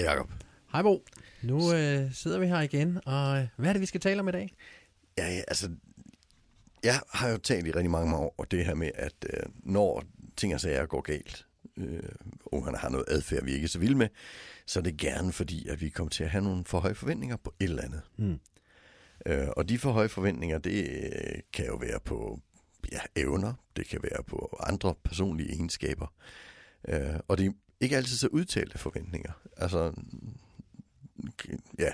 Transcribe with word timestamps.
Hej 0.00 0.08
Jacob. 0.08 0.30
Hej 0.72 0.82
Bo. 0.82 1.04
Nu 1.42 1.74
øh, 1.74 2.14
sidder 2.14 2.38
vi 2.38 2.46
her 2.46 2.60
igen, 2.60 2.98
og 3.06 3.38
øh, 3.38 3.46
hvad 3.56 3.68
er 3.68 3.72
det, 3.72 3.80
vi 3.80 3.86
skal 3.86 4.00
tale 4.00 4.20
om 4.20 4.28
i 4.28 4.32
dag? 4.32 4.54
Ja, 5.18 5.28
ja, 5.28 5.42
altså, 5.48 5.70
jeg 6.84 7.00
har 7.12 7.28
jo 7.28 7.36
talt 7.38 7.66
i 7.66 7.70
rigtig 7.70 7.90
mange 7.90 8.16
år 8.16 8.46
det 8.50 8.64
her 8.64 8.74
med, 8.74 8.90
at 8.94 9.14
øh, 9.32 9.42
når 9.62 10.04
ting 10.36 10.54
og 10.54 10.60
sager 10.60 10.86
går 10.86 11.00
galt, 11.00 11.46
øh, 11.76 12.02
ungerne 12.46 12.78
har 12.78 12.88
noget 12.88 13.04
adfærd, 13.08 13.44
vi 13.44 13.52
ikke 13.52 13.64
er 13.64 13.68
så 13.68 13.78
vilde 13.78 13.94
med, 13.94 14.08
så 14.66 14.78
er 14.78 14.82
det 14.82 14.96
gerne 14.96 15.32
fordi, 15.32 15.68
at 15.68 15.80
vi 15.80 15.88
kommer 15.88 16.10
til 16.10 16.24
at 16.24 16.30
have 16.30 16.44
nogle 16.44 16.64
for 16.64 16.80
høje 16.80 16.94
forventninger 16.94 17.36
på 17.36 17.54
et 17.60 17.64
eller 17.64 17.82
andet. 17.82 18.02
Mm. 18.16 18.38
Øh, 19.26 19.48
og 19.56 19.68
de 19.68 19.78
for 19.78 19.92
høje 19.92 20.08
forventninger, 20.08 20.58
det 20.58 20.88
øh, 20.90 21.40
kan 21.52 21.66
jo 21.66 21.76
være 21.76 22.00
på 22.04 22.40
ja, 22.92 23.00
evner, 23.16 23.54
det 23.76 23.88
kan 23.88 24.00
være 24.02 24.24
på 24.26 24.58
andre 24.60 24.94
personlige 25.04 25.52
egenskaber. 25.52 26.12
Øh, 26.88 27.20
og 27.28 27.38
det 27.38 27.54
ikke 27.80 27.96
altid 27.96 28.16
så 28.16 28.26
udtalte 28.28 28.78
forventninger. 28.78 29.32
Altså, 29.56 29.92
ja, 31.78 31.92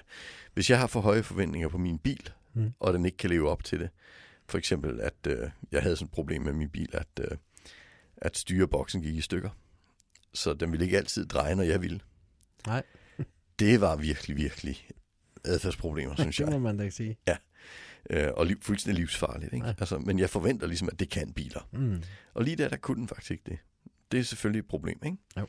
hvis 0.55 0.71
jeg 0.71 0.79
har 0.79 0.87
for 0.87 1.01
høje 1.01 1.23
forventninger 1.23 1.69
på 1.69 1.79
min 1.79 1.99
bil, 1.99 2.31
mm. 2.55 2.73
og 2.81 2.93
den 2.93 3.05
ikke 3.07 3.17
kan 3.17 3.31
leve 3.31 3.51
op 3.51 3.65
til 3.65 3.81
det, 3.81 3.91
for 4.49 4.59
eksempel, 4.59 5.01
at 5.01 5.15
øh, 5.27 5.51
jeg 5.73 5.83
havde 5.83 5.97
sådan 5.97 6.05
et 6.07 6.11
problem 6.13 6.43
med 6.43 6.53
min 6.53 6.69
bil, 6.69 6.89
at, 6.93 7.09
øh, 7.21 7.39
at 8.17 8.37
styreboksen 8.37 9.03
gik 9.03 9.15
i 9.15 9.21
stykker. 9.21 9.51
Så 10.35 10.55
den 10.55 10.73
ville 10.73 10.85
ikke 10.85 10.97
altid 10.99 11.27
dreje, 11.27 11.55
når 11.55 11.63
jeg 11.63 11.83
ville. 11.83 12.01
Nej. 12.67 12.83
Det 13.59 13.81
var 13.81 13.97
virkelig, 13.97 14.37
virkelig 14.37 14.89
adfærdsproblemer, 15.45 16.15
synes 16.23 16.41
jeg. 16.41 16.47
det 16.47 16.55
må 16.55 16.59
man 16.61 16.77
da 16.77 16.83
ikke 16.83 16.97
sige. 16.97 17.19
Ja. 17.29 17.37
Øh, 18.11 18.33
og 18.35 18.47
li- 18.47 18.59
fuldstændig 18.63 19.01
livsfarligt. 19.01 19.53
Ikke? 19.53 19.67
Altså, 19.67 19.99
men 19.99 20.19
jeg 20.19 20.31
forventer 20.31 20.67
ligesom, 20.67 20.89
at 20.93 21.01
det 21.01 21.11
kan 21.11 21.33
biler. 21.33 21.69
Mm. 21.73 22.03
Og 22.35 22.43
lige 22.45 22.57
der, 22.57 22.69
der 22.69 22.77
kunne 22.77 22.97
den 23.01 23.09
faktisk 23.09 23.31
ikke 23.31 23.43
det. 23.47 23.59
Det 24.13 24.21
er 24.21 24.25
selvfølgelig 24.25 24.59
et 24.59 24.69
problem, 24.69 24.99
ikke? 25.05 25.17
Jo. 25.37 25.47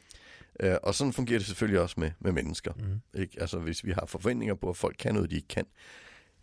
Øh, 0.59 0.77
og 0.83 0.95
sådan 0.95 1.13
fungerer 1.13 1.39
det 1.39 1.47
selvfølgelig 1.47 1.81
også 1.81 2.00
med, 2.00 2.11
med 2.19 2.31
mennesker. 2.31 2.73
Mm. 2.73 3.19
Ikke? 3.22 3.41
Altså, 3.41 3.59
hvis 3.59 3.86
vi 3.86 3.91
har 3.91 4.05
forventninger 4.05 4.55
på, 4.55 4.69
at 4.69 4.77
folk 4.77 4.95
kan 5.00 5.13
noget, 5.13 5.30
de 5.30 5.36
ikke 5.36 5.47
kan, 5.47 5.66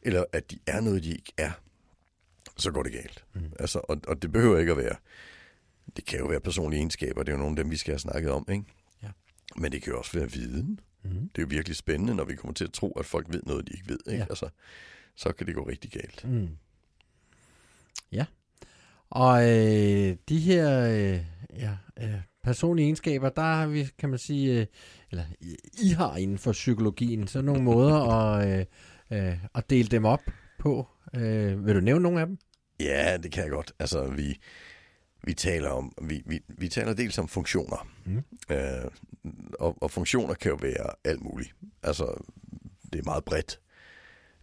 eller 0.03 0.25
at 0.33 0.51
de 0.51 0.59
er 0.67 0.81
noget, 0.81 1.05
de 1.05 1.11
ikke 1.11 1.33
er, 1.37 1.51
så 2.57 2.70
går 2.70 2.83
det 2.83 2.92
galt. 2.92 3.25
Mm. 3.35 3.53
Altså, 3.59 3.81
og, 3.89 4.01
og 4.09 4.23
det 4.23 4.33
behøver 4.33 4.59
ikke 4.59 4.73
at 4.73 4.79
være... 4.79 4.97
Det 5.97 6.05
kan 6.05 6.19
jo 6.19 6.27
være 6.27 6.41
personlige 6.41 6.79
egenskaber, 6.81 7.23
det 7.23 7.33
er 7.33 7.37
jo 7.37 7.42
nogle 7.42 7.53
af 7.53 7.57
dem, 7.65 7.70
vi 7.70 7.77
skal 7.77 7.92
have 7.92 7.98
snakket 7.98 8.31
om, 8.31 8.47
ikke? 8.51 8.65
Ja. 9.03 9.09
Men 9.57 9.73
det 9.73 9.83
kan 9.83 9.92
jo 9.92 9.98
også 9.98 10.19
være 10.19 10.31
viden. 10.31 10.81
Mm. 11.03 11.11
Det 11.11 11.39
er 11.39 11.42
jo 11.42 11.47
virkelig 11.51 11.77
spændende, 11.77 12.15
når 12.15 12.25
vi 12.25 12.37
kommer 12.37 12.55
til 12.55 12.65
at 12.65 12.73
tro, 12.73 12.92
at 12.92 13.07
folk 13.07 13.27
ved 13.29 13.42
noget, 13.42 13.69
de 13.69 13.73
ikke 13.73 13.89
ved. 13.89 13.98
Ikke? 14.07 14.19
Ja. 14.19 14.27
Altså, 14.31 14.48
så 15.15 15.33
kan 15.33 15.47
det 15.47 15.55
gå 15.55 15.69
rigtig 15.69 15.91
galt. 15.91 16.25
Mm. 16.25 16.48
Ja. 18.12 18.25
Og 19.15 19.43
øh, 19.43 20.17
de 20.29 20.39
her 20.39 20.81
øh, 20.81 21.20
ja, 21.59 21.77
øh, 22.03 22.20
personlige 22.45 22.84
egenskaber, 22.87 23.29
der 23.29 23.43
har 23.43 23.67
vi, 23.67 23.89
kan 23.98 24.09
man 24.09 24.19
sige, 24.19 24.61
øh, 24.61 24.67
eller 25.11 25.25
I, 25.83 25.89
har 25.89 26.17
inden 26.17 26.39
for 26.39 26.53
psykologien, 26.53 27.29
så 27.29 27.42
nogle 27.42 27.62
måder 27.62 28.03
at, 28.20 28.48
øh, 28.48 29.29
øh, 29.29 29.39
at 29.55 29.70
dele 29.70 29.89
dem 29.89 30.05
op 30.05 30.20
på. 30.59 30.89
Øh, 31.17 31.67
vil 31.67 31.75
du 31.75 31.81
nævne 31.81 32.03
nogle 32.03 32.20
af 32.20 32.27
dem? 32.27 32.39
Ja, 32.81 33.17
det 33.17 33.33
kan 33.33 33.42
jeg 33.42 33.51
godt. 33.51 33.73
Altså, 33.79 34.07
vi, 34.07 34.39
vi 35.25 35.35
taler 35.35 35.70
om, 35.70 35.92
vi, 36.03 36.23
vi, 36.27 36.41
vi 36.48 36.69
taler 36.69 36.95
dels 36.95 37.19
om 37.19 37.29
funktioner. 37.29 37.89
Mm. 38.05 38.23
Øh, 38.51 38.91
og, 39.59 39.83
og 39.83 39.91
funktioner 39.91 40.35
kan 40.35 40.51
jo 40.51 40.58
være 40.63 40.91
alt 41.05 41.23
muligt. 41.23 41.55
Altså, 41.83 42.25
det 42.92 42.98
er 42.98 43.05
meget 43.05 43.25
bredt. 43.25 43.61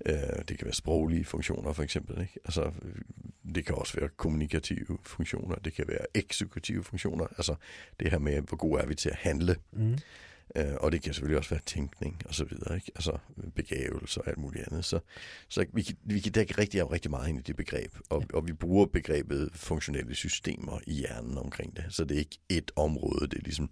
Øh, 0.06 0.16
det 0.48 0.58
kan 0.58 0.66
være 0.66 0.74
sproglige 0.74 1.26
funktioner, 1.26 1.74
for 1.74 1.84
eksempel. 1.84 2.22
Ikke? 2.22 2.40
Altså, 2.46 2.72
det 3.56 3.66
kan 3.66 3.76
også 3.76 4.00
være 4.00 4.10
kommunikative 4.18 4.98
funktioner. 5.04 5.56
Det 5.56 5.74
kan 5.74 5.86
være 5.88 6.06
eksekutive 6.14 6.84
funktioner. 6.84 7.28
Altså, 7.38 7.56
det 8.00 8.12
her 8.12 8.20
med, 8.20 8.42
hvor 8.42 8.58
gode 8.58 8.82
er 8.82 8.86
vi 8.86 8.96
til 8.96 9.10
at 9.10 9.16
handle. 9.16 9.56
Mm. 9.72 9.98
Øh, 10.56 10.74
og 10.80 10.92
det 10.92 11.02
kan 11.02 11.14
selvfølgelig 11.14 11.38
også 11.38 11.50
være 11.50 11.62
tænkning 11.66 12.22
og 12.26 12.36
så 12.36 12.46
videre, 12.46 12.76
ikke? 12.76 12.92
Altså 12.96 13.18
begævelse 13.56 14.22
og 14.22 14.28
alt 14.28 14.38
muligt 14.38 14.68
andet. 14.68 14.86
Så, 14.86 15.00
så 15.50 15.66
vi, 15.74 15.82
kan, 15.82 15.96
vi 16.04 16.20
kan 16.20 16.32
dække 16.32 16.58
rigtig, 16.58 16.92
rigtig 16.92 17.12
meget 17.12 17.30
ind 17.30 17.40
i 17.40 17.42
det 17.42 17.56
begreb, 17.56 17.98
og, 18.10 18.22
ja. 18.22 18.38
og 18.38 18.48
vi 18.48 18.54
bruger 18.54 18.86
begrebet 18.86 19.50
funktionelle 19.54 20.16
systemer 20.16 20.80
i 20.88 20.94
hjernen 20.94 21.38
omkring 21.38 21.76
det. 21.76 21.86
Så 21.90 22.04
det 22.04 22.16
er 22.16 22.20
ikke 22.20 22.38
et 22.50 22.72
område, 22.76 23.28
det 23.28 23.38
er 23.38 23.44
ligesom 23.44 23.70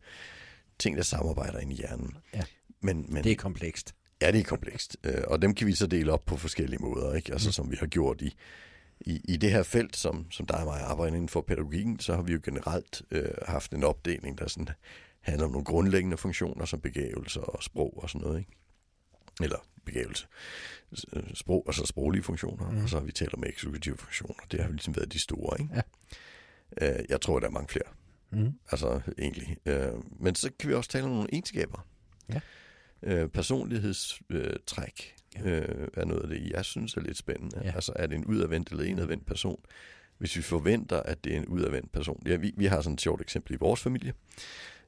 ting, 0.80 0.98
der 0.98 1.04
samarbejder 1.04 1.60
ind 1.60 1.72
i 1.74 1.76
hjernen. 1.76 2.18
Ja. 2.34 2.44
Men, 2.82 3.06
men, 3.10 3.24
Det 3.24 3.32
er 3.32 3.36
komplekst. 3.36 3.96
Ja, 4.22 4.31
det 4.31 4.40
er 4.40 4.44
komplekst. 4.44 4.97
Øh, 5.03 5.22
og 5.28 5.41
dem 5.41 5.56
kan 5.56 5.68
vi 5.68 5.75
så 5.75 5.88
dele 5.88 6.12
op 6.12 6.25
på 6.25 6.38
forskellige 6.38 6.80
måder, 6.81 7.13
ikke? 7.16 7.31
Altså 7.31 7.47
Mm. 7.50 7.52
som 7.53 7.72
vi 7.72 7.75
har 7.80 7.88
gjort 7.88 8.22
i, 8.22 8.35
i, 9.02 9.22
i 9.24 9.38
det 9.38 9.52
her 9.52 9.63
felt, 9.63 9.96
som, 9.96 10.31
som 10.31 10.46
der 10.46 10.53
og 10.57 10.66
mig 10.66 10.81
arbejder 10.81 11.16
inden 11.16 11.30
for 11.30 11.41
pædagogikken, 11.41 12.00
så 12.00 12.16
har 12.16 12.22
vi 12.22 12.34
jo 12.34 12.40
generelt 12.44 13.02
øh, 13.12 13.30
haft 13.47 13.72
en 13.74 13.84
opdeling, 13.84 14.38
der 14.38 14.47
sådan 14.47 14.68
handler 15.22 15.46
om 15.46 15.52
nogle 15.52 15.66
grundlæggende 15.66 16.18
funktioner, 16.18 16.66
som 16.66 16.81
begævelse 16.81 17.41
og 17.41 17.63
sprog 17.63 18.03
og 18.03 18.09
sådan 18.09 18.28
noget, 18.28 18.40
ikke? 18.40 18.52
Eller 19.41 19.57
begævelse. 19.85 20.28
Øh, 21.13 21.24
Sprog, 21.34 21.68
og 21.68 21.74
så 21.74 21.86
sproglige 21.86 22.24
funktioner, 22.24 22.72
mm. 22.72 22.84
og 22.84 22.90
så 22.90 22.97
har 23.00 23.06
vi 23.06 23.12
talt 23.12 23.34
om 23.34 23.44
eksekutive 23.44 23.97
funktioner. 23.97 24.44
Det 24.51 24.59
har 24.63 24.69
ligesom 24.69 24.96
været 24.96 25.13
de 25.13 25.19
store, 25.19 25.62
ikke? 25.62 25.74
Ja. 26.81 27.00
Øh, 27.00 27.06
jeg 27.09 27.22
tror, 27.22 27.40
der 27.40 27.47
er 27.47 27.51
mange 27.51 27.68
flere. 27.69 27.84
Mm. 28.31 28.53
Altså 28.72 29.01
egentlig. 29.18 29.57
Øh, 29.66 29.88
men 30.19 30.36
så 30.36 30.51
kan 30.59 30.69
vi 30.69 30.74
også 30.75 30.90
tale 30.90 31.03
om 31.06 31.09
nogle 31.12 31.30
egenskaber. 31.34 31.88
Ja. 32.30 32.40
Øh, 33.04 33.28
personlighedstræk 33.30 35.16
Ja. 35.36 35.42
øh, 35.50 35.88
er 35.94 36.06
noget 36.06 36.22
af 36.22 36.28
det, 36.28 36.50
jeg 36.52 36.66
synes 36.66 36.94
er 36.94 37.02
lidt 37.02 37.18
spændende. 37.18 37.62
Ja. 37.64 37.72
Altså 37.76 37.94
er 37.96 38.08
det 38.08 38.16
en 38.16 38.26
udadvendt 38.26 38.70
eller 38.70 38.84
indadvendt 38.84 39.26
person? 39.26 39.60
Hvis 40.18 40.36
vi 40.36 40.42
forventer, 40.42 41.00
at 41.00 41.24
det 41.24 41.34
er 41.34 41.38
en 41.38 41.46
udadvendt 41.46 41.92
person. 41.92 42.24
Ja, 42.26 42.36
vi, 42.36 42.54
vi 42.58 42.66
har 42.66 42.82
sådan 42.82 42.94
et 42.94 43.02
sjovt 43.02 43.22
eksempel 43.22 43.54
i 43.54 43.58
vores 43.60 43.82
familie. 43.82 44.14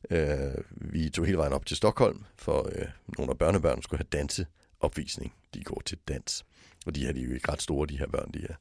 Øh, 0.10 0.54
vi 0.72 1.10
tog 1.10 1.26
hele 1.26 1.38
vejen 1.38 1.54
op 1.54 1.66
til 1.66 1.78
Stockholm, 1.78 2.24
for 2.36 2.70
øh, 2.76 2.86
nogle 3.18 3.32
af 3.32 3.38
børnebørnene 3.38 3.84
skulle 3.84 4.00
have 4.00 4.20
danseopvisning. 4.20 5.34
De 5.54 5.64
går 5.64 5.82
til 5.86 5.98
dans. 6.08 6.46
Og 6.86 6.96
de 6.96 7.06
her 7.06 7.12
de 7.12 7.22
er 7.22 7.26
jo 7.26 7.34
ikke 7.34 7.52
ret 7.52 7.62
store, 7.62 7.88
de 7.88 7.98
her 7.98 8.08
børn. 8.08 8.32
De 8.34 8.46
er, 8.50 8.56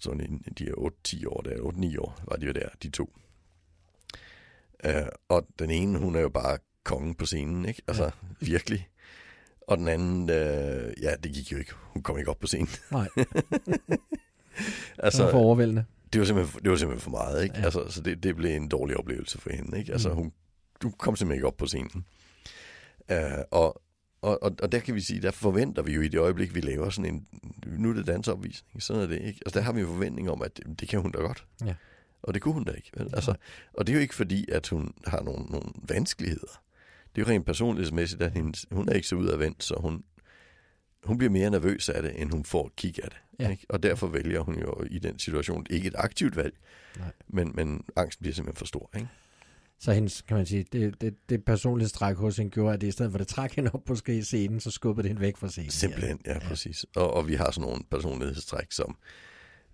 sådan 0.00 0.20
en, 0.20 0.44
de 0.58 0.68
er 0.68 0.92
8-10 1.08 1.28
år, 1.28 1.40
der 1.40 1.56
8-9 1.56 1.98
år 2.00 2.20
var 2.24 2.36
de 2.36 2.46
jo 2.46 2.52
der, 2.52 2.68
de 2.82 2.90
to. 2.90 3.12
Øh, 4.84 5.06
og 5.28 5.46
den 5.58 5.70
ene, 5.70 5.98
hun 5.98 6.16
er 6.16 6.20
jo 6.20 6.28
bare 6.28 6.58
kongen 6.86 7.14
på 7.14 7.26
scenen, 7.26 7.64
ikke? 7.68 7.82
Altså, 7.88 8.04
ja. 8.04 8.10
virkelig. 8.40 8.88
Og 9.68 9.78
den 9.78 9.88
anden, 9.88 10.30
øh, 10.30 10.92
ja, 11.02 11.14
det 11.24 11.32
gik 11.32 11.52
jo 11.52 11.58
ikke. 11.58 11.72
Hun 11.74 12.02
kom 12.02 12.18
ikke 12.18 12.30
op 12.30 12.38
på 12.40 12.46
scenen. 12.46 12.68
Nej, 12.90 13.08
altså, 14.98 15.18
det 15.22 15.24
var 15.26 15.30
for 15.30 15.38
overvældende. 15.38 15.84
det 16.12 16.18
var 16.20 16.24
simpelthen, 16.26 16.62
det 16.62 16.70
var 16.70 16.76
simpelthen 16.76 17.00
for 17.04 17.10
meget, 17.10 17.42
ikke? 17.44 17.58
Ja. 17.58 17.64
Altså, 17.64 17.84
så 17.88 18.00
det, 18.00 18.22
det 18.22 18.36
blev 18.36 18.56
en 18.56 18.68
dårlig 18.68 18.96
oplevelse 18.96 19.38
for 19.38 19.50
hende, 19.50 19.78
ikke? 19.78 19.92
Altså, 19.92 20.08
Mm. 20.08 20.14
hun, 20.14 20.32
hun 20.82 20.92
kom 20.92 21.16
simpelthen 21.16 21.36
ikke 21.38 21.46
op 21.46 21.56
på 21.56 21.66
scenen. 21.66 22.04
Uh, 23.12 23.16
og, 23.50 23.82
og, 24.22 24.42
og, 24.42 24.56
og 24.62 24.72
der 24.72 24.78
kan 24.78 24.94
vi 24.94 25.00
sige, 25.00 25.22
der 25.22 25.30
forventer 25.30 25.82
vi 25.82 25.92
jo 25.94 26.00
i 26.00 26.08
det 26.08 26.18
øjeblik, 26.20 26.54
vi 26.54 26.60
laver 26.60 26.90
sådan 26.90 27.14
en, 27.14 27.26
nu 27.66 27.90
er 27.90 27.94
det 27.94 28.06
dansopvisning, 28.06 28.82
sådan 28.82 29.02
er 29.02 29.06
det, 29.06 29.20
ikke? 29.22 29.40
Altså, 29.46 29.58
der 29.58 29.64
har 29.64 29.72
vi 29.72 29.80
jo 29.80 29.86
forventning 29.86 30.30
om, 30.30 30.42
at 30.42 30.56
det, 30.56 30.80
det 30.80 30.88
kan 30.88 31.00
hun 31.00 31.10
da 31.12 31.18
godt. 31.18 31.44
Ja. 31.64 31.74
Og 32.22 32.34
det 32.34 32.42
kunne 32.42 32.54
hun 32.54 32.64
da 32.64 32.72
ikke, 32.72 32.90
vel? 32.96 33.10
Altså, 33.12 33.34
og 33.74 33.86
det 33.86 33.92
er 33.92 33.96
jo 33.96 34.00
ikke 34.00 34.14
fordi, 34.14 34.50
at 34.50 34.68
hun 34.68 34.94
har 35.06 35.20
nogle, 35.22 35.44
nogle 35.44 35.68
vanskeligheder. 35.88 36.62
Det 37.16 37.22
er 37.22 37.26
jo 37.26 37.32
rent 37.34 37.46
personlighedsmæssigt, 37.46 38.22
at 38.22 38.32
hendes, 38.32 38.66
hun 38.70 38.88
er 38.88 38.92
ikke 38.92 39.08
så 39.08 39.16
udadvendt, 39.16 39.64
så 39.64 39.74
hun, 39.80 40.04
hun 41.04 41.18
bliver 41.18 41.30
mere 41.30 41.50
nervøs 41.50 41.88
af 41.88 42.02
det, 42.02 42.20
end 42.20 42.30
hun 42.30 42.44
får 42.44 42.66
et 42.66 42.76
kig 42.76 42.94
af 43.04 43.08
det. 43.10 43.18
Ja. 43.38 43.50
Ikke? 43.50 43.66
Og 43.68 43.82
derfor 43.82 44.06
vælger 44.06 44.40
hun 44.40 44.58
jo 44.58 44.84
i 44.90 44.98
den 44.98 45.18
situation 45.18 45.66
ikke 45.70 45.88
et 45.88 45.94
aktivt 45.98 46.36
valg, 46.36 46.54
Nej. 46.98 47.12
men, 47.28 47.52
men 47.54 47.84
angsten 47.96 48.22
bliver 48.22 48.34
simpelthen 48.34 48.58
for 48.58 48.66
stor. 48.66 48.90
Ikke? 48.96 49.08
Så 49.78 49.92
hendes, 49.92 50.22
kan 50.22 50.36
man 50.36 50.46
sige, 50.46 50.66
det, 50.72 51.00
det, 51.00 51.14
det 51.28 51.44
personlighedstræk 51.44 52.16
hos 52.16 52.36
hende 52.36 52.50
gjorde, 52.50 52.74
at 52.74 52.80
det 52.80 52.86
i 52.86 52.90
stedet 52.90 53.12
for 53.12 53.18
at 53.18 53.20
det 53.20 53.28
træk 53.28 53.52
hende 53.52 53.70
op 53.74 53.84
på 53.84 53.94
scenen, 54.22 54.60
så 54.60 54.70
skubbede 54.70 55.02
det 55.02 55.08
hende 55.10 55.20
væk 55.22 55.36
fra 55.36 55.48
scenen. 55.48 55.70
Simpelthen, 55.70 56.20
ja, 56.26 56.32
Ja. 56.32 56.38
præcis. 56.38 56.86
Og, 56.96 57.14
og 57.14 57.28
vi 57.28 57.34
har 57.34 57.50
sådan 57.50 57.68
nogle 57.68 57.84
personlighedstræk, 57.90 58.72
som 58.72 58.96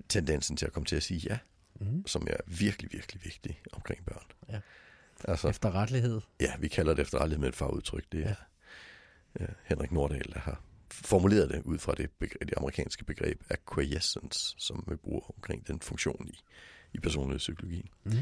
tendensen 0.09 0.57
til 0.57 0.67
at 0.67 0.73
komme 0.73 0.87
til 0.87 0.97
at 0.97 1.03
sige 1.03 1.21
ja, 1.31 1.39
Mm. 1.81 2.07
som 2.07 2.27
er 2.31 2.37
virkelig, 2.47 2.93
virkelig 2.93 3.25
vigtig 3.25 3.61
omkring 3.73 4.05
børn. 4.07 4.25
Ja. 4.49 4.59
Altså, 5.25 5.49
Efterrettelighed. 5.49 6.21
ja, 6.41 6.53
vi 6.59 6.69
kalder 6.69 6.95
det 6.95 7.03
efterrettelighed 7.03 7.41
med 7.41 7.49
et 7.49 7.57
fagudtryk. 7.57 8.05
Det 8.13 8.27
er 8.27 8.35
ja. 9.41 9.47
Henrik 9.65 9.93
Nordahl, 9.93 10.33
der 10.33 10.41
har 10.41 10.63
formuleret 10.91 11.51
det 11.51 11.63
ud 11.63 11.79
fra 11.79 11.95
det, 11.95 12.11
begreb, 12.11 12.41
det 12.41 12.55
amerikanske 12.57 13.05
begreb 13.05 13.43
acquiescence, 13.51 14.55
som 14.59 14.85
vi 14.89 14.97
bruger 14.97 15.35
omkring 15.37 15.67
den 15.67 15.81
funktion 15.81 16.29
i, 16.29 16.41
i 16.93 16.99
personlighedspsykologien. 16.99 17.89
Mm. 18.05 18.13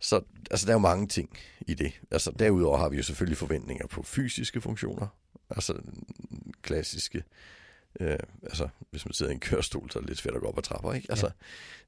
Så 0.00 0.22
altså, 0.50 0.66
der 0.66 0.72
er 0.72 0.74
jo 0.74 0.78
mange 0.78 1.08
ting 1.08 1.38
i 1.60 1.74
det. 1.74 2.00
Altså, 2.10 2.30
derudover 2.38 2.78
har 2.78 2.88
vi 2.88 2.96
jo 2.96 3.02
selvfølgelig 3.02 3.38
forventninger 3.38 3.86
på 3.86 4.02
fysiske 4.02 4.60
funktioner. 4.60 5.06
Altså 5.50 5.80
klassiske. 6.62 7.22
Øh, 8.00 8.18
altså, 8.42 8.68
hvis 8.90 9.06
man 9.06 9.12
sidder 9.12 9.32
i 9.32 9.34
en 9.34 9.40
kørestol, 9.40 9.90
så 9.90 9.98
er 9.98 10.00
det 10.00 10.10
lidt 10.10 10.18
svært 10.18 10.34
at 10.34 10.40
gå 10.40 10.46
op 10.46 10.58
ad 10.58 10.62
trapper, 10.62 10.92
ikke? 10.92 11.06
Altså, 11.10 11.30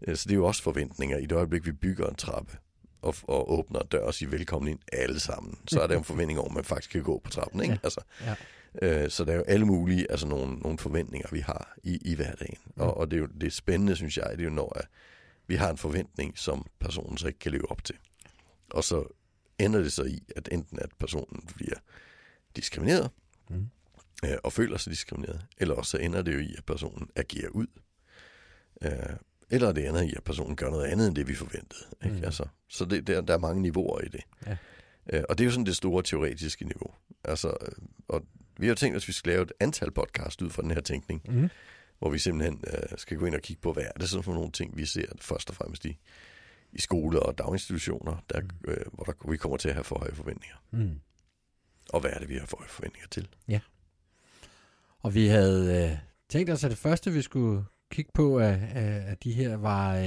øh, 0.03 0.17
så 0.17 0.25
det 0.25 0.32
er 0.32 0.37
jo 0.37 0.47
også 0.47 0.62
forventninger. 0.62 1.19
I 1.19 1.26
det 1.26 1.32
øjeblik, 1.32 1.67
vi 1.67 1.73
bygger 1.73 2.06
en 2.06 2.15
trappe 2.15 2.59
og, 3.04 3.14
og 3.22 3.52
åbner 3.52 3.80
en 3.80 3.86
dør 3.86 4.04
og 4.06 4.14
siger 4.14 4.30
velkommen 4.30 4.70
ind 4.70 4.78
alle 4.92 5.20
sammen, 5.20 5.58
så 5.68 5.80
er 5.80 5.86
der 5.86 5.96
en 5.98 6.04
forventning 6.12 6.38
om, 6.40 6.46
at 6.46 6.52
man 6.52 6.64
faktisk 6.64 6.90
kan 6.90 7.02
gå 7.02 7.18
på 7.24 7.30
trappen, 7.30 7.60
ikke? 7.62 7.72
Ja. 7.72 7.78
Altså, 7.82 8.00
Ja. 8.24 8.34
Øh, 8.82 9.10
så 9.10 9.24
der 9.24 9.32
er 9.32 9.36
jo 9.36 9.42
alle 9.42 9.66
mulige 9.66 10.10
altså 10.10 10.26
nogle, 10.26 10.56
nogle 10.58 10.78
forventninger, 10.78 11.28
vi 11.32 11.40
har 11.40 11.74
i, 11.82 11.98
i 12.04 12.14
hverdagen. 12.14 12.56
Mm. 12.66 12.82
Og, 12.82 12.96
og 12.96 13.10
det 13.10 13.16
er 13.16 13.20
jo 13.20 13.26
det 13.40 13.52
spændende, 13.52 13.96
synes 13.96 14.16
jeg, 14.16 14.30
det 14.32 14.40
er 14.40 14.44
jo 14.44 14.50
når 14.50 14.78
at 14.78 14.86
vi 15.46 15.54
har 15.54 15.70
en 15.70 15.78
forventning, 15.78 16.38
som 16.38 16.66
personen 16.80 17.18
så 17.18 17.26
ikke 17.26 17.38
kan 17.38 17.52
leve 17.52 17.70
op 17.70 17.84
til. 17.84 17.94
Og 18.70 18.84
så 18.84 19.04
ender 19.58 19.78
det 19.82 19.92
så 19.92 20.02
i, 20.04 20.22
at 20.36 20.48
enten 20.52 20.78
at 20.78 20.88
personen 20.98 21.48
bliver 21.56 21.76
diskrimineret, 22.56 23.10
Mm. 23.50 23.66
øh, 24.24 24.36
og 24.44 24.52
føler 24.52 24.78
sig 24.78 24.90
diskrimineret, 24.90 25.46
eller 25.58 25.74
også 25.74 25.90
så 25.90 25.98
ender 25.98 26.22
det 26.22 26.34
jo 26.34 26.38
i, 26.38 26.54
at 26.58 26.64
personen 26.64 27.08
agerer 27.16 27.48
ud. 27.48 27.66
Øh, 28.82 28.90
eller 29.54 29.72
det 29.72 29.88
ender 29.88 30.02
i, 30.02 30.12
at 30.16 30.24
personen 30.24 30.56
gør 30.56 30.70
noget 30.70 30.84
andet, 30.84 31.06
end 31.06 31.16
det 31.16 31.28
vi 31.28 31.34
forventede. 31.34 31.84
Ikke? 32.04 32.16
Mm. 32.16 32.24
Altså, 32.24 32.46
så 32.68 32.84
det, 32.84 33.06
der, 33.06 33.20
der 33.20 33.34
er 33.34 33.38
mange 33.38 33.62
niveauer 33.62 34.00
i 34.00 34.08
det. 34.08 34.20
Ja. 34.46 34.56
Øh, 35.12 35.22
og 35.28 35.38
det 35.38 35.44
er 35.44 35.46
jo 35.46 35.50
sådan 35.50 35.66
det 35.66 35.76
store 35.76 36.02
teoretiske 36.02 36.64
niveau. 36.64 36.90
Altså, 37.24 37.48
øh, 37.48 37.72
og 38.08 38.22
vi 38.56 38.66
har 38.66 38.70
jo 38.70 38.74
tænkt 38.74 38.96
os, 38.96 39.04
at 39.04 39.08
vi 39.08 39.12
skal 39.12 39.32
lave 39.32 39.42
et 39.42 39.52
antal 39.60 39.90
podcast 39.90 40.42
ud 40.42 40.50
fra 40.50 40.62
den 40.62 40.70
her 40.70 40.80
tænkning, 40.80 41.22
Mm. 41.28 41.48
hvor 41.98 42.10
vi 42.10 42.18
simpelthen 42.18 42.64
øh, 42.66 42.98
skal 42.98 43.16
gå 43.16 43.26
ind 43.26 43.34
og 43.34 43.40
kigge 43.40 43.60
på, 43.62 43.72
hvad 43.72 43.82
er 43.82 43.98
det 44.00 44.08
så 44.08 44.22
for 44.22 44.32
nogle 44.34 44.50
ting, 44.52 44.76
vi 44.76 44.86
ser 44.86 45.06
først 45.20 45.50
og 45.50 45.56
fremmest 45.56 45.84
i, 45.84 45.98
i 46.72 46.80
skoler 46.80 47.20
og 47.20 47.38
daginstitutioner, 47.38 48.16
der, 48.30 48.40
øh, 48.68 48.76
hvor 48.92 49.04
der, 49.04 49.30
vi 49.30 49.36
kommer 49.36 49.56
til 49.56 49.68
at 49.68 49.74
have 49.74 49.84
for 49.84 49.98
høje 49.98 50.14
forventninger. 50.14 50.56
Mm. 50.70 51.00
Og 51.90 52.00
hvad 52.00 52.10
er 52.10 52.18
det, 52.18 52.28
vi 52.28 52.36
har 52.36 52.46
for 52.46 52.56
høje 52.56 52.68
forventninger 52.68 53.08
til? 53.08 53.28
Og 55.02 55.14
vi 55.14 55.26
havde 55.26 55.84
øh, 55.90 55.98
tænkt 56.28 56.50
os, 56.50 56.64
at 56.64 56.70
det 56.70 56.78
første, 56.78 57.12
vi 57.12 57.22
skulle 57.22 57.64
kigge 57.94 58.11
på 58.14 58.38
af, 58.38 58.61
af, 58.75 59.17
de 59.25 59.32
her, 59.32 59.56
var, 59.56 59.96
øh, 59.96 60.02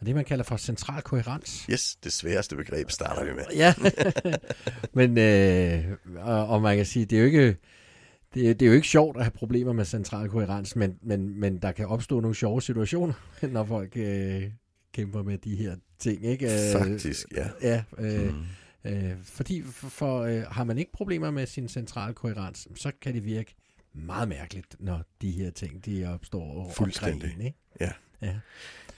var 0.00 0.04
det, 0.06 0.14
man 0.14 0.24
kalder 0.24 0.44
for 0.44 0.56
central 0.56 1.02
koherens. 1.02 1.66
Yes, 1.70 1.96
det 2.04 2.12
sværeste 2.12 2.56
begreb 2.56 2.90
starter 2.90 3.24
vi 3.24 3.30
med. 3.34 3.44
Ja, 3.54 3.74
men 4.98 5.18
øh, 5.18 5.96
og, 6.16 6.46
og 6.48 6.62
man 6.62 6.76
kan 6.76 6.86
sige, 6.86 7.04
det 7.04 7.16
er 7.16 7.20
jo 7.20 7.26
ikke... 7.26 7.56
Det, 8.34 8.50
er- 8.50 8.54
det 8.54 8.62
er 8.62 8.66
jo 8.70 8.72
ikke 8.76 8.88
sjovt 8.88 9.16
at 9.16 9.22
have 9.22 9.30
problemer 9.30 9.72
med 9.72 9.84
central 9.84 10.28
koherens, 10.28 10.76
men, 10.76 10.94
men, 11.02 11.40
men 11.40 11.58
der 11.58 11.72
kan 11.72 11.86
opstå 11.86 12.20
nogle 12.20 12.34
sjove 12.34 12.62
situationer, 12.62 13.12
når 13.52 13.64
folk 13.64 13.96
øh, 13.96 14.42
kæmper 14.94 15.22
med 15.22 15.38
de 15.38 15.56
her 15.56 15.76
ting. 15.98 16.24
Ikke? 16.24 16.46
Øh, 16.46 16.72
Faktisk, 16.80 17.26
ja. 17.36 17.46
Ja, 17.62 17.82
øh, 17.98 18.34
Mm. 18.84 18.90
øh, 18.92 19.12
fordi 19.24 19.62
for, 19.62 19.88
for 19.88 20.20
øh, 20.22 20.42
har 20.42 20.64
man 20.64 20.78
ikke 20.78 20.92
problemer 20.92 21.30
med 21.30 21.46
sin 21.46 21.68
central 21.68 22.14
koherens, 22.14 22.68
så 22.76 22.92
kan 23.02 23.14
det 23.14 23.24
virke 23.24 23.54
meget 23.92 24.28
mærkeligt, 24.28 24.76
når 24.78 25.02
de 25.22 25.30
her 25.30 25.50
ting 25.50 25.84
de 25.84 26.06
opstår 26.06 26.56
omkring 26.56 26.74
Fuldstændig. 26.74 27.34
en, 27.34 27.40
ikke? 27.40 27.58
Ja. 27.80 27.92
Ja. 28.22 28.40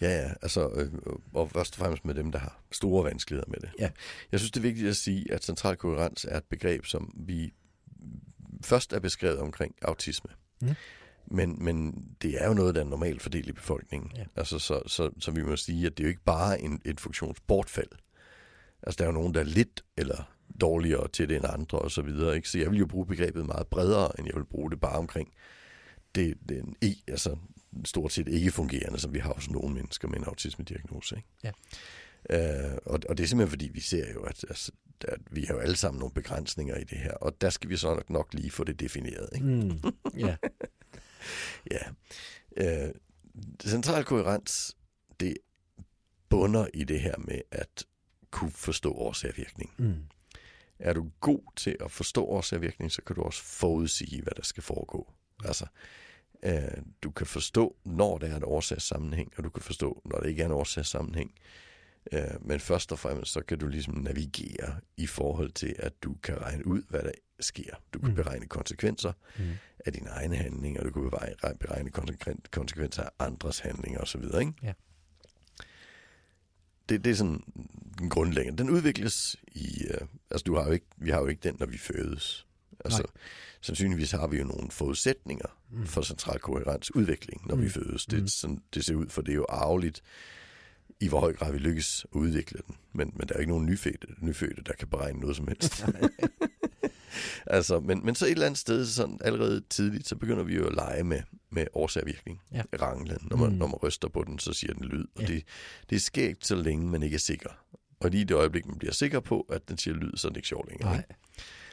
Ja, 0.01 0.23
ja, 0.23 0.33
altså, 0.43 0.71
øh, 0.71 0.93
og 1.35 1.51
først 1.51 1.75
og 1.75 1.79
fremmest 1.79 2.05
med 2.05 2.15
dem, 2.15 2.33
der 2.33 2.39
har 2.39 2.63
store 2.73 3.05
vanskeligheder 3.05 3.51
med 3.51 3.59
det. 3.61 3.71
Ja. 3.79 3.91
Jeg 4.33 4.41
synes, 4.41 4.51
det 4.51 4.61
er 4.61 4.63
vigtigt 4.63 4.89
at 4.89 4.97
sige, 4.97 5.33
at 5.33 5.45
central 5.45 5.77
koherens 5.77 6.27
er 6.29 6.37
et 6.37 6.45
begreb, 6.45 6.85
som 6.85 7.15
vi 7.17 7.53
først 8.65 8.93
er 8.93 9.01
beskrevet 9.01 9.39
omkring 9.39 9.75
autisme. 9.83 10.31
Mm. 10.61 10.75
Men, 11.27 11.65
men 11.65 12.07
det 12.23 12.43
er 12.43 12.49
jo 12.49 12.55
noget, 12.55 12.75
der 12.75 12.81
er 12.81 12.85
normalt 12.85 13.23
fordelt 13.23 13.49
i 13.49 13.53
befolkningen. 13.53 14.13
Ja. 14.17 14.25
Altså, 14.37 14.59
så, 14.59 14.83
så, 14.87 15.11
så 15.19 15.31
vi 15.31 15.43
må 15.43 15.57
sige, 15.57 15.87
at 15.87 15.99
det 15.99 16.05
er 16.05 16.07
jo 16.07 16.11
ikke 16.11 16.25
bare 16.25 16.61
en, 16.61 16.83
et 16.85 17.01
funktionsbortfald. 17.01 17.91
Altså, 18.83 18.99
der 18.99 19.05
er 19.05 19.09
jo 19.09 19.13
nogen, 19.13 19.35
der 19.35 19.41
er 19.41 19.45
lidt 19.45 19.85
eller 19.97 20.33
dårligere 20.61 21.09
til 21.09 21.29
det 21.29 21.37
end 21.37 21.45
andre 21.49 21.79
og 21.79 21.91
så 21.91 22.03
videre. 22.03 22.37
Ikke? 22.37 22.49
Så 22.49 22.59
jeg 22.59 22.71
vil 22.71 22.79
jo 22.79 22.87
bruge 22.87 23.07
begrebet 23.07 23.47
meget 23.47 23.67
bredere, 23.67 24.19
end 24.19 24.27
jeg 24.27 24.37
vil 24.37 24.45
bruge 24.45 24.71
det 24.71 24.81
bare 24.81 24.99
omkring 24.99 25.33
det, 26.15 26.39
den 26.49 26.77
e, 26.83 26.87
altså 27.09 27.37
stort 27.85 28.13
set 28.13 28.29
ikke 28.29 28.51
fungerende, 28.51 28.99
som 28.99 29.15
vi 29.15 29.19
har 29.19 29.31
også 29.31 29.53
nogle 29.53 29.75
mennesker 29.75 30.09
med 30.09 30.19
en 30.19 30.25
autisme-diagnose. 30.25 31.17
Ikke? 31.17 31.29
Ja. 31.45 31.51
Øh, 32.31 32.79
og, 32.87 33.01
og 33.09 33.19
det 33.19 33.25
er 33.25 33.29
simpelthen 33.29 33.51
fordi, 33.51 33.69
vi 33.69 33.81
ser 33.81 34.13
jo, 34.13 34.23
at, 34.23 34.45
altså, 34.49 34.73
at 35.09 35.19
vi 35.31 35.45
har 35.45 35.55
jo 35.55 35.61
alle 35.61 35.77
sammen 35.77 35.99
nogle 35.99 36.15
begrænsninger 36.15 36.77
i 36.77 36.85
det 36.85 36.99
her, 36.99 37.13
og 37.13 37.41
der 37.41 37.51
skal 37.51 37.71
vi 37.71 37.77
så 37.77 37.95
nok, 37.95 38.11
nok 38.11 38.35
lige 38.35 38.51
få 38.51 38.65
det 38.65 38.81
defineret. 38.81 39.29
Ikke? 39.35 39.47
Mm. 39.47 39.81
Ja. 40.17 40.37
Ja. 41.71 41.79
Øh, 42.57 42.95
central 43.67 44.05
koherens, 44.05 44.77
det 45.21 45.37
bunder 46.29 46.67
i 46.75 46.85
det 46.85 47.01
her 47.01 47.15
med 47.19 47.41
at 47.51 47.85
kunne 48.31 48.51
forstå 48.51 48.93
årsag 48.93 49.31
og 49.31 49.37
virkning. 49.37 49.71
Mm. 49.79 49.95
Er 50.83 50.93
du 50.93 51.11
god 51.21 51.43
til 51.57 51.77
at 51.81 51.91
forstå 51.91 52.25
årsag 52.25 52.57
og 52.57 52.63
virkning, 52.63 52.93
så 52.93 53.03
kan 53.03 53.17
du 53.17 53.23
også 53.23 53.43
forudsige, 53.43 54.23
hvad 54.23 54.33
der 54.37 54.43
skal 54.43 54.63
foregå. 54.63 55.13
Altså, 55.45 55.67
øh, 56.43 56.83
du 57.03 57.11
kan 57.11 57.27
forstå, 57.27 57.77
når 57.85 58.19
der 58.19 58.27
er 58.27 58.37
en 58.37 58.45
årsagssammenhæng, 58.45 59.33
og 59.39 59.45
du 59.45 59.51
kan 59.51 59.63
forstå, 59.63 60.03
når 60.05 60.19
der 60.19 60.27
ikke 60.27 60.43
er 60.43 60.47
en 60.47 60.53
årsagssammenhæng. 60.53 61.31
Øh, 62.13 62.21
men 62.41 62.61
først 62.61 62.93
og 62.93 62.99
fremmest, 62.99 63.33
så 63.33 63.41
kan 63.41 63.59
du 63.59 63.69
ligesom 63.69 63.95
navigere 63.95 64.81
i 64.97 65.07
forhold 65.07 65.53
til, 65.53 65.75
at 65.79 65.93
du 66.03 66.15
kan 66.23 66.41
regne 66.43 66.67
ud, 66.67 66.83
hvad 66.89 67.03
der 67.03 67.13
sker. 67.41 67.75
Du 67.95 67.99
kan 67.99 68.09
Mm. 68.09 68.15
beregne 68.15 68.47
konsekvenser 68.47 69.13
Mm. 69.39 69.45
af 69.87 69.93
dine 69.93 70.09
egne 70.11 70.37
handlinger, 70.37 70.81
og 70.81 70.87
du 70.87 70.91
kan 70.93 71.11
beregne, 71.11 71.37
beregne 71.61 71.91
konsekven- 71.91 72.43
konsekvenser 72.51 73.03
af 73.03 73.09
andres 73.19 73.59
handlinger 73.59 74.01
osv. 74.01 74.23
Ikke? 74.41 74.53
Ja. 74.63 74.73
Det, 76.89 77.05
det 77.05 77.11
er 77.11 77.15
sådan 77.15 77.43
den 77.99 78.09
grundlæggende. 78.09 78.59
Den 78.59 78.71
udvikles 78.71 79.37
i... 79.55 79.85
Øh, 79.91 80.01
altså, 80.31 80.45
du 80.47 80.55
har 80.57 80.65
jo 80.67 80.71
ikke, 80.73 80.87
vi 80.97 81.11
har 81.11 81.21
jo 81.21 81.27
ikke 81.27 81.41
den, 81.49 81.57
når 81.59 81.67
vi 81.67 81.79
fødes. 81.79 82.47
Altså, 82.85 82.99
Nej. 83.03 83.23
sandsynligvis 83.61 84.11
har 84.11 84.27
vi 84.27 84.39
jo 84.39 84.45
nogle 84.45 84.71
forudsætninger 84.71 85.47
Mm. 85.75 85.87
for 85.87 86.03
central 86.03 86.39
koherens 86.39 86.95
udvikling, 86.95 87.47
når 87.47 87.55
mm. 87.55 87.63
vi 87.63 87.69
fødes. 87.69 88.07
Det, 88.07 88.21
Mm. 88.21 88.27
sådan, 88.29 88.63
det 88.75 88.85
ser 88.85 88.95
ud, 88.95 89.07
for 89.09 89.23
det 89.23 89.33
er 89.33 89.37
jo 89.37 89.47
arveligt, 89.49 90.03
i 91.01 91.09
hvor 91.09 91.21
høj 91.21 91.33
grad 91.33 91.53
vi 91.53 91.59
lykkes 91.59 92.07
at 92.13 92.17
udvikle 92.19 92.61
den. 92.67 92.75
Men, 92.93 93.13
men 93.17 93.29
der 93.29 93.35
er 93.35 93.39
ikke 93.39 93.51
nogen 93.53 93.67
nyfødte, 93.67 94.07
nyfødte 94.21 94.63
der 94.67 94.73
kan 94.73 94.89
beregne 94.89 95.21
noget 95.21 95.37
som 95.37 95.49
helst. 95.49 95.85
altså, 97.47 97.81
men, 97.81 98.05
men 98.05 98.15
så 98.15 98.27
et 98.27 98.31
eller 98.31 98.47
andet 98.47 98.59
sted, 98.59 98.87
sådan 98.87 99.19
allerede 99.25 99.63
tidligt, 99.71 100.09
så 100.09 100.17
begynder 100.17 100.43
vi 100.45 100.55
jo 100.55 100.67
at 100.67 100.75
lege 100.75 101.05
med, 101.05 101.21
med 101.53 101.67
årsag 101.75 102.03
og 102.03 102.07
virkning. 102.07 102.41
Ja. 102.53 102.63
Ranglen. 102.81 103.19
Når 103.31 103.37
man, 103.37 103.51
Mm. 103.51 103.55
når 103.57 103.67
man 103.67 103.75
ryster 103.77 104.09
på 104.09 104.25
den, 104.25 104.39
så 104.39 104.53
siger 104.53 104.75
den 104.75 104.85
lyd. 104.85 105.05
Og 105.15 105.21
Ja. 105.23 105.27
det, 105.27 105.45
det 105.91 105.97
er 105.97 106.01
skægt, 106.01 106.47
så 106.47 106.55
længe 106.55 106.87
man 106.89 107.03
ikke 107.03 107.15
er 107.15 107.19
sikker. 107.19 107.51
Og 108.01 108.11
lige 108.11 108.21
i 108.21 108.25
det 108.25 108.35
øjeblik, 108.35 108.67
man 108.67 108.79
bliver 108.79 108.93
sikker 108.93 109.21
på, 109.21 109.41
at 109.41 109.69
den 109.69 109.79
siger 109.79 109.95
lyd, 109.95 110.17
så 110.17 110.29
er 110.29 110.31
det 110.31 110.37
ikke 110.37 110.49
sjovt 110.49 110.69
længere. 110.69 110.91
Nej. 110.91 110.99
ikke? 110.99 111.15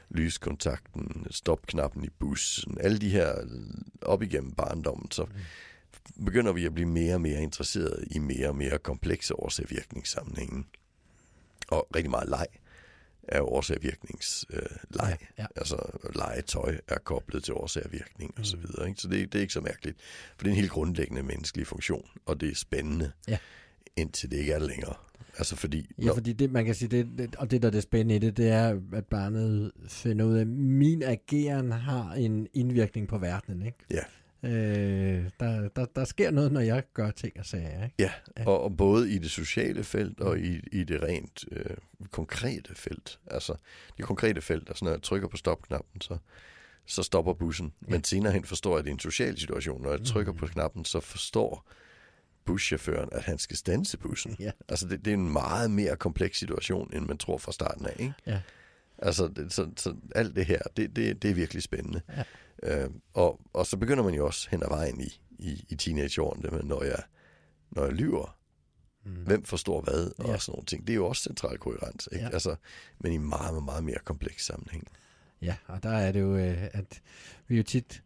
Lyskontakten, 0.09 1.27
stopknappen 1.31 2.03
i 2.03 2.09
bussen, 2.09 2.77
alle 2.81 2.97
de 2.99 3.09
her 3.09 3.33
op 4.01 4.23
igennem 4.23 4.51
barndommen, 4.51 5.11
så 5.11 5.25
begynder 6.25 6.51
vi 6.51 6.65
at 6.65 6.73
blive 6.73 6.89
mere 6.89 7.13
og 7.13 7.21
mere 7.21 7.41
interesseret 7.41 8.03
i 8.11 8.19
mere 8.19 8.47
og 8.47 8.55
mere 8.55 8.77
komplekse 8.77 9.35
årsag-virkningssammenhænge. 9.39 10.63
Og 11.67 11.87
rigtig 11.95 12.09
meget 12.11 12.29
leg 12.29 12.45
er 13.31 13.41
årsag-virkningsleg. 13.41 14.59
Øh. 14.59 15.09
Ja, 15.09 15.15
ja. 15.37 15.45
Altså 15.55 15.97
legetøj 16.15 16.77
er 16.87 16.97
koblet 16.97 17.43
til 17.43 17.53
årsag 17.53 17.83
og 18.37 18.45
så 18.45 18.57
Mm. 18.57 18.63
videre. 18.63 18.87
Ikke? 18.89 19.01
Så 19.01 19.07
det, 19.07 19.31
det 19.33 19.39
er 19.39 19.41
ikke 19.41 19.53
så 19.53 19.61
mærkeligt. 19.61 19.97
For 20.37 20.43
det 20.43 20.47
er 20.47 20.51
en 20.51 20.59
helt 20.59 20.71
grundlæggende 20.71 21.23
menneskelig 21.23 21.67
funktion, 21.67 22.05
og 22.25 22.41
det 22.41 22.51
er 22.51 22.55
spændende, 22.55 23.11
Ja. 23.27 23.37
indtil 23.95 24.31
det 24.31 24.37
ikke 24.37 24.51
er 24.53 24.59
det 24.59 24.67
længere. 24.67 24.93
Altså 25.37 25.55
fordi... 25.55 25.91
Ja, 26.01 26.11
fordi 26.11 26.33
det, 26.33 26.51
man 26.51 26.65
kan 26.65 26.75
sige, 26.75 26.89
det, 26.89 27.07
det, 27.17 27.35
og 27.35 27.51
det, 27.51 27.61
der 27.61 27.67
er 27.67 27.71
det 27.71 27.83
spændende 27.83 28.15
i 28.15 28.19
det, 28.19 28.37
det 28.37 28.49
er, 28.49 28.79
at 28.93 29.05
barnet 29.05 29.71
finder 29.87 30.25
ud 30.25 30.35
af, 30.35 30.41
at 30.41 30.47
min 30.47 31.03
ageren 31.03 31.71
har 31.71 32.13
en 32.13 32.47
indvirkning 32.53 33.07
på 33.07 33.17
verdenen, 33.17 33.65
ikke? 33.65 33.77
Ja. 33.91 34.03
Øh, 34.43 35.29
der, 35.39 35.69
der, 35.75 35.85
der 35.95 36.05
sker 36.05 36.31
noget, 36.31 36.51
når 36.51 36.59
jeg 36.61 36.83
gør 36.93 37.11
ting 37.11 37.33
og 37.39 37.45
sager, 37.45 37.83
ikke? 37.83 37.95
Ja, 37.99 38.11
og, 38.45 38.63
og 38.63 38.77
både 38.77 39.11
i 39.11 39.17
det 39.17 39.31
sociale 39.31 39.83
felt 39.83 40.19
og 40.19 40.39
i, 40.39 40.59
i 40.71 40.83
det 40.83 41.03
rent 41.03 41.45
øh, 41.51 41.75
konkrete 42.11 42.75
felt. 42.75 43.19
Altså 43.27 43.53
det 43.97 44.05
konkrete 44.05 44.41
felt, 44.41 44.69
altså 44.69 44.85
når 44.85 44.91
jeg 44.91 45.01
trykker 45.01 45.27
på 45.27 45.37
stopknappen, 45.37 46.01
så, 46.01 46.17
så 46.85 47.03
stopper 47.03 47.33
bussen. 47.33 47.73
Ja. 47.87 47.91
Men 47.91 48.03
senere 48.03 48.33
hen 48.33 48.43
forstår 48.43 48.71
jeg, 48.71 48.79
at 48.79 48.83
det 48.85 48.89
er 48.89 48.93
en 48.93 48.99
social 48.99 49.37
situation. 49.39 49.81
Når 49.81 49.91
jeg 49.91 50.05
trykker 50.05 50.31
Mhm. 50.31 50.39
på 50.39 50.47
knappen, 50.47 50.85
så 50.85 50.99
forstår 50.99 51.69
buschaufføren, 52.45 53.09
at 53.11 53.21
han 53.23 53.37
skal 53.37 53.57
stanse 53.57 53.97
bussen. 53.97 54.35
Ja. 54.39 54.51
Altså 54.69 54.87
det, 54.87 55.05
det 55.05 55.11
er 55.11 55.17
en 55.17 55.31
meget 55.31 55.71
mere 55.71 55.95
kompleks 55.95 56.39
situation, 56.39 56.93
end 56.93 57.05
man 57.05 57.17
tror 57.17 57.37
fra 57.37 57.51
starten 57.51 57.85
af. 57.85 57.95
Ikke? 57.99 58.13
Ja. 58.27 58.41
Altså 58.97 59.27
det, 59.27 59.53
så, 59.53 59.69
så 59.77 59.95
alt 60.15 60.35
det 60.35 60.45
her, 60.45 60.59
det, 60.77 60.95
det, 60.95 61.21
det 61.21 61.29
er 61.31 61.35
virkelig 61.35 61.63
spændende. 61.63 62.01
Ja. 62.17 62.23
Øh, 62.63 62.89
og, 63.13 63.39
og 63.53 63.65
så 63.65 63.77
begynder 63.77 64.03
man 64.03 64.13
jo 64.13 64.25
også 64.25 64.47
hen 64.51 64.63
ad 64.63 64.67
vejen 64.69 65.01
i, 65.01 65.21
i, 65.39 65.65
i 65.69 65.75
teenageårene, 65.75 66.43
det 66.43 66.51
med, 66.51 66.63
når 66.63 66.83
jeg, 66.83 67.03
når 67.71 67.83
jeg 67.83 67.93
lyver, 67.93 68.35
Mm. 69.05 69.11
hvem 69.11 69.43
forstår 69.43 69.81
hvad, 69.81 70.11
og 70.17 70.25
Ja. 70.27 70.37
sådan 70.37 70.51
nogle 70.51 70.65
ting. 70.65 70.87
Det 70.87 70.93
er 70.93 70.95
jo 70.95 71.07
også 71.07 71.23
central 71.23 71.57
koherens, 71.57 72.09
ikke? 72.11 72.25
Ja. 72.25 72.29
Altså, 72.33 72.55
men 72.99 73.11
i 73.13 73.17
meget, 73.17 73.53
meget, 73.53 73.63
meget 73.63 73.83
mere 73.83 73.97
kompleks 74.05 74.45
sammenhæng. 74.45 74.87
Ja, 75.41 75.55
og 75.67 75.83
der 75.83 75.89
er 75.89 76.11
det 76.11 76.19
jo, 76.21 76.35
øh, 76.37 76.63
at 76.73 77.01
vi 77.47 77.57
jo 77.57 77.63
tit 77.63 78.03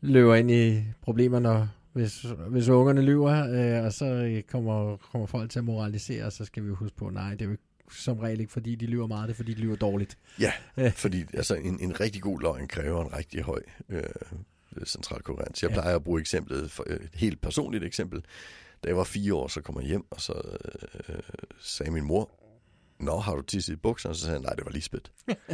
løber 0.00 0.34
ind 0.34 0.50
i 0.50 0.82
problemer, 1.02 1.38
når, 1.38 1.68
hvis, 1.92 2.26
hvis 2.48 2.68
ungerne 2.68 3.00
lyver, 3.02 3.46
øh, 3.78 3.84
og 3.84 3.92
så 3.92 4.04
øh, 4.06 4.42
kommer, 4.42 4.96
kommer 4.96 5.26
folk 5.26 5.50
til 5.50 5.58
at 5.58 5.64
moralisere, 5.64 6.30
så 6.30 6.44
skal 6.44 6.64
vi 6.64 6.70
huske 6.70 6.96
på, 6.96 7.10
nej, 7.10 7.30
det 7.30 7.40
er 7.42 7.44
jo 7.44 7.50
ikke 7.52 7.64
som 7.90 8.18
regel 8.18 8.40
ikke, 8.40 8.52
fordi 8.52 8.74
de 8.74 8.86
lyver 8.86 9.06
meget, 9.06 9.28
det 9.28 9.34
er, 9.34 9.36
fordi 9.36 9.54
de 9.54 9.60
lyver 9.60 9.76
dårligt. 9.76 10.18
Ja, 10.40 10.52
fordi 11.04 11.24
altså, 11.34 11.54
en, 11.54 11.80
en 11.80 12.00
rigtig 12.00 12.22
god 12.22 12.40
løgn 12.40 12.68
kræver 12.68 13.04
en 13.04 13.12
rigtig 13.16 13.42
høj 13.42 13.62
øh, 13.88 14.02
central 14.86 15.22
koherens. 15.22 15.62
Jeg 15.62 15.70
Ja. 15.70 15.74
plejer 15.80 15.96
at 15.96 16.04
bruge 16.04 16.20
eksemplet, 16.20 16.70
for, 16.70 16.84
et 16.90 17.08
helt 17.14 17.40
personligt 17.40 17.84
eksempel. 17.84 18.24
Da 18.84 18.88
jeg 18.88 18.96
var 18.96 19.04
fire 19.04 19.34
år, 19.34 19.48
så 19.48 19.60
kom 19.60 19.76
jeg 19.80 19.86
hjem, 19.88 20.04
og 20.10 20.20
så 20.20 20.58
øh, 21.08 21.16
sagde 21.60 21.92
min 21.92 22.04
mor, 22.04 22.30
Nå, 23.00 23.18
har 23.18 23.34
du 23.34 23.42
tisset 23.42 23.72
i 23.72 23.76
bukserne? 23.76 24.14
Så 24.14 24.20
sagde 24.20 24.32
jeg, 24.34 24.42
nej, 24.42 24.52
det 24.54 24.64
var 24.64 24.70
Lisbeth. 24.72 25.10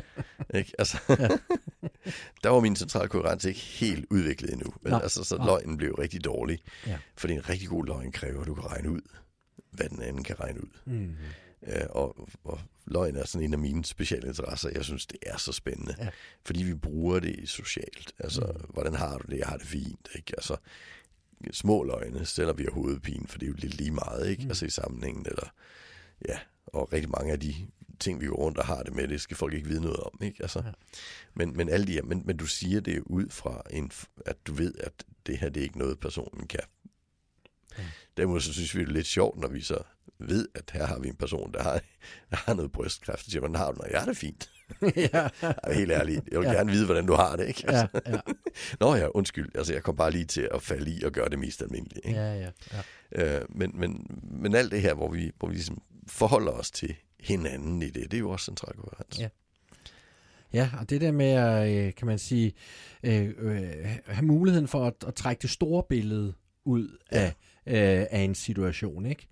ikke? 0.55 0.73
Altså, 0.79 0.99
der 2.45 2.49
var 2.51 2.61
min 2.61 2.77
central 2.77 3.09
koherens 3.09 3.45
ikke 3.45 3.61
helt 3.61 4.07
udviklet 4.11 4.53
endnu. 4.53 4.75
Men 4.83 4.91
Nej, 4.93 5.03
altså, 5.03 5.25
så 5.25 5.37
nej. 5.37 5.47
løgnen 5.47 5.77
blev 5.77 5.95
rigtig 5.95 6.25
dårlig. 6.25 6.59
Ja. 6.87 6.99
Fordi 7.17 7.35
en 7.35 7.49
rigtig 7.49 7.69
god 7.69 7.87
løgn 7.87 8.13
kræver, 8.13 8.41
at 8.41 8.47
du 8.47 8.55
kan 8.55 8.67
regne 8.67 8.91
ud, 8.91 9.01
hvad 9.71 9.89
den 9.89 10.03
anden 10.03 10.25
kan 10.25 10.41
regne 10.41 10.61
ud. 10.65 10.69
Mm. 10.85 11.17
Øh, 11.67 11.87
og, 11.91 12.29
og 12.45 12.61
løgn 12.85 13.17
er 13.17 13.25
sådan 13.25 13.47
en 13.47 13.53
af 13.53 13.59
mine 13.59 13.85
speciale 13.85 14.29
interesser. 14.29 14.71
Jeg 14.75 14.85
synes, 14.85 15.07
det 15.07 15.19
er 15.23 15.37
så 15.37 15.53
spændende. 15.53 15.95
Ja. 15.99 16.09
Fordi 16.45 16.63
vi 16.63 16.75
bruger 16.75 17.21
det 17.21 17.49
socialt. 17.49 18.13
Altså, 18.19 18.41
mm. 18.41 18.67
hvordan 18.69 18.95
har 18.95 19.19
du 19.19 19.25
det? 19.31 19.39
Jeg 19.39 19.47
har 19.47 19.57
det 19.57 19.67
fint. 19.67 20.09
Ikke? 20.15 20.33
Altså, 20.37 20.57
små 21.53 21.85
løgne, 21.85 22.27
selvom 22.27 22.59
vi 22.59 22.65
har 22.65 22.71
hovedpine, 22.71 23.27
for 23.29 23.39
det 23.39 23.47
er 23.47 23.51
jo 23.51 23.57
lidt 23.59 23.75
lige 23.75 23.91
meget, 23.91 24.31
ikke? 24.31 24.43
Mm. 24.43 24.49
Altså 24.49 24.67
i 24.67 24.71
sammenhængen, 24.71 25.27
eller 25.27 25.53
ja, 26.29 26.39
og 26.67 26.93
rigtig 26.93 27.11
mange 27.11 27.33
af 27.33 27.41
de 27.41 27.55
ting, 28.01 28.21
vi 28.21 28.27
går 28.27 28.37
rundt 28.37 28.59
og 28.59 28.67
har 28.67 28.83
det 28.83 28.95
med, 28.95 29.09
det 29.09 29.21
skal 29.21 29.37
folk 29.37 29.55
ikke 29.55 29.69
vide 29.69 29.81
noget 29.81 29.97
om, 29.97 30.19
ikke? 30.23 30.43
Altså, 30.43 30.63
ja. 30.67 30.73
men, 31.35 31.57
men 31.57 31.69
alle 31.69 31.87
de 31.87 31.93
her, 31.93 32.03
men, 32.03 32.23
men 32.25 32.37
du 32.37 32.47
siger 32.47 32.81
det 32.81 33.03
ud 33.07 33.29
fra, 33.31 33.63
en, 33.71 33.91
at 34.27 34.37
du 34.47 34.55
ved, 34.55 34.75
at 34.81 34.93
det 35.27 35.39
her, 35.39 35.49
det 35.49 35.61
er 35.61 35.65
ikke 35.65 35.79
noget, 35.79 36.01
personen 36.01 36.47
kan. 36.47 36.65
Ja. 37.79 37.85
Derimod 38.17 38.41
så 38.41 38.53
synes 38.53 38.75
vi, 38.75 38.81
det 38.81 38.89
er 38.89 38.93
lidt 38.93 39.07
sjovt, 39.07 39.39
når 39.39 39.49
vi 39.49 39.61
så 39.61 39.79
ved, 40.29 40.49
at 40.55 40.71
her 40.73 40.87
har 40.87 40.99
vi 40.99 41.09
en 41.09 41.15
person, 41.15 41.53
der 41.53 41.63
har, 41.63 41.81
der 42.31 42.37
har 42.37 42.55
noget 42.55 42.73
brystkræft, 42.73 43.27
og 43.27 43.31
siger, 43.31 43.41
hvordan 43.41 43.57
har 43.57 43.73
du 43.73 43.81
det? 43.85 43.91
Ja, 43.93 44.01
det 44.01 44.09
er 44.09 44.13
fint. 44.13 44.51
ja. 44.83 45.29
er 45.43 45.73
helt 45.73 45.91
ærligt. 45.91 46.29
Jeg 46.33 46.41
vil 46.41 46.47
ja. 46.47 46.53
gerne 46.53 46.71
vide, 46.71 46.85
hvordan 46.85 47.07
du 47.07 47.15
har 47.15 47.37
det, 47.37 47.49
ikke? 47.49 47.65
Altså. 47.69 48.01
Ja, 48.07 48.11
ja. 48.13 48.21
Nå 48.81 48.95
ja, 48.95 49.09
undskyld. 49.09 49.49
Altså, 49.55 49.73
jeg 49.73 49.83
kom 49.83 49.97
bare 49.97 50.11
lige 50.11 50.25
til 50.25 50.49
at 50.55 50.63
falde 50.63 50.91
i 50.91 51.03
og 51.03 51.13
gøre 51.13 51.29
det 51.29 51.39
mest 51.39 51.63
almindelige. 51.63 52.07
Ikke? 52.07 52.21
Ja, 52.21 52.35
ja, 52.35 52.51
ja. 53.13 53.39
Øh, 53.39 53.45
men, 53.49 53.71
men, 53.75 54.07
men 54.23 54.55
alt 54.55 54.73
det 54.73 54.83
her, 54.83 54.95
hvor 54.95 55.09
vi, 55.09 55.31
hvor 55.39 55.49
vi 55.49 55.55
ligesom 55.55 55.83
forholder 56.07 56.53
os 56.53 56.71
til 56.71 56.95
hinanden 57.21 57.83
i 57.83 57.91
det, 57.91 58.11
det 58.11 58.15
er 58.15 58.19
jo 58.19 58.31
også 58.31 58.45
centralt 58.45 58.79
Ja. 59.19 59.29
Ja, 60.53 60.71
og 60.81 60.91
det 60.91 61.01
der 61.01 61.13
med 61.13 61.31
at, 61.31 61.87
øh, 61.87 61.95
kan 61.95 62.07
man 62.07 62.19
sige, 62.19 62.53
øh, 63.03 63.35
øh, 63.39 63.63
have 64.07 64.27
muligheden 64.27 64.69
for 64.69 64.87
at, 64.87 64.95
at 65.07 65.15
trække 65.15 65.43
det 65.43 65.51
store 65.51 65.83
billede 65.89 66.35
ud 66.65 66.99
ja. 67.13 67.33
af, 67.67 68.01
øh, 68.01 68.07
af 68.11 68.21
en 68.21 68.35
situation, 68.35 69.07
ikke? 69.07 69.29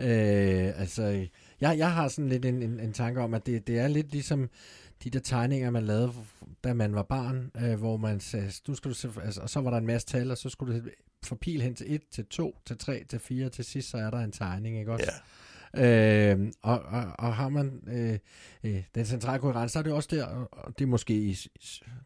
Øh, 0.00 0.80
altså, 0.80 1.26
jeg, 1.60 1.78
jeg 1.78 1.92
har 1.92 2.08
sådan 2.08 2.28
lidt 2.28 2.44
en, 2.44 2.62
en, 2.62 2.80
en 2.80 2.92
tanke 2.92 3.20
om, 3.20 3.34
at 3.34 3.46
det, 3.46 3.66
det 3.66 3.78
er 3.78 3.88
lidt 3.88 4.12
ligesom 4.12 4.50
de 5.04 5.10
der 5.10 5.18
tegninger, 5.20 5.70
man 5.70 5.82
lavede, 5.82 6.12
da 6.64 6.72
man 6.72 6.94
var 6.94 7.02
barn, 7.02 7.50
øh, 7.56 7.78
hvor 7.78 7.96
man 7.96 8.20
sagde, 8.20 8.52
du 8.66 8.74
skal 8.74 8.88
du 8.88 8.94
se, 8.94 9.10
altså, 9.24 9.40
og 9.40 9.50
så 9.50 9.60
var 9.60 9.70
der 9.70 9.78
en 9.78 9.86
masse 9.86 10.08
tal, 10.08 10.30
og 10.30 10.38
så 10.38 10.48
skulle 10.48 10.80
du 10.80 10.88
få 11.24 11.34
pil 11.34 11.62
hen 11.62 11.74
til 11.74 11.94
1, 11.94 12.02
til 12.10 12.26
2, 12.26 12.56
til 12.66 12.78
3, 12.78 13.04
til 13.08 13.18
4, 13.18 13.48
til 13.48 13.64
sidst, 13.64 13.90
så 13.90 13.96
er 13.96 14.10
der 14.10 14.18
en 14.18 14.32
tegning, 14.32 14.78
ikke 14.78 14.92
også? 14.92 15.06
Ja. 15.08 15.18
Øh, 15.76 16.52
og, 16.62 16.82
og, 16.82 17.04
og 17.18 17.34
har 17.34 17.48
man 17.48 17.82
øh, 17.86 18.18
øh, 18.64 18.82
den 18.94 19.04
centrale 19.04 19.40
koherens, 19.40 19.72
så 19.72 19.78
er 19.78 19.82
det 19.82 19.92
også 19.92 20.08
der, 20.12 20.24
og 20.52 20.78
det 20.78 20.84
er 20.84 20.88
måske, 20.88 21.36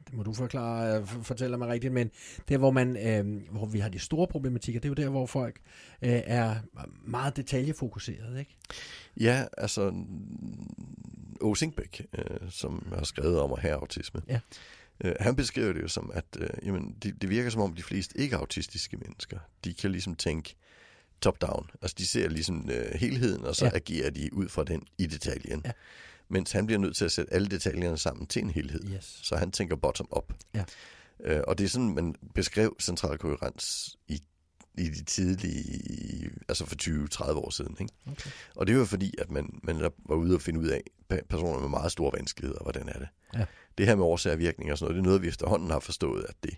det 0.07 0.13
må 0.13 0.23
du 0.23 0.33
forklare, 0.33 1.01
øh, 1.01 1.07
fortælle 1.07 1.59
mig 1.59 1.69
rigtigt, 1.69 1.93
men 1.93 2.11
det 2.49 2.55
er, 2.55 2.59
hvor, 2.59 2.71
man, 2.71 2.97
øh, 2.97 3.51
hvor 3.51 3.67
vi 3.67 3.79
har 3.79 3.89
de 3.89 3.99
store 3.99 4.27
problematikker, 4.27 4.81
det 4.81 4.89
er 4.89 4.91
jo 4.91 5.07
der, 5.07 5.11
hvor 5.11 5.27
folk 5.27 5.61
øh, 6.03 6.21
er 6.25 6.57
meget 7.05 7.37
detaljefokuseret, 7.37 8.39
ikke? 8.39 8.57
Ja, 9.21 9.45
altså, 9.59 9.93
Ove 11.41 11.57
Sinkbæk, 11.57 12.07
øh, 12.19 12.51
som 12.51 12.93
har 12.97 13.05
skrevet 13.05 13.41
om 13.41 13.53
at 13.53 13.59
have 13.59 13.75
autisme, 13.75 14.23
ja. 14.29 14.41
øh, 15.05 15.15
han 15.21 15.37
beskriver 15.37 15.73
det 15.73 15.83
jo 15.83 15.89
som, 15.89 16.11
at 16.15 16.25
øh, 16.39 16.49
jamen, 16.63 16.97
det, 17.03 17.23
det 17.23 17.31
virker 17.31 17.51
som 17.51 17.63
om 17.63 17.75
de 17.75 17.83
fleste 17.83 18.19
ikke-autistiske 18.19 18.97
mennesker, 18.97 19.39
de 19.65 19.75
kan 19.75 19.91
ligesom 19.91 20.15
tænke, 20.15 20.57
top-down. 21.25 21.71
Altså 21.83 21.95
de 21.99 22.07
ser 22.07 22.29
ligesom 22.29 22.71
øh, 22.71 22.95
helheden, 22.95 23.45
og 23.45 23.57
så 23.57 23.65
ja. 23.65 23.71
agerer 23.75 24.11
de 24.11 24.33
ud 24.33 24.49
fra 24.49 24.65
den 24.65 24.83
i 24.99 25.07
detaljen. 25.07 25.63
Ja. 25.65 25.71
Mens 26.29 26.53
han 26.53 26.67
bliver 26.67 26.79
nødt 26.79 26.97
til 26.97 27.05
at 27.05 27.13
sætte 27.13 27.33
alle 27.33 27.49
detaljerne 27.49 27.99
sammen 27.99 28.27
til 28.27 28.43
en 28.43 28.51
helhed. 28.51 28.95
Yes. 28.95 29.21
Så 29.23 29.37
han 29.37 29.53
tænker 29.53 29.77
bottom-up. 29.77 30.33
Ja. 30.55 30.65
Øh, 31.25 31.43
og 31.47 31.59
det 31.59 31.65
er 31.65 31.69
sådan, 31.69 31.95
man 31.95 32.15
beskrev 32.35 32.77
central 32.81 33.19
koherens 33.19 33.97
i 34.09 34.23
i 34.79 34.89
de 34.89 35.05
tidlige, 35.05 36.31
altså 36.49 36.67
for 36.67 36.77
20-30 36.83 37.33
år 37.33 37.51
siden. 37.51 37.77
Ikke? 37.81 37.93
Okay. 38.07 38.31
Og 38.57 38.67
det 38.67 38.79
var 38.79 38.85
fordi, 38.85 39.15
at 39.19 39.31
man, 39.31 39.61
man 39.63 39.81
var 39.81 40.17
ude 40.17 40.35
og 40.35 40.41
finde 40.41 40.61
ud 40.61 40.67
af, 40.67 40.83
personer 41.29 41.61
med 41.61 41.69
meget 41.69 41.93
store 41.93 42.13
vanskeligheder, 42.17 42.63
hvordan 42.63 42.89
er 42.89 42.99
det. 42.99 43.09
Ja. 43.35 43.45
Det 43.79 43.87
her 43.87 43.97
med 43.97 44.05
årsager 44.05 44.35
og 44.35 44.41
virkning 44.41 44.73
og 44.73 44.79
sådan 44.79 44.85
noget, 44.85 44.97
det 44.97 45.01
er 45.01 45.11
noget, 45.11 45.23
vi 45.23 45.29
efterhånden 45.29 45.71
har 45.71 45.79
forstået, 45.79 46.27
at 46.29 46.35
det, 46.43 46.57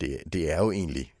det, 0.00 0.18
det 0.32 0.52
er 0.52 0.58
jo 0.58 0.70
egentlig, 0.70 1.14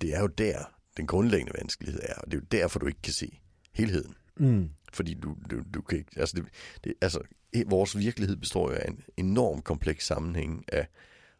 det 0.00 0.14
er 0.14 0.20
jo 0.20 0.26
der, 0.26 0.64
den 0.96 1.06
grundlæggende 1.06 1.52
vanskelighed 1.58 2.00
er, 2.02 2.14
og 2.14 2.26
det 2.26 2.34
er 2.34 2.40
jo 2.40 2.46
derfor, 2.52 2.78
du 2.78 2.86
ikke 2.86 3.02
kan 3.02 3.12
se 3.12 3.40
helheden. 3.72 4.14
Mm. 4.36 4.70
Fordi 4.92 5.14
du, 5.14 5.36
du, 5.50 5.62
du 5.74 5.82
kan 5.82 5.98
ikke, 5.98 6.10
altså, 6.16 6.36
det, 6.36 6.44
det, 6.84 6.94
altså, 7.00 7.20
vores 7.66 7.98
virkelighed 7.98 8.36
består 8.36 8.70
jo 8.70 8.76
af 8.76 8.88
en 8.88 9.04
enorm 9.16 9.62
kompleks 9.62 10.06
sammenhæng 10.06 10.64
af 10.68 10.86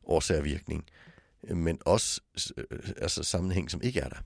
årsag 0.05 0.39
og 0.39 0.45
virkning, 0.45 0.85
men 1.43 1.79
også 1.85 2.21
øh, 2.57 2.79
altså, 2.97 3.23
sammenhæng, 3.23 3.71
som 3.71 3.83
ikke 3.83 4.01
er 4.01 4.09
der. 4.09 4.19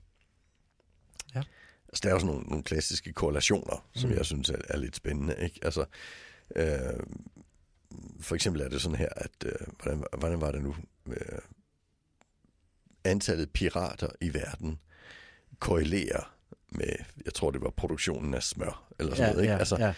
Ja. 1.35 1.43
Altså, 1.87 2.01
der 2.03 2.09
er 2.09 2.13
jo 2.13 2.19
sådan 2.19 2.33
nogle, 2.33 2.49
nogle 2.49 2.63
klassiske 2.63 3.13
korrelationer, 3.13 3.89
som 3.93 4.09
mm. 4.09 4.15
jeg 4.15 4.25
synes 4.25 4.49
er, 4.49 4.61
er 4.69 4.77
lidt 4.77 4.95
spændende. 4.95 5.35
Ikke? 5.39 5.59
Altså, 5.61 5.85
øh, 6.55 6.99
for 8.19 8.35
eksempel 8.35 8.61
er 8.61 8.69
det 8.69 8.81
sådan 8.81 8.97
her, 8.97 9.09
at 9.15 9.31
øh, 9.45 9.67
hvordan, 9.83 10.03
hvordan 10.17 10.41
var 10.41 10.51
det 10.51 10.61
nu? 10.63 10.75
Øh, 11.07 11.39
antallet 13.03 13.51
pirater 13.51 14.09
i 14.21 14.33
verden 14.33 14.79
korrelerer 15.59 16.33
med, 16.71 16.93
jeg 17.25 17.33
tror 17.33 17.51
det 17.51 17.61
var 17.61 17.69
produktionen 17.69 18.33
af 18.33 18.43
smør, 18.43 18.93
eller 18.99 19.15
sådan 19.15 19.27
ja, 19.27 19.31
noget. 19.31 19.43
Ikke? 19.43 19.53
Ja, 19.53 19.59
altså, 19.59 19.77
ja. 19.79 19.93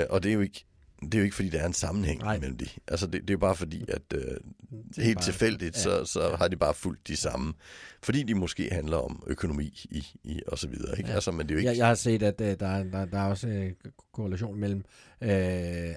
øh, 0.00 0.06
og 0.10 0.22
det 0.22 0.28
er 0.28 0.34
jo 0.34 0.40
ikke, 0.40 0.64
det 1.02 1.14
er 1.14 1.18
jo 1.18 1.24
ikke, 1.24 1.36
fordi 1.36 1.48
der 1.48 1.60
er 1.60 1.66
en 1.66 1.72
sammenhæng 1.72 2.20
Nej. 2.20 2.38
mellem 2.38 2.58
de. 2.58 2.68
Altså, 2.88 3.06
det, 3.06 3.12
det 3.12 3.30
er 3.30 3.34
jo 3.34 3.38
bare 3.38 3.56
fordi, 3.56 3.84
at 3.88 4.02
øh, 4.14 4.20
helt 4.96 5.16
bare, 5.16 5.24
tilfældigt, 5.24 5.76
ja, 5.76 5.80
så, 5.80 6.04
så 6.04 6.28
ja. 6.28 6.36
har 6.36 6.48
de 6.48 6.56
bare 6.56 6.74
fulgt 6.74 7.08
de 7.08 7.16
samme. 7.16 7.54
Fordi 8.02 8.22
de 8.22 8.34
måske 8.34 8.68
handler 8.72 8.96
om 8.96 9.22
økonomi 9.26 9.86
i, 9.90 10.06
i 10.24 10.40
og 10.46 10.58
så 10.58 10.68
videre. 10.68 10.98
Ikke? 10.98 11.08
Ja. 11.08 11.14
Altså, 11.14 11.30
men 11.30 11.40
det 11.40 11.50
er 11.50 11.54
jo 11.54 11.58
ikke... 11.58 11.70
Jeg, 11.70 11.78
jeg 11.78 11.86
har 11.86 11.94
set, 11.94 12.22
at 12.22 12.40
uh, 12.40 12.46
der, 12.46 12.54
der, 12.56 13.04
der 13.04 13.18
er 13.18 13.26
også 13.26 13.48
en 13.48 13.74
korrelation 14.12 14.60
mellem 14.60 14.84
uh, 15.20 15.28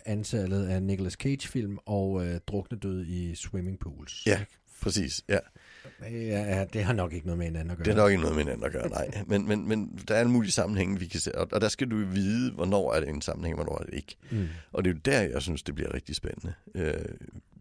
antallet 0.06 0.68
af 0.68 0.84
Nicolas 0.84 1.14
Cage-film 1.14 1.78
og 1.86 2.12
uh, 2.12 2.36
druknedød 2.48 3.06
i 3.06 3.36
swimmingpools. 3.36 4.26
Ja, 4.26 4.46
præcis. 4.82 5.24
Ja. 5.30 5.40
Ja, 6.12 6.66
det 6.74 6.84
har 6.84 6.94
nok 6.94 7.14
ikke 7.14 7.26
noget 7.26 7.38
med 7.38 7.46
hinanden 7.46 7.72
at 7.72 7.78
gøre. 7.78 7.86
Det 7.86 7.94
har 7.94 8.02
nok 8.02 8.12
ikke 8.12 8.22
noget 8.22 8.36
med 8.36 8.44
hinanden 8.44 8.66
at 8.66 8.72
gøre, 8.72 8.90
nej. 8.90 9.24
Men, 9.28 9.48
men, 9.48 9.68
men 9.68 10.00
der 10.08 10.16
er 10.16 10.22
en 10.22 10.32
mulig 10.32 10.54
sammenhæng, 10.54 11.00
vi 11.00 11.06
kan 11.06 11.20
se. 11.20 11.36
Og, 11.36 11.48
og 11.52 11.62
der 11.62 11.70
skal 11.70 11.92
du 11.92 12.06
vide, 12.06 12.52
hvornår 12.52 12.94
er 12.94 13.00
det 13.00 13.10
en 13.10 13.22
sammenhæng, 13.22 13.56
hvornår 13.56 13.78
er 13.80 13.84
det 13.84 13.94
ikke. 13.94 14.16
Mm. 14.32 14.48
Og 14.72 14.84
det 14.84 14.90
er 14.90 14.94
jo 14.94 15.00
der, 15.06 15.22
jeg 15.22 15.42
synes, 15.42 15.64
det 15.64 15.76
bliver 15.76 15.94
rigtig 15.94 16.16
spændende. 16.16 16.54
Øh, 16.76 16.94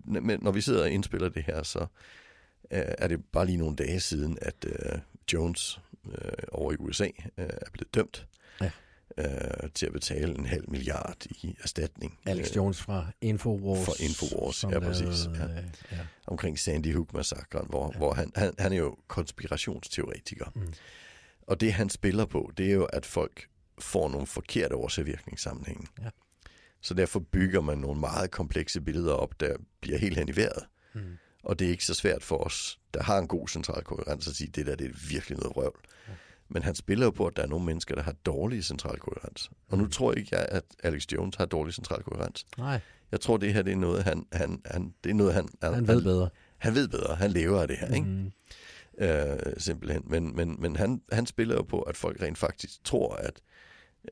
men 0.04 0.38
når 0.42 0.50
vi 0.50 0.60
sidder 0.60 0.82
og 0.82 0.90
indspiller 0.90 1.28
det 1.28 1.42
her, 1.42 1.62
så 1.62 1.78
øh, 2.70 2.82
er 2.98 3.08
det 3.08 3.24
bare 3.32 3.46
lige 3.46 3.58
nogle 3.58 3.76
dage 3.76 4.00
siden, 4.00 4.38
at 4.42 4.66
øh, 4.66 4.98
Jones 5.32 5.80
øh, 6.06 6.32
over 6.52 6.72
i 6.72 6.76
USA 6.78 7.08
øh, 7.38 7.46
er 7.46 7.70
blevet 7.72 7.94
dømt 7.94 8.26
øh, 9.18 9.70
til 9.74 9.86
at 9.86 9.92
betale 9.92 10.38
en 10.38 10.46
halv 10.46 10.70
milliard 10.70 11.26
i 11.30 11.56
erstatning. 11.62 12.18
Alex 12.26 12.56
Jones 12.56 12.82
fra 12.82 13.06
Infowars. 13.20 13.84
Fra 13.86 13.92
Infowars, 14.00 14.64
ja 14.64 14.78
præcis. 14.78 15.26
Ja. 15.34 15.44
Øh, 15.44 15.64
ja. 15.92 15.98
Omkring 16.26 16.58
Sandy 16.58 16.94
Hook-massakren, 16.94 17.66
hvor, 17.68 17.90
ja. 17.92 17.98
hvor 17.98 18.12
han, 18.14 18.32
han, 18.36 18.54
han 18.58 18.72
er 18.72 18.76
jo 18.76 18.96
konspirationsteoretiker. 19.06 20.52
Mm. 20.54 20.72
Og 21.46 21.60
det 21.60 21.72
han 21.72 21.90
spiller 21.90 22.24
på, 22.24 22.50
det 22.56 22.66
er 22.66 22.74
jo, 22.74 22.84
at 22.84 23.06
folk 23.06 23.48
får 23.78 24.08
nogle 24.08 24.26
forkerte 24.26 24.74
årsagsvirkningssammenhænge. 24.74 25.86
Ja. 26.02 26.08
Så 26.80 26.94
derfor 26.94 27.20
bygger 27.20 27.60
man 27.60 27.78
nogle 27.78 28.00
meget 28.00 28.30
komplekse 28.30 28.80
billeder 28.80 29.12
op, 29.12 29.40
der 29.40 29.56
bliver 29.80 29.98
helt 29.98 30.18
hen 30.18 30.28
i 30.28 30.36
vejret. 30.36 30.66
Mm. 30.94 31.00
Og 31.42 31.58
det 31.58 31.66
er 31.66 31.70
ikke 31.70 31.84
så 31.84 31.94
svært 31.94 32.24
for 32.24 32.36
os, 32.36 32.78
der 32.94 33.02
har 33.02 33.18
en 33.18 33.28
god 33.28 33.48
central 33.48 33.84
koherens, 33.84 34.28
at 34.28 34.34
sige, 34.34 34.50
det 34.54 34.66
der 34.66 34.76
det 34.76 34.86
er 34.86 35.08
virkelig 35.10 35.38
noget 35.38 35.56
røvl. 35.56 35.80
Ja. 36.08 36.12
Men 36.50 36.62
han 36.62 36.74
spiller 36.74 37.06
jo 37.06 37.10
på, 37.10 37.26
at 37.26 37.36
der 37.36 37.42
er 37.42 37.46
nogle 37.46 37.66
mennesker, 37.66 37.94
der 37.94 38.02
har 38.02 38.12
dårlig 38.12 38.64
central 38.64 38.98
koherens. 38.98 39.50
Og 39.68 39.78
nu 39.78 39.84
mm. 39.84 39.90
tror 39.90 40.12
ikke 40.12 40.28
jeg, 40.36 40.46
at 40.48 40.64
Alex 40.82 41.06
Jones 41.12 41.36
har 41.36 41.46
dårlig 41.46 41.74
central 41.74 42.02
koherens. 42.02 42.46
Nej. 42.58 42.80
Jeg 43.12 43.20
tror, 43.20 43.36
det 43.36 43.54
her 43.54 43.62
det 43.62 43.72
er 43.72 43.76
noget, 43.76 44.04
han, 44.04 44.26
han, 44.32 44.60
han, 44.64 44.94
det 45.04 45.10
er 45.10 45.14
noget, 45.14 45.34
han, 45.34 45.48
han, 45.62 45.74
han 45.74 45.88
ved 45.88 46.02
bedre. 46.02 46.28
Han 46.58 46.74
ved 46.74 46.88
bedre. 46.88 47.14
Han 47.14 47.30
lever 47.30 47.60
af 47.60 47.68
det 47.68 47.76
her, 47.76 47.94
ikke? 47.94 48.06
Mm. 48.06 48.32
Øh, 48.98 49.38
simpelthen. 49.58 50.02
Men, 50.06 50.36
men, 50.36 50.56
men 50.60 50.76
han, 50.76 51.02
han 51.12 51.26
spiller 51.26 51.54
jo 51.54 51.62
på, 51.62 51.80
at 51.80 51.96
folk 51.96 52.22
rent 52.22 52.38
faktisk 52.38 52.84
tror, 52.84 53.14
at 53.14 53.40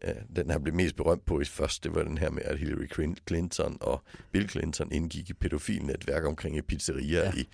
øh, 0.03 0.15
den 0.37 0.51
han 0.51 0.63
blev 0.63 0.75
mest 0.75 0.97
berømt 0.97 1.25
på 1.25 1.41
i 1.41 1.45
først, 1.45 1.85
det 1.85 1.95
var 1.95 2.03
den 2.03 2.19
her 2.19 2.31
med, 2.31 2.43
at 2.43 2.59
Hillary 2.59 2.87
Clinton 3.29 3.77
og 3.81 4.03
Bill 4.33 4.49
Clinton 4.49 4.93
indgik 4.93 5.31
i 5.31 5.33
pædofilnetværk 5.33 6.25
omkring 6.25 6.59
et 6.59 6.67
pizzeria 6.67 7.25
ja. 7.25 7.33
i, 7.33 7.49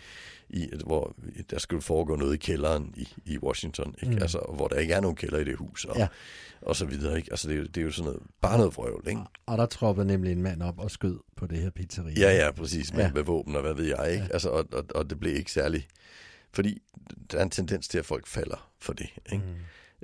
i, 0.49 0.71
hvor 0.85 1.17
der 1.51 1.59
skulle 1.59 1.83
foregå 1.83 2.17
noget 2.17 2.35
i 2.35 2.37
kælderen 2.37 2.95
i, 2.97 3.09
i 3.25 3.39
Washington, 3.39 3.95
ikke? 4.03 4.15
Mm. 4.15 4.23
Altså, 4.23 4.39
hvor 4.55 4.69
der 4.69 4.77
ikke 4.77 4.95
er 4.95 5.01
nogen 5.01 5.17
kælder 5.17 5.39
i 5.39 5.45
det 5.45 5.57
hus, 5.57 5.85
og, 5.85 5.97
ja. 5.97 6.09
og 6.63 6.77
så 6.77 6.87
videre. 6.87 7.17
Ikke? 7.17 7.29
Altså, 7.31 7.49
det, 7.49 7.59
er, 7.59 7.63
det 7.65 7.77
er 7.77 7.83
jo 7.85 7.91
sådan 7.91 8.05
noget, 8.05 8.23
bare 8.41 8.59
noget 8.59 8.77
vrøvl. 8.77 9.09
Ikke? 9.09 9.21
Og 9.47 9.59
der 9.59 9.67
troppede 9.67 10.07
nemlig 10.07 10.33
en 10.33 10.43
mand 10.43 10.63
op 10.63 10.79
og 10.79 10.91
skød 10.91 11.19
på 11.37 11.47
det 11.47 11.59
her 11.59 11.71
pizzeria. 11.71 12.21
Ja, 12.21 12.45
ja, 12.45 12.51
præcis, 12.51 12.93
med, 12.93 13.05
ja. 13.05 13.13
med 13.13 13.23
våben 13.23 13.57
og 13.57 13.63
hvad 13.63 13.75
ved 13.75 13.85
jeg. 13.85 14.13
Ikke? 14.13 14.25
Ja. 14.25 14.33
Altså, 14.33 14.49
og, 14.49 14.69
og, 14.73 14.85
og 14.95 15.11
det 15.11 15.21
blev 15.21 15.37
ikke 15.37 15.53
særlig... 15.53 15.87
Fordi 16.55 16.83
der 17.31 17.39
er 17.39 17.43
en 17.43 17.51
tendens 17.51 17.89
til, 17.89 17.99
at 17.99 18.07
folk 18.07 18.27
falder 18.27 18.73
for 18.79 18.93
det. 18.93 19.09
Ikke? 19.33 19.45
Mm. 19.45 19.55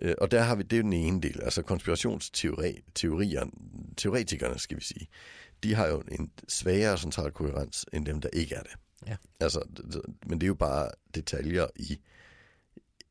Øh, 0.02 0.14
og 0.18 0.30
der 0.30 0.42
har 0.42 0.54
vi, 0.54 0.62
det 0.62 0.78
er 0.78 0.82
den 0.82 0.92
ene 0.92 1.20
del, 1.20 1.40
altså 1.42 1.62
konspirationsteorier, 1.62 3.46
teoretikerne 3.96 4.58
skal 4.58 4.76
vi 4.76 4.82
sige, 4.82 5.08
de 5.62 5.74
har 5.74 5.86
jo 5.86 6.02
en 6.12 6.30
svagere 6.48 6.98
central 6.98 7.30
koherens 7.32 7.86
end 7.92 8.06
dem, 8.06 8.20
der 8.20 8.28
ikke 8.32 8.54
er 8.54 8.62
det. 8.62 8.72
Ja. 9.06 9.16
Altså, 9.40 9.62
men 10.26 10.40
det 10.40 10.46
er 10.46 10.48
jo 10.48 10.54
bare 10.54 10.90
detaljer 11.14 11.66
i, 11.76 11.98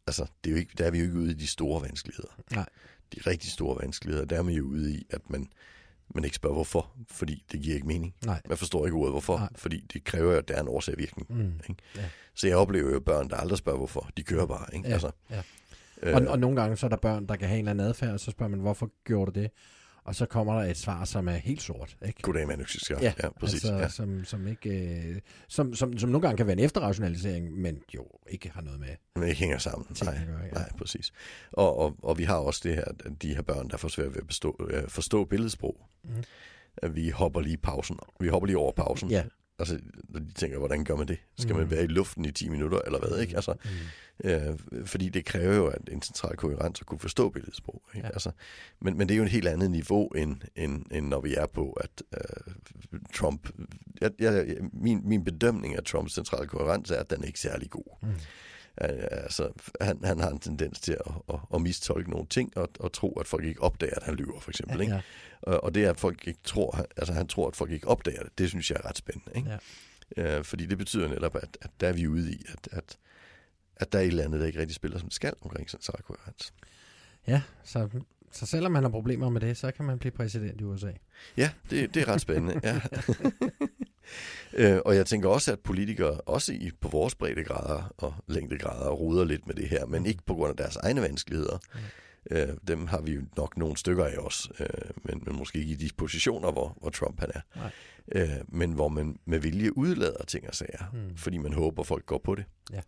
altså, 0.07 0.25
det 0.43 0.49
er 0.49 0.51
jo 0.51 0.57
ikke, 0.59 0.73
der 0.77 0.85
er 0.85 0.91
vi 0.91 0.97
jo 0.97 1.03
ikke 1.03 1.17
ude 1.17 1.31
i 1.31 1.33
de 1.33 1.47
store 1.47 1.81
vanskeligheder. 1.81 2.39
Nej. 2.51 2.65
De 3.15 3.19
rigtig 3.27 3.51
store 3.51 3.77
vanskeligheder, 3.81 4.25
der 4.25 4.37
er 4.37 4.43
vi 4.43 4.53
jo 4.53 4.65
ude 4.65 4.93
i, 4.93 5.05
at 5.09 5.29
man 5.29 5.47
men 6.15 6.23
ikke 6.23 6.35
spørger 6.35 6.53
hvorfor, 6.53 6.91
fordi 7.07 7.45
det 7.51 7.61
giver 7.61 7.75
ikke 7.75 7.87
mening. 7.87 8.15
Nej. 8.25 8.41
Man 8.47 8.57
forstår 8.57 8.85
ikke 8.85 8.97
ordet 8.97 9.13
hvorfor, 9.13 9.37
Nej. 9.37 9.49
fordi 9.55 9.85
det 9.93 10.03
kræver 10.03 10.31
jo, 10.31 10.37
at 10.37 10.47
der 10.47 10.55
er 10.55 10.61
en 10.61 10.67
årsag-virkning. 10.67 11.27
Mm. 11.29 11.59
Ikke? 11.69 11.81
Ja. 11.95 12.09
Så 12.33 12.47
jeg 12.47 12.57
oplever 12.57 12.91
jo 12.91 12.99
børn, 12.99 13.29
der 13.29 13.35
aldrig 13.35 13.57
spørger 13.57 13.77
hvorfor. 13.77 14.09
De 14.17 14.23
kører 14.23 14.45
bare. 14.45 14.75
Ikke? 14.75 14.87
Ja, 14.87 14.93
Altså, 14.93 15.11
ja. 15.29 15.41
Øh, 16.03 16.15
Og, 16.15 16.21
og 16.27 16.39
nogle 16.39 16.61
gange 16.61 16.77
så 16.77 16.85
er 16.85 16.89
der 16.89 16.97
børn, 16.97 17.25
der 17.27 17.35
kan 17.35 17.47
have 17.47 17.59
en 17.59 17.67
eller 17.67 17.71
anden 17.71 17.87
adfærd, 17.87 18.13
og 18.13 18.19
så 18.19 18.31
spørger 18.31 18.49
man, 18.49 18.59
hvorfor 18.59 18.91
gjorde 19.05 19.31
du 19.31 19.39
det? 19.39 19.51
Og 20.03 20.15
så 20.15 20.25
kommer 20.25 20.61
der 20.61 20.69
et 20.69 20.77
svar, 20.77 21.05
som 21.05 21.27
er 21.27 21.31
helt 21.31 21.61
sort. 21.61 21.97
Ikke? 22.07 22.21
Goddag, 22.21 22.47
Manu 22.47 22.63
Tyskar. 22.63 22.99
Ja, 23.01 23.13
ja, 23.23 23.29
præcis. 23.29 23.65
Altså, 23.65 23.77
ja. 23.77 23.89
som, 23.89 24.25
som, 24.25 24.47
ikke, 24.47 24.69
øh, 24.69 25.19
som, 25.47 25.73
som, 25.73 25.97
som 25.97 26.09
nogle 26.09 26.21
gange 26.27 26.37
kan 26.37 26.47
være 26.47 26.57
en 26.57 26.63
efterrationalisering, 26.63 27.51
men 27.51 27.81
jo 27.95 28.05
ikke 28.29 28.49
har 28.49 28.61
noget 28.61 28.79
med 28.79 28.87
Men 29.15 29.23
ikke 29.23 29.39
hænger 29.39 29.57
sammen. 29.57 29.95
tingene 29.95 30.17
Nej, 30.17 30.25
at 30.27 30.27
gøre. 30.27 30.45
Ja. 30.45 30.51
nej, 30.51 30.69
præcis. 30.77 31.11
Og, 31.51 31.77
og, 31.77 31.95
og 32.03 32.17
vi 32.17 32.23
har 32.23 32.35
også 32.35 32.61
det 32.63 32.75
her, 32.75 32.83
at 32.85 33.21
de 33.21 33.35
her 33.35 33.41
børn, 33.41 33.69
der 33.69 33.77
får 33.77 33.87
svært 33.87 34.13
ved 34.13 34.21
at 34.21 34.27
bestå, 34.27 34.67
øh, 34.69 34.87
forstå 34.87 35.25
billedsprog. 35.25 35.85
At 36.77 36.95
vi 36.95 37.09
hopper 37.09 37.41
lige 37.41 37.57
pausen. 37.57 37.99
Vi 38.19 38.27
hopper 38.27 38.47
lige 38.47 38.57
over 38.57 38.71
pausen. 38.71 39.09
Ja. 39.09 39.23
Altså, 39.59 39.79
når 40.09 40.19
de 40.19 40.31
tænker, 40.33 40.57
hvordan 40.57 40.83
gør 40.83 40.95
man 40.95 41.07
det? 41.07 41.17
Skal 41.37 41.55
man 41.55 41.63
Mhm. 41.63 41.71
være 41.71 41.83
i 41.83 41.87
luften 41.87 42.25
i 42.25 42.31
10 42.31 42.49
minutter, 42.49 42.79
eller 42.85 42.99
hvad? 42.99 43.19
Ikke? 43.19 43.35
Altså, 43.35 43.53
Mm. 43.63 44.29
Øh, 44.29 44.57
fordi 44.85 45.09
det 45.09 45.25
kræver 45.25 45.55
jo 45.55 45.67
at 45.67 45.89
en 45.91 46.01
central 46.01 46.35
koherens 46.37 46.79
at 46.81 46.85
kunne 46.87 46.99
forstå 46.99 47.29
billedsprog. 47.29 47.81
Ikke? 47.95 48.07
Ja. 48.07 48.13
Altså, 48.13 48.31
men, 48.81 48.97
men 48.97 49.07
det 49.09 49.13
er 49.13 49.17
jo 49.17 49.23
en 49.23 49.29
helt 49.29 49.47
andet 49.47 49.71
niveau, 49.71 50.07
end, 50.07 50.35
end, 50.55 50.85
end 50.91 51.07
når 51.07 51.21
vi 51.21 51.33
er 51.33 51.45
på, 51.45 51.71
at 51.71 52.03
øh, 52.13 52.53
Trump... 53.13 53.49
Jeg, 54.01 54.11
jeg, 54.19 54.57
min, 54.73 55.01
min 55.03 55.23
bedømning 55.23 55.75
af 55.75 55.83
Trumps 55.83 56.13
centrale 56.13 56.47
koherens 56.47 56.91
er, 56.91 56.95
at 56.99 57.09
den 57.09 57.21
er 57.23 57.27
ikke 57.27 57.39
særlig 57.39 57.69
god. 57.69 57.97
Mm. 58.03 58.09
Øh, 58.81 59.07
altså, 59.11 59.51
han, 59.81 59.99
han 60.03 60.19
har 60.19 60.29
en 60.29 60.39
tendens 60.39 60.79
til 60.79 60.91
at, 60.91 61.11
at, 61.29 61.39
at 61.53 61.61
mistolke 61.61 62.09
nogle 62.09 62.27
ting, 62.27 62.57
og, 62.57 62.69
og 62.79 62.93
tro, 62.93 63.13
at 63.19 63.27
folk 63.27 63.45
ikke 63.45 63.61
opdager, 63.61 63.95
at 63.95 64.03
han 64.03 64.15
lyver, 64.15 64.39
for 64.39 64.51
eksempel. 64.51 64.81
Ikke? 64.81 64.93
Ja, 64.93 65.01
Og, 65.41 65.63
og 65.63 65.75
det 65.75 65.85
er, 65.85 65.89
at 65.89 65.99
folk 65.99 66.27
ikke 66.27 66.39
tror, 66.43 66.85
altså 66.97 67.13
han 67.13 67.27
tror, 67.27 67.47
at 67.47 67.55
folk 67.55 67.71
ikke 67.71 67.87
opdager 67.87 68.23
det, 68.23 68.37
det 68.37 68.49
synes 68.49 68.71
jeg 68.71 68.77
er 68.83 68.89
ret 68.89 68.97
spændende. 68.97 69.31
Ikke? 69.35 69.49
Ja. 70.17 70.37
Øh, 70.37 70.43
fordi 70.43 70.65
det 70.65 70.77
betyder 70.77 71.07
netop, 71.07 71.35
at, 71.35 71.57
at 71.61 71.69
der 71.79 71.87
er 71.87 71.93
vi 71.93 72.07
ude 72.07 72.31
i, 72.31 72.45
at, 72.47 72.69
at, 72.71 72.97
at 73.75 73.91
der 73.93 73.99
er 73.99 74.03
et 74.03 74.07
eller 74.07 74.23
andet, 74.23 74.39
der 74.39 74.45
ikke 74.47 74.59
rigtig 74.59 74.75
spiller 74.75 74.99
som 74.99 75.11
skal 75.11 75.33
omkring 75.41 75.69
central 75.69 76.01
koherens. 76.03 76.53
ja 77.27 77.41
så, 77.63 77.89
så 78.31 78.45
selvom 78.45 78.71
man 78.71 78.83
har 78.83 78.89
problemer 78.89 79.29
med 79.29 79.41
det, 79.41 79.57
så 79.57 79.71
kan 79.71 79.85
man 79.85 79.99
blive 79.99 80.11
præsident 80.11 80.61
i 80.61 80.63
USA. 80.63 80.91
Ja, 81.37 81.51
det, 81.69 81.93
det 81.93 82.01
er 82.01 82.07
ret 82.07 82.21
spændende. 82.21 82.59
Ja. 82.63 82.81
øh, 84.53 84.77
og 84.85 84.95
jeg 84.95 85.05
tænker 85.05 85.29
også, 85.29 85.51
at 85.51 85.59
politikere, 85.59 86.21
også 86.21 86.53
i, 86.53 86.71
på 86.81 86.89
vores 86.89 87.15
breddegrader 87.15 87.93
og 87.97 88.13
længdegrader, 88.27 88.89
ruder 88.91 89.25
lidt 89.25 89.47
med 89.47 89.55
det 89.55 89.69
her, 89.69 89.85
men 89.85 90.05
ikke 90.05 90.23
på 90.25 90.33
grund 90.33 90.49
af 90.49 90.57
deres 90.57 90.75
egne 90.75 91.01
vanskeligheder. 91.01 91.57
Øh, 92.31 92.47
dem 92.67 92.87
har 92.87 93.01
vi 93.01 93.11
jo 93.13 93.21
nok 93.37 93.57
nogle 93.57 93.77
stykker 93.77 94.05
af 94.05 94.17
os, 94.17 94.49
øh, 94.59 94.67
men, 95.03 95.23
men 95.25 95.35
måske 95.35 95.59
ikke 95.59 95.71
i 95.71 95.75
de 95.75 95.89
positioner, 95.97 96.51
hvor, 96.51 96.77
hvor 96.81 96.89
Trump 96.89 97.19
han 97.19 97.29
er. 97.33 97.41
Nej. 97.55 97.71
Øh, 98.11 98.29
men 98.47 98.71
hvor 98.71 98.87
man 98.87 99.19
med 99.25 99.39
vilje 99.39 99.77
udlader 99.77 100.23
ting 100.27 100.47
og 100.47 100.55
sager, 100.55 100.83
Mm. 100.93 101.17
fordi 101.17 101.37
man 101.37 101.53
håber, 101.53 101.83
folk 101.83 102.05
går 102.05 102.21
på 102.23 102.35
det. 102.35 102.45
Ja. 102.73 102.81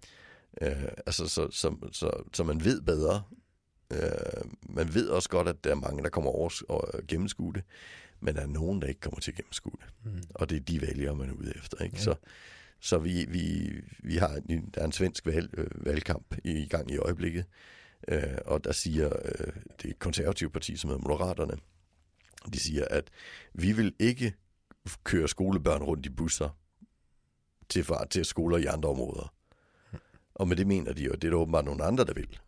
Øh, 0.62 0.90
altså, 1.06 1.28
så, 1.28 1.48
så, 1.52 1.76
så, 1.92 2.12
så 2.34 2.44
man 2.44 2.64
ved 2.64 2.82
bedre. 2.82 3.24
Øh, 3.94 4.00
man 4.70 4.94
ved 4.94 5.08
også 5.10 5.30
godt, 5.30 5.48
at 5.48 5.64
der 5.64 5.72
er 5.72 5.76
mange, 5.76 6.04
der 6.04 6.10
kommer 6.10 6.32
over 6.32 6.62
og 6.70 7.00
gennemskue 7.08 7.54
det, 7.54 7.64
men 8.22 8.36
der 8.36 8.42
er 8.42 8.48
nogen, 8.48 8.82
der 8.82 8.88
ikke 8.88 9.02
kommer 9.02 9.20
til 9.20 9.32
at 9.32 9.38
gennemskue 9.38 9.74
det. 9.82 10.14
Mm. 10.14 10.24
Og 10.36 10.50
det 10.50 10.56
er 10.56 10.60
de 10.60 10.82
vælgere, 10.82 11.16
man 11.16 11.30
er 11.30 11.34
ude 11.34 11.54
efter. 11.56 11.84
Ikke? 11.84 11.96
Ja. 11.98 12.04
Så, 12.04 12.16
så 12.80 12.98
vi, 12.98 13.26
vi, 13.26 13.72
vi 14.00 14.18
har 14.18 14.42
en, 14.50 14.70
der 14.76 14.82
er 14.82 14.86
en 14.86 14.92
svensk 14.92 15.26
valg, 15.26 15.50
øh, 15.58 15.86
valgkamp 15.86 16.36
i 16.44 16.68
gang 16.68 16.92
i 16.92 16.98
øjeblikket, 16.98 17.46
øh, 18.08 18.38
og 18.46 18.64
der 18.64 18.72
siger 18.72 19.10
øh, 19.26 19.54
det 19.82 20.00
konservative 20.00 20.50
parti, 20.50 20.76
som 20.76 20.90
hedder 20.90 21.04
Moderaterne, 21.04 21.58
de 22.54 22.60
siger, 22.60 22.86
at 22.90 23.10
vi 23.54 23.72
vil 23.72 23.96
ikke 24.00 24.34
køre 25.04 25.28
skolebørn 25.28 25.84
rundt 25.84 26.06
i 26.06 26.10
busser 26.10 26.50
til, 27.70 27.84
far, 27.84 28.06
til 28.06 28.26
skoler 28.26 28.58
i 28.58 28.66
andre 28.66 28.90
områder. 28.90 29.34
Og 30.36 30.48
med 30.48 30.56
det 30.56 30.68
mener 30.68 30.94
de 30.94 31.04
jo, 31.04 31.12
at 31.12 31.22
det 31.22 31.28
er 31.28 31.32
der 31.32 31.38
åbenbart 31.38 31.66
nogle 31.66 31.84
andre, 31.84 32.06
der 32.06 32.14
vil. 32.14 32.40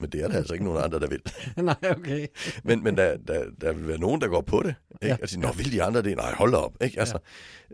Men 0.00 0.10
det 0.10 0.22
er 0.22 0.28
der 0.28 0.36
altså 0.36 0.52
ikke 0.54 0.64
nogen 0.64 0.84
andre, 0.84 1.00
der 1.00 1.06
vil. 1.08 1.22
Nej, 1.64 1.74
okay. 1.90 2.26
Men, 2.64 2.82
men 2.84 2.96
der, 2.96 3.16
der, 3.16 3.50
der 3.60 3.72
vil 3.72 3.88
være 3.88 3.98
nogen, 3.98 4.20
der 4.20 4.28
går 4.28 4.40
på 4.40 4.62
det. 4.62 4.74
Ikke? 5.02 5.06
Ja. 5.06 5.16
Og 5.22 5.28
siger, 5.28 5.40
nå, 5.40 5.52
vil 5.52 5.72
de 5.72 5.82
andre 5.82 6.02
det? 6.02 6.16
Nej, 6.16 6.34
hold 6.34 6.54
op. 6.54 6.76
Ikke? 6.84 6.98
Altså, 7.00 7.18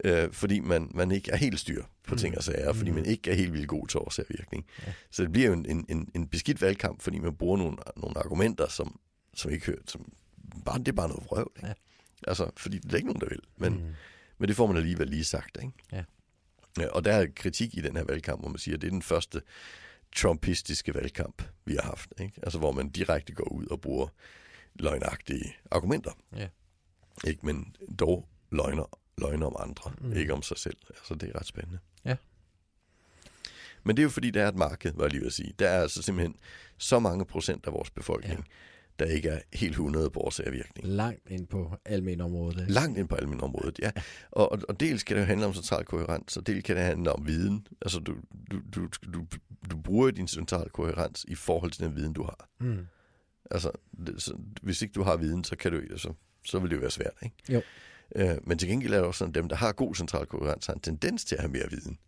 ja. 0.04 0.24
øh, 0.24 0.32
fordi 0.32 0.60
man, 0.60 0.90
man 0.94 1.10
ikke 1.10 1.30
er 1.32 1.36
helt 1.36 1.60
styr 1.60 1.84
på 2.08 2.16
ting 2.16 2.36
og 2.36 2.42
sager, 2.44 2.72
fordi 2.72 2.90
Mm. 2.90 2.96
man 2.96 3.04
ikke 3.06 3.30
er 3.30 3.34
helt 3.34 3.52
vildt 3.52 3.68
god 3.68 3.86
til 3.88 3.98
årsagvirkning. 4.00 4.66
Ja. 4.86 4.92
Så 5.10 5.22
det 5.22 5.32
bliver 5.32 5.46
jo 5.48 5.52
en, 5.52 5.66
en, 5.66 5.84
en, 5.88 6.08
en 6.14 6.28
beskidt 6.28 6.62
valgkamp, 6.62 7.02
fordi 7.02 7.18
man 7.18 7.34
bruger 7.34 7.56
nogle, 7.58 7.76
nogle 7.96 8.18
argumenter, 8.18 8.68
som, 8.68 9.00
som 9.34 9.50
ikke 9.50 9.66
hører, 9.66 9.78
som 9.86 10.12
bare, 10.64 10.78
det 10.78 10.88
er 10.88 10.92
bare 10.92 11.08
noget 11.08 11.24
vrøvl. 11.26 11.52
Ikke? 11.56 11.66
Ja. 11.68 11.72
Altså, 12.26 12.50
fordi 12.56 12.78
det 12.78 12.92
er 12.92 12.96
ikke 12.96 13.08
nogen, 13.08 13.20
der 13.20 13.28
vil. 13.28 13.40
Men, 13.56 13.72
Mm. 13.72 13.78
mm. 13.78 13.86
men 14.38 14.48
det 14.48 14.56
får 14.56 14.66
man 14.66 14.76
alligevel 14.76 15.08
lige 15.08 15.24
sagt. 15.24 15.58
Ikke? 15.62 15.72
Ja. 15.92 16.02
Ja, 16.78 16.86
Og 16.88 17.04
der 17.04 17.12
er 17.12 17.26
kritik 17.36 17.76
i 17.76 17.80
den 17.80 17.96
her 17.96 18.04
valgkamp, 18.04 18.40
hvor 18.40 18.48
man 18.48 18.58
siger, 18.58 18.74
at 18.74 18.80
det 18.80 18.86
er 18.86 18.90
den 18.90 19.02
første 19.02 19.40
trumpistiske 20.16 20.94
valgkamp, 20.94 21.42
vi 21.64 21.74
har 21.74 21.82
haft. 21.82 22.12
Ikke? 22.20 22.40
Altså, 22.42 22.58
hvor 22.58 22.72
man 22.72 22.88
direkte 22.90 23.32
går 23.32 23.52
ud 23.52 23.66
og 23.66 23.80
bruger 23.80 24.08
løgnagtige 24.74 25.56
argumenter. 25.70 26.10
Ja. 26.36 26.48
Ikke, 27.26 27.46
men 27.46 27.76
dog 27.98 28.28
løgner, 28.50 28.98
løgner 29.18 29.46
om 29.46 29.56
andre, 29.58 29.92
Mm. 30.00 30.12
ikke 30.12 30.32
om 30.32 30.42
sig 30.42 30.58
selv. 30.58 30.76
Altså, 30.88 31.14
det 31.14 31.28
er 31.28 31.38
ret 31.40 31.46
spændende. 31.46 31.78
Ja. 32.04 32.16
Men 33.84 33.96
det 33.96 34.02
er 34.02 34.04
jo 34.04 34.10
fordi, 34.10 34.30
der 34.30 34.42
er 34.44 34.48
et 34.48 34.54
marked, 34.56 34.92
var 34.94 35.04
jeg 35.04 35.10
lige 35.10 35.20
ved 35.20 35.26
at 35.26 35.32
sige. 35.32 35.54
Der 35.58 35.68
er 35.68 35.80
altså 35.82 36.02
simpelthen 36.02 36.36
så 36.78 36.98
mange 36.98 37.24
procent 37.24 37.66
af 37.66 37.72
vores 37.72 37.90
befolkning, 37.90 38.38
ja. 38.38 38.44
Der 38.98 39.04
ikke 39.04 39.28
er 39.28 39.40
helt 39.52 39.70
100 39.70 40.10
på 40.10 40.20
årsagvirkning. 40.20 40.88
Langt 40.88 41.30
ind 41.30 41.46
på 41.46 41.76
almenområdet. 41.84 42.60
ikke? 42.60 42.72
Langt 42.72 42.98
ind 42.98 43.08
på 43.08 43.14
almenområdet, 43.14 43.78
ja. 43.78 43.90
Og, 44.30 44.52
og, 44.52 44.58
og 44.68 44.80
dels 44.80 45.02
kan 45.02 45.16
det 45.16 45.22
jo 45.22 45.26
handle 45.26 45.46
om 45.46 45.54
central 45.54 45.84
koherens, 45.84 46.36
og 46.36 46.46
dels 46.46 46.64
kan 46.64 46.76
det 46.76 46.84
handle 46.84 47.12
om 47.12 47.26
viden. 47.26 47.66
Altså, 47.82 48.00
du, 48.00 48.16
du, 48.50 48.60
du, 48.74 48.88
du, 49.14 49.26
du 49.70 49.76
bruger 49.76 50.10
din 50.10 50.28
central 50.28 50.70
koherens 50.70 51.24
i 51.28 51.34
forhold 51.34 51.70
til 51.70 51.84
den 51.84 51.96
viden, 51.96 52.12
du 52.12 52.22
har. 52.22 52.48
Mm. 52.60 52.86
Altså, 53.50 53.70
det, 54.06 54.22
så, 54.22 54.34
hvis 54.62 54.82
ikke 54.82 54.92
du 54.92 55.02
har 55.02 55.16
viden, 55.16 55.44
så, 55.44 55.56
kan 55.56 55.72
du, 55.72 55.78
altså, 55.78 56.12
så 56.44 56.58
vil 56.58 56.70
det 56.70 56.76
jo 56.76 56.80
være 56.80 56.90
svært, 56.90 57.14
ikke? 57.22 57.36
Jo. 57.48 57.62
Øh, 58.16 58.36
men 58.44 58.58
til 58.58 58.68
gengæld 58.68 58.92
er 58.92 58.96
det 58.96 59.06
også 59.06 59.18
sådan, 59.18 59.30
at 59.30 59.34
dem, 59.34 59.48
der 59.48 59.56
har 59.56 59.72
god 59.72 59.94
central 59.94 60.26
koherens, 60.26 60.66
har 60.66 60.74
en 60.74 60.80
tendens 60.80 61.24
til 61.24 61.34
at 61.34 61.40
have 61.40 61.52
mere 61.52 61.70
viden. 61.70 61.98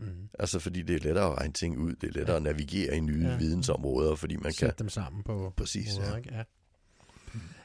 Mm. 0.00 0.28
Altså, 0.38 0.58
fordi 0.58 0.82
det 0.82 0.96
er 0.96 1.00
lettere 1.00 1.32
at 1.32 1.38
regne 1.38 1.52
ting 1.52 1.78
ud, 1.78 1.92
det 1.94 2.08
er 2.08 2.12
lettere 2.12 2.30
ja. 2.30 2.36
at 2.36 2.42
navigere 2.42 2.96
i 2.96 3.00
nye 3.00 3.26
Ja. 3.26 3.36
vidensområder, 3.36 4.14
fordi 4.14 4.36
man 4.36 4.44
kan... 4.44 4.52
Sætte 4.52 4.78
dem 4.78 4.88
sammen 4.88 5.22
på 5.22 5.52
Præcis, 5.56 5.98
ja. 5.98 6.16
ikke? 6.16 6.34
ja. 6.34 6.42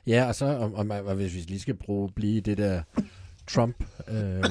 Ja, 0.07 0.27
og 0.27 0.35
så 0.35 0.45
om, 0.45 0.75
om, 0.75 0.89
og 0.89 1.15
hvis 1.15 1.33
vi 1.35 1.39
lige 1.39 1.59
skal 1.59 1.73
bruge, 1.75 2.11
blive 2.15 2.41
det 2.41 2.57
der 2.57 2.83
Trump 3.47 3.83
øh, 4.07 4.43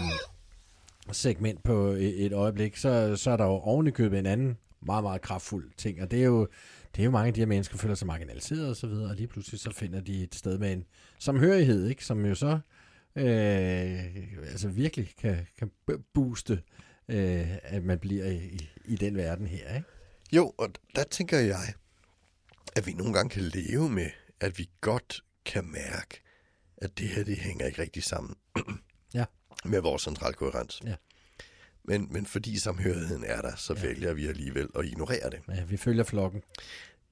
segment 1.12 1.62
på 1.62 1.87
et, 1.87 2.27
et 2.27 2.33
øjeblik, 2.33 2.77
så, 2.77 3.16
så 3.16 3.31
er 3.31 3.37
der 3.37 3.44
jo 3.44 3.51
oven 3.51 3.87
i 3.87 3.90
købet 3.90 4.18
en 4.18 4.27
anden 4.27 4.57
meget, 4.87 5.05
meget 5.05 5.20
kraftfuld 5.23 5.70
ting, 5.77 6.03
og 6.03 6.11
det 6.11 6.20
er 6.20 6.25
jo, 6.25 6.49
det 6.97 7.03
er 7.03 7.05
jo 7.05 7.11
mange 7.11 7.29
af 7.29 7.35
de 7.35 7.40
her 7.40 7.47
mennesker, 7.47 7.79
føler 7.79 7.94
sig 7.94 8.07
marginaliseret 8.07 8.68
og 8.68 8.77
så 8.77 8.87
videre, 8.87 9.11
og 9.11 9.16
lige 9.16 9.27
pludselig 9.27 9.61
så 9.61 9.70
finder 9.70 10.01
de 10.01 10.23
et 10.23 10.35
sted 10.35 10.59
med 10.59 10.73
en 10.73 10.85
samhørighed, 11.18 11.87
ikke? 11.87 12.05
som 12.05 12.27
jo 12.27 12.35
så 12.35 12.59
øh, 13.16 13.25
altså 14.51 14.68
virkelig 14.68 15.09
kan, 15.18 15.47
kan 15.59 15.70
booste, 16.14 16.61
øh, 17.08 17.48
at 17.62 17.84
man 17.84 17.98
bliver 17.98 18.24
i, 18.26 18.68
i, 18.84 18.96
den 18.96 19.16
verden 19.16 19.46
her. 19.46 19.74
Ikke? 19.74 19.88
Jo, 20.32 20.54
og 20.58 20.70
der 20.96 21.04
tænker 21.04 21.38
jeg, 21.38 21.74
at 22.76 22.86
vi 22.86 22.92
nogle 22.92 23.14
gange 23.14 23.30
kan 23.30 23.42
leve 23.42 23.90
med, 23.90 24.10
at 24.40 24.58
vi 24.58 24.70
godt 24.80 25.20
kan 25.44 25.64
mærke, 25.64 26.22
at 26.76 26.98
det 26.98 27.08
her, 27.08 27.24
det 27.24 27.36
hænger 27.38 27.66
ikke 27.66 27.82
rigtig 27.82 28.04
sammen 28.04 28.36
Ja. 29.14 29.24
med 29.64 29.80
vores 29.80 30.02
central 30.02 30.34
koherens. 30.34 30.80
Ja. 30.86 30.94
Men, 31.84 32.08
men 32.12 32.26
fordi 32.26 32.58
samhørigheden 32.58 33.24
er 33.24 33.40
der, 33.40 33.56
så 33.56 33.74
Ja. 33.74 33.82
vælger 33.82 34.12
vi 34.12 34.26
alligevel 34.26 34.68
at 34.78 34.84
ignorere 34.84 35.30
det. 35.30 35.40
Ja, 35.48 35.64
vi 35.64 35.76
følger 35.76 36.04
flokken. 36.04 36.42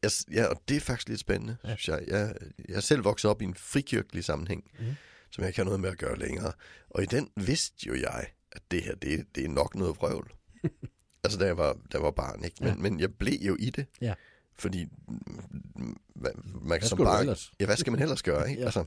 Jeg, 0.03 0.11
ja, 0.33 0.45
og 0.45 0.63
det 0.69 0.77
er 0.77 0.81
faktisk 0.81 1.09
lidt 1.09 1.21
spændende, 1.21 1.57
Ja. 1.65 1.77
synes 1.77 1.89
jeg. 1.89 2.05
jeg. 2.09 2.35
Jeg 2.69 2.77
er 2.77 2.81
selv 2.81 3.05
vokset 3.05 3.31
op 3.31 3.43
i 3.43 3.45
en 3.45 3.55
frikirkelig 3.55 4.25
sammenhæng, 4.25 4.71
mm. 4.79 4.85
som 5.31 5.43
jeg 5.43 5.49
ikke 5.49 5.59
har 5.59 5.65
noget 5.65 5.81
med 5.81 5.91
at 5.91 5.99
gøre 5.99 6.19
længere. 6.19 6.53
Og 6.91 7.03
i 7.03 7.07
den 7.07 7.31
vidste 7.37 7.87
jo 7.89 7.95
jeg, 7.95 8.27
at 8.53 8.63
det 8.71 8.83
her, 8.83 8.95
det, 8.95 9.27
det 9.35 9.45
er 9.45 9.49
nok 9.49 9.75
noget 9.75 9.97
vrøvl. 9.97 10.33
altså, 11.25 11.39
da 11.39 11.47
jeg 11.47 11.57
var, 11.57 11.73
da 11.73 11.79
jeg 11.93 12.03
var 12.03 12.11
barn, 12.11 12.45
ikke? 12.45 12.57
Men, 12.61 12.69
Ja. 12.69 12.75
ja. 12.75 12.81
men 12.81 13.01
jeg 13.01 13.15
blev 13.15 13.39
jo 13.41 13.57
i 13.59 13.71
det. 13.71 13.87
Ja. 14.01 14.15
Fordi 14.59 14.85
mm, 15.09 15.97
man, 16.15 16.33
man 16.45 16.79
Hvad 16.79 16.89
som 16.89 16.99
barn? 16.99 17.37
Ja, 17.61 17.67
hvad 17.67 17.77
skal 17.77 17.91
man 17.93 18.03
ellers 18.03 18.23
gøre, 18.23 18.51
ikke? 18.51 18.61
Ja. 18.61 18.61
ja. 18.61 18.67
altså, 18.67 18.85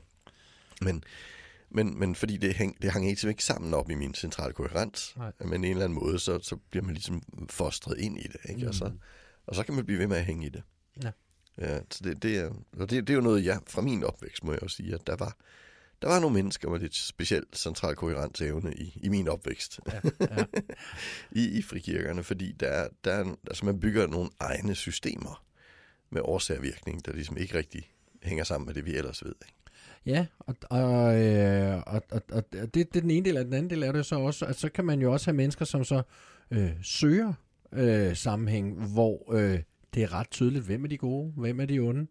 men, 0.82 1.04
men, 1.70 1.98
men 1.98 2.14
fordi 2.14 2.36
det, 2.36 2.54
hæng, 2.54 2.82
det 2.82 2.90
hang 2.90 3.08
ikke, 3.08 3.28
ikke 3.28 3.44
sammen 3.44 3.74
op 3.74 3.90
i 3.90 3.94
min 3.94 4.14
centrale 4.14 4.52
koherens, 4.52 5.14
Nej. 5.16 5.32
men 5.40 5.64
en 5.64 5.70
eller 5.70 5.84
anden 5.84 5.98
måde, 5.98 6.18
så, 6.18 6.38
så 6.42 6.56
bliver 6.56 6.84
man 6.84 6.94
ligesom 6.94 7.22
fostret 7.50 7.98
ind 7.98 8.18
i 8.18 8.22
det, 8.22 8.40
ikke? 8.48 8.60
Mm. 8.60 8.68
Og, 8.68 8.74
så, 8.74 8.92
og 9.46 9.54
så 9.54 9.62
kan 9.62 9.74
man 9.74 9.86
blive 9.86 9.98
ved 9.98 10.06
med 10.06 10.16
at 10.16 10.24
hænge 10.24 10.46
i 10.46 10.48
det. 10.48 10.62
Ja. 11.02 11.10
Ja, 11.58 11.80
så 11.90 12.04
det, 12.04 12.22
det, 12.22 12.38
er, 12.38 12.50
og 12.78 12.90
det, 12.90 13.06
det 13.06 13.10
er 13.10 13.14
jo 13.14 13.20
noget, 13.20 13.44
jeg 13.44 13.60
fra 13.66 13.82
min 13.82 14.04
opvækst, 14.04 14.44
må 14.44 14.52
jeg 14.52 14.62
jo 14.62 14.68
sige, 14.68 14.94
at 14.94 15.06
der 15.06 15.16
var, 15.16 15.36
der 16.02 16.08
var 16.08 16.20
nogle 16.20 16.34
mennesker 16.34 16.70
med 16.70 16.80
lidt 16.80 16.94
specielt 16.94 17.58
central 17.58 17.94
koherensevne 17.96 18.74
i, 18.74 19.00
i 19.02 19.08
min 19.08 19.28
opvækst 19.28 19.80
Ja, 19.92 20.00
ja. 20.20 20.44
i, 21.42 21.58
i 21.58 21.62
frikirkerne, 21.62 22.22
fordi 22.22 22.52
der, 22.52 22.68
er- 22.68 22.88
der 23.04 23.12
er, 23.12 23.34
altså 23.46 23.64
man 23.66 23.80
bygger 23.80 24.06
nogle 24.06 24.30
egne 24.40 24.74
systemer 24.74 25.44
med 26.10 26.20
årsag 26.24 26.56
og 26.56 26.62
virkning, 26.62 27.06
der 27.06 27.12
ligesom 27.12 27.36
ikke 27.36 27.58
rigtig 27.58 27.90
hænger 28.22 28.44
sammen 28.44 28.66
med 28.66 28.74
det, 28.74 28.84
vi 28.84 28.96
ellers 28.96 29.24
ved. 29.24 29.34
Ikke? 29.46 29.54
Ja, 30.06 30.26
og, 30.38 30.56
og, 30.70 31.20
øh, 31.22 31.82
og, 31.86 32.02
og, 32.10 32.22
og 32.32 32.52
det, 32.52 32.74
det 32.74 32.96
er 32.96 33.00
den 33.00 33.10
ene 33.10 33.24
del, 33.24 33.36
af 33.36 33.44
den 33.44 33.54
anden 33.54 33.70
del 33.70 33.82
er 33.82 33.92
det 33.92 34.06
så 34.06 34.16
også, 34.16 34.44
at 34.46 34.56
så 34.56 34.68
kan 34.68 34.84
man 34.84 35.00
jo 35.00 35.12
også 35.12 35.26
have 35.26 35.36
mennesker, 35.36 35.64
som 35.64 35.84
så 35.84 36.02
øh, 36.50 36.70
søger 36.82 37.32
øh, 37.72 38.16
sammenhæng, 38.16 38.86
hvor 38.92 39.32
øh, 39.34 39.60
det 39.94 40.02
er 40.02 40.12
ret 40.12 40.30
tydeligt, 40.30 40.64
hvem 40.64 40.84
er 40.84 40.88
de 40.88 40.98
gode, 40.98 41.32
hvem 41.36 41.60
er 41.60 41.66
de 41.66 41.78
onde. 41.78 42.06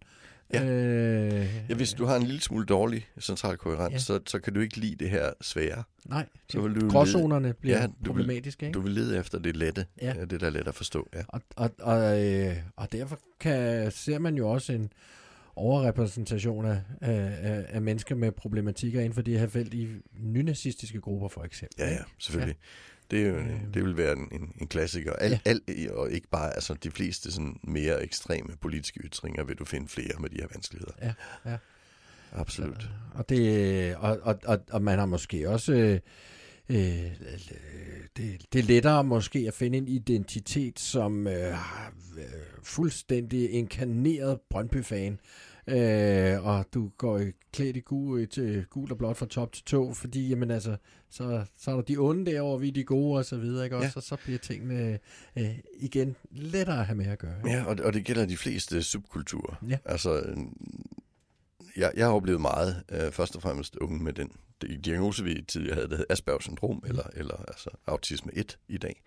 Ja. 0.54 0.66
Øh, 0.66 1.48
Ja, 1.70 1.76
hvis 1.76 1.94
du 1.94 2.06
har 2.06 2.16
en 2.16 2.24
lille 2.24 2.42
smule 2.42 2.66
dårlig 2.66 3.08
central 3.20 3.58
koherens, 3.58 3.92
Ja. 3.92 3.94
ja. 3.96 4.00
så, 4.00 4.20
så 4.28 4.40
kan 4.40 4.54
du 4.54 4.60
ikke 4.60 4.78
lide 4.78 4.96
det 4.96 5.10
her 5.10 5.30
svære. 5.42 5.84
nej, 6.06 6.26
Så 6.50 6.62
vil 6.62 6.82
du 6.82 6.90
gråzonerne 6.90 7.54
bliver 7.54 7.76
Ja, 7.78 7.82
ja, 7.82 7.88
du 7.88 7.94
vil- 8.00 8.08
problematiske, 8.08 8.66
ikke? 8.66 8.74
Du 8.74 8.82
vil 8.82 8.92
lede 8.92 9.20
efter 9.20 9.40
det 9.40 9.56
lette, 9.58 9.86
Ja. 10.02 10.14
ja. 10.16 10.26
det 10.26 10.40
der 10.40 10.46
er 10.46 10.50
let 10.50 10.68
at 10.68 10.76
forstå. 10.76 11.08
Ja. 11.14 11.22
Og, 11.28 11.42
og, 11.56 11.72
og, 11.80 12.24
øh, 12.26 12.56
og 12.76 12.92
derfor 12.92 13.20
kan, 13.40 13.92
ser 13.92 14.20
man 14.20 14.36
jo 14.36 14.50
også 14.50 14.74
en 14.74 14.90
overrepræsentation 15.56 16.66
af, 16.66 16.82
af, 17.02 17.66
af, 17.70 17.82
mennesker 17.82 18.16
med 18.16 18.32
problematikker 18.32 19.00
inden 19.00 19.14
for 19.14 19.22
det 19.22 19.40
her 19.40 19.48
felt 19.48 19.74
i 19.74 19.88
nynazistiske 20.20 21.02
grupper 21.02 21.28
for 21.28 21.44
eksempel. 21.44 21.76
Ja, 21.80 21.90
ja, 21.92 22.00
selvfølgelig. 22.20 22.56
Det, 23.12 23.22
er 23.22 23.28
jo, 23.28 23.36
Øhm. 23.36 23.72
det 23.74 23.84
vil 23.84 23.98
være 23.98 24.14
en, 24.14 24.28
en, 24.32 24.54
en 24.62 24.68
klassiker. 24.68 25.14
Alt, 25.14 25.32
Ja. 25.34 25.40
alt, 25.50 25.90
og 25.92 26.12
ikke 26.12 26.28
bare 26.28 26.54
altså, 26.56 26.74
de 26.74 26.92
fleste 26.92 27.32
sådan 27.32 27.60
mere 27.64 28.04
ekstreme 28.04 28.50
politiske 28.62 29.00
ytringer, 29.00 29.44
vil 29.44 29.56
du 29.56 29.66
finde 29.66 29.88
flere 29.88 30.12
med 30.20 30.30
de 30.30 30.36
her 30.36 30.48
vanskeligheder. 30.54 30.92
Ja, 31.02 31.14
ja. 31.52 31.58
Absolut. 32.34 32.90
Og, 33.14 33.30
det, 33.30 33.96
og, 33.96 34.20
og, 34.22 34.40
og, 34.46 34.60
og 34.72 34.82
man 34.82 35.00
har 35.00 35.06
måske 35.06 35.50
også... 35.50 35.74
Øh, 35.74 36.00
øh, 36.70 37.12
det, 38.18 38.46
det 38.54 38.60
er 38.60 38.64
lettere 38.64 39.04
måske 39.04 39.40
at 39.48 39.54
finde 39.54 39.78
en 39.78 39.88
identitet 39.88 40.80
som 40.80 41.28
øh, 41.28 41.50
øh, 42.18 42.24
fuldstændig 42.64 43.52
inkarneret 43.52 44.40
Brøndby-fan. 44.50 45.20
Øh, 45.68 46.46
og 46.46 46.66
du 46.74 46.90
går 46.98 47.20
i- 47.20 47.32
klædt 47.54 47.78
i 47.78 47.80
gul, 47.80 48.28
til 48.28 48.66
gul 48.70 48.92
og 48.92 48.98
blåt 48.98 49.18
fra 49.18 49.26
top 49.26 49.52
til 49.54 49.64
tå, 49.64 49.94
fordi 49.94 50.28
jamen, 50.30 50.52
altså, 50.52 50.78
så, 51.10 51.46
så 51.58 51.72
er 51.72 51.76
der 51.76 51.82
de 51.82 51.98
onde 51.98 52.32
derovre, 52.32 52.60
vi 52.60 52.68
er 52.68 52.72
de 52.72 52.84
gode 52.84 53.18
og 53.18 53.26
så 53.26 53.38
videre, 53.38 53.64
ikke? 53.64 53.76
Også, 53.76 53.86
Ja. 53.88 53.92
og 53.96 54.04
så 54.04 54.16
bliver 54.24 54.40
tingene 54.40 55.00
øh, 55.38 55.56
igen 55.80 56.16
lettere 56.32 56.80
at 56.80 56.86
have 56.86 56.98
med 56.98 57.06
at 57.06 57.20
gøre. 57.20 57.38
ikke? 57.38 57.50
Ja, 57.50 57.64
og, 57.66 57.78
og 57.84 57.94
det 57.94 58.06
gælder 58.06 58.26
de 58.26 58.38
fleste 58.38 58.84
subkulturer. 58.84 59.64
Ja. 59.70 59.78
Altså, 59.86 60.20
øh, 60.20 60.38
jeg, 61.78 61.92
jeg 61.96 62.06
har 62.06 62.14
oplevet 62.14 62.42
meget, 62.42 62.84
øh, 62.92 63.12
først 63.12 63.36
og 63.36 63.42
fremmest 63.42 63.76
unge 63.76 64.04
med 64.04 64.14
den 64.14 64.32
di- 64.66 64.80
diagnose, 64.82 65.24
vi 65.24 65.42
tidligere 65.48 65.76
havde, 65.76 65.90
der 65.90 65.98
hed 65.98 66.06
Aspergers 66.10 66.44
syndrom, 66.44 66.76
Mm. 66.76 66.90
eller, 66.90 67.04
eller 67.14 67.36
altså 67.48 67.70
autisme 67.88 68.32
1 68.36 68.58
i 68.68 68.78
dag, 68.78 69.02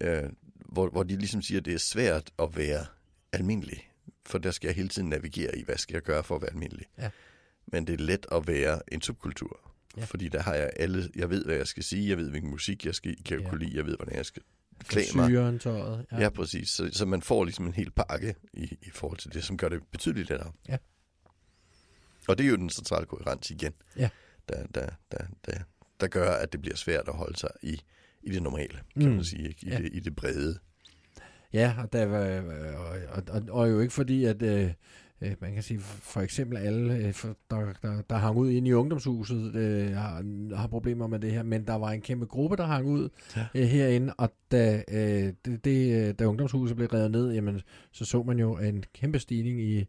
øh, 0.00 0.22
hvor, 0.72 0.88
hvor 0.88 1.02
de 1.02 1.16
ligesom 1.16 1.42
siger, 1.42 1.60
at 1.60 1.64
det 1.64 1.74
er 1.74 1.78
svært 1.78 2.30
at 2.38 2.56
være 2.56 2.86
almindelig, 3.32 3.90
for 4.26 4.38
der 4.38 4.50
skal 4.50 4.68
jeg 4.68 4.74
hele 4.76 4.88
tiden 4.88 5.08
navigere 5.08 5.58
i, 5.58 5.64
hvad 5.64 5.76
skal 5.76 5.94
jeg 5.94 6.02
gøre 6.02 6.24
for 6.24 6.36
at 6.36 6.42
være 6.42 6.50
almindelig. 6.50 6.86
Ja. 6.98 7.10
Men 7.66 7.86
det 7.86 8.00
er 8.00 8.04
let 8.04 8.26
at 8.32 8.46
være 8.46 8.80
en 8.92 9.02
subkultur, 9.02 9.60
Ja. 9.96 10.04
fordi 10.04 10.28
der 10.28 10.42
har 10.42 10.54
jeg 10.54 10.70
alle, 10.76 11.10
jeg 11.16 11.30
ved, 11.30 11.44
hvad 11.44 11.56
jeg 11.56 11.66
skal 11.66 11.82
sige, 11.84 12.08
jeg 12.08 12.16
ved, 12.18 12.30
hvilken 12.30 12.50
musik 12.50 12.86
jeg 12.86 12.94
skal, 12.94 13.16
kan 13.24 13.38
Ja. 13.38 13.44
ja. 13.44 13.50
kunne 13.50 13.64
lide, 13.64 13.76
jeg 13.76 13.86
ved, 13.86 13.96
hvordan 13.96 14.16
jeg 14.16 14.26
skal 14.26 14.42
klæde 14.88 15.06
mig. 15.16 15.28
Syren, 15.30 15.58
tøjet. 15.58 16.06
Ja, 16.12 16.20
ja 16.20 16.28
præcis. 16.30 16.68
Så, 16.68 16.90
så 16.92 17.06
man 17.06 17.22
får 17.22 17.44
ligesom 17.44 17.66
en 17.66 17.74
hel 17.74 17.90
pakke 17.90 18.34
i, 18.52 18.78
i 18.82 18.90
forhold 18.90 19.18
til 19.18 19.32
det, 19.34 19.44
som 19.44 19.56
gør 19.56 19.68
det 19.68 19.80
betydeligt 19.92 20.28
lettere. 20.30 20.52
Ja. 20.68 20.76
Og 22.28 22.38
det 22.38 22.46
er 22.46 22.50
jo 22.50 22.56
den 22.56 22.70
centrale 22.70 23.06
koherens 23.06 23.50
igen, 23.50 23.72
Ja. 23.96 24.08
der, 24.48 24.66
der, 24.66 24.88
der, 25.12 25.18
der, 25.46 25.58
der 26.00 26.06
gør, 26.06 26.30
at 26.32 26.52
det 26.52 26.60
bliver 26.60 26.76
svært 26.76 27.08
at 27.08 27.14
holde 27.14 27.38
sig 27.38 27.50
i, 27.62 27.80
i 28.22 28.30
det 28.30 28.42
normale, 28.42 28.80
kan 29.00 29.08
Mm. 29.08 29.14
man 29.14 29.24
sige, 29.24 29.48
ikke? 29.48 29.66
I, 29.66 29.70
Ja. 29.70 29.78
det, 29.78 29.90
i 29.92 30.00
det 30.00 30.16
brede. 30.16 30.58
Ja, 31.54 31.74
og, 31.82 31.92
der 31.92 32.06
var, 32.06 32.18
og, 32.78 32.96
og, 33.10 33.22
og, 33.28 33.42
og 33.60 33.70
jo 33.70 33.80
ikke 33.80 33.92
fordi, 33.94 34.24
at 34.24 34.42
øh, 34.42 34.70
øh, 35.22 35.34
man 35.40 35.54
kan 35.54 35.62
sige, 35.62 35.80
for 35.80 36.20
eksempel 36.20 36.58
alle, 36.58 36.94
øh, 36.96 37.14
der, 37.50 37.72
der, 37.82 38.02
der 38.10 38.16
hang 38.16 38.36
ud 38.38 38.50
inde 38.50 38.68
i 38.68 38.72
ungdomshuset, 38.72 39.54
øh, 39.54 39.90
har, 39.90 40.24
har 40.56 40.66
problemer 40.66 41.06
med 41.06 41.18
det 41.18 41.32
her, 41.32 41.42
men 41.42 41.66
der 41.66 41.74
var 41.74 41.90
en 41.90 42.00
kæmpe 42.00 42.26
gruppe, 42.26 42.56
der 42.56 42.66
hang 42.66 42.86
ud 42.86 43.08
Ja. 43.36 43.46
øh, 43.54 43.62
herinde, 43.66 44.14
og 44.18 44.32
da, 44.52 44.82
øh, 44.92 45.32
det, 45.44 45.64
det, 45.64 46.08
øh, 46.08 46.14
da 46.18 46.24
ungdomshuset 46.26 46.76
blev 46.76 46.88
revet 46.88 47.10
ned, 47.10 47.32
jamen, 47.32 47.60
så 47.92 48.04
så 48.04 48.22
man 48.22 48.38
jo 48.38 48.58
en 48.58 48.84
kæmpe 48.94 49.18
stigning 49.18 49.60
i 49.60 49.84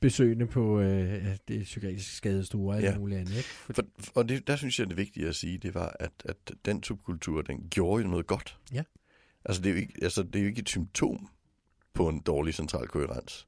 besøgende 0.00 0.46
på 0.46 0.80
øh, 0.80 1.24
det 1.48 1.62
psykiatriske 1.62 2.12
skadestuer 2.14 2.70
og 2.72 2.76
alt 2.76 2.84
Ja. 2.86 2.98
muligt 2.98 3.20
andet. 3.20 3.36
Ikke? 3.36 3.48
For, 3.48 3.72
For, 3.98 4.12
og 4.14 4.28
det, 4.28 4.46
der 4.46 4.56
synes 4.56 4.78
jeg, 4.78 4.88
det 4.88 4.96
vigtige 4.96 5.28
at 5.28 5.34
sige, 5.34 5.58
det 5.58 5.74
var, 5.74 5.96
at, 6.00 6.10
at 6.24 6.36
den 6.64 6.82
subkultur, 6.82 7.42
den 7.42 7.66
gjorde 7.70 8.02
jo 8.02 8.08
noget 8.10 8.26
godt. 8.26 8.58
Ja. 8.74 8.82
Altså, 9.48 9.62
det 9.62 9.68
er 9.68 9.74
jo 9.74 9.80
ikke, 9.80 9.94
altså, 10.02 10.22
det 10.22 10.36
er 10.36 10.40
jo 10.40 10.46
ikke 10.48 10.60
et 10.60 10.68
symptom 10.68 11.28
på 11.94 12.08
en 12.08 12.20
dårlig 12.20 12.54
central 12.54 12.86
koherens. 12.88 13.46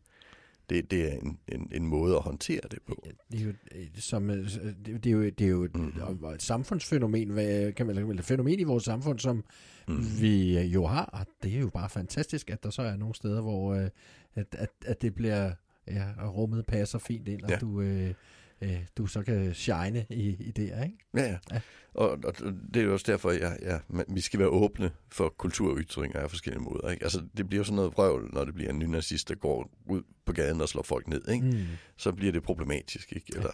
Det, 0.71 0.91
det 0.91 1.13
er 1.13 1.19
en, 1.19 1.39
en, 1.49 1.69
en 1.73 1.87
måde 1.87 2.17
at 2.17 2.23
håndtere 2.23 2.61
det 2.71 2.79
på. 2.87 3.07
det 3.33 3.41
er 3.41 3.45
jo, 3.45 3.53
øh, 3.75 3.87
som, 3.95 4.31
øh, 4.31 4.37
det, 4.37 5.05
det 5.05 5.07
er 5.07 5.11
jo, 5.11 5.23
det 5.25 5.41
er 5.41 5.49
jo 5.49 5.63
et, 5.65 5.77
Mhm. 5.77 6.25
et 6.35 6.43
samfundsfænomen, 6.43 7.31
hvad, 7.31 7.73
kan 7.73 7.87
man, 7.87 8.11
et 8.19 8.25
fænomen 8.25 8.61
i 8.61 8.65
vores 8.65 8.85
samfund, 8.85 9.19
som 9.19 9.45
Mm. 9.89 10.05
vi 10.21 10.59
jo 10.61 10.87
har, 10.87 11.05
og 11.05 11.27
det 11.43 11.55
er 11.55 11.61
jo 11.61 11.69
bare 11.71 11.89
fantastisk, 11.89 12.51
at 12.51 12.63
der 12.63 12.71
så 12.71 12.83
er 12.83 12.97
nogle 12.97 13.15
steder, 13.15 13.41
hvor 13.41 13.75
øh, 13.75 13.89
at, 14.35 14.47
at, 14.59 14.69
at 14.87 15.03
det 15.03 15.15
bliver, 15.15 15.53
ja, 15.87 16.05
og 16.19 16.35
rummet 16.37 16.67
passer 16.67 16.99
fint 16.99 17.29
ind, 17.29 17.43
og 17.43 17.51
Ja. 17.51 17.57
du, 17.57 17.81
øh, 17.81 18.15
øh, 18.61 18.79
du 18.99 19.07
så 19.07 19.23
kan 19.23 19.55
shine 19.55 20.07
i, 20.11 20.29
i 20.29 20.51
det, 20.51 20.63
ikke? 20.63 20.97
Ja, 21.15 21.23
ja. 21.23 21.39
Ja. 21.53 21.61
Og, 21.95 22.11
og 22.25 22.35
det 22.75 22.77
er 22.81 22.85
jo 22.85 22.93
også 22.93 23.13
derfor, 23.13 23.31
jeg, 23.31 23.59
ja, 23.63 23.79
man- 23.89 24.05
vi 24.09 24.21
skal 24.21 24.41
være 24.41 24.49
åbne 24.49 24.91
for 25.13 25.35
kulturytringer 25.39 26.21
af 26.21 26.31
forskellige 26.31 26.63
måder. 26.63 26.91
Ikke? 26.91 27.03
Altså, 27.05 27.23
det 27.37 27.49
bliver 27.49 27.61
jo 27.61 27.65
sådan 27.65 27.77
noget 27.77 27.93
vrøvl, 27.93 28.31
når 28.33 28.45
det 28.45 28.55
bliver 28.55 28.71
en 28.71 28.79
nynazist, 28.79 29.29
der 29.29 29.35
går 29.35 29.71
ud 29.87 30.03
på 30.25 30.33
gaden 30.33 30.61
og 30.61 30.69
slår 30.69 30.83
folk 30.83 31.09
ned. 31.09 31.29
Ikke? 31.29 31.47
Mm. 31.47 31.65
Så 31.97 32.13
bliver 32.13 32.33
det 32.33 32.43
problematisk. 32.43 33.13
Ikke? 33.13 33.27
Eller 33.37 33.51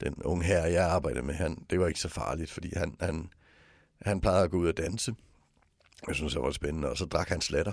den 0.00 0.14
unge 0.22 0.44
her, 0.44 0.66
jeg 0.66 0.84
arbejdede 0.90 1.22
med, 1.26 1.34
han, 1.34 1.66
det 1.70 1.80
var 1.80 1.86
ikke 1.86 2.00
så 2.00 2.08
farligt, 2.08 2.50
fordi 2.50 2.72
han, 2.76 2.96
han, 3.00 3.30
han 4.02 4.20
plejede 4.20 4.44
at 4.44 4.50
gå 4.50 4.58
ud 4.58 4.68
og 4.68 4.76
danse. 4.76 5.14
Jeg 6.08 6.14
synes, 6.14 6.32
det 6.32 6.42
var 6.42 6.50
spændende. 6.50 6.90
Og 6.90 6.96
så 6.96 7.04
drak 7.04 7.28
han 7.28 7.40
slatter. 7.40 7.72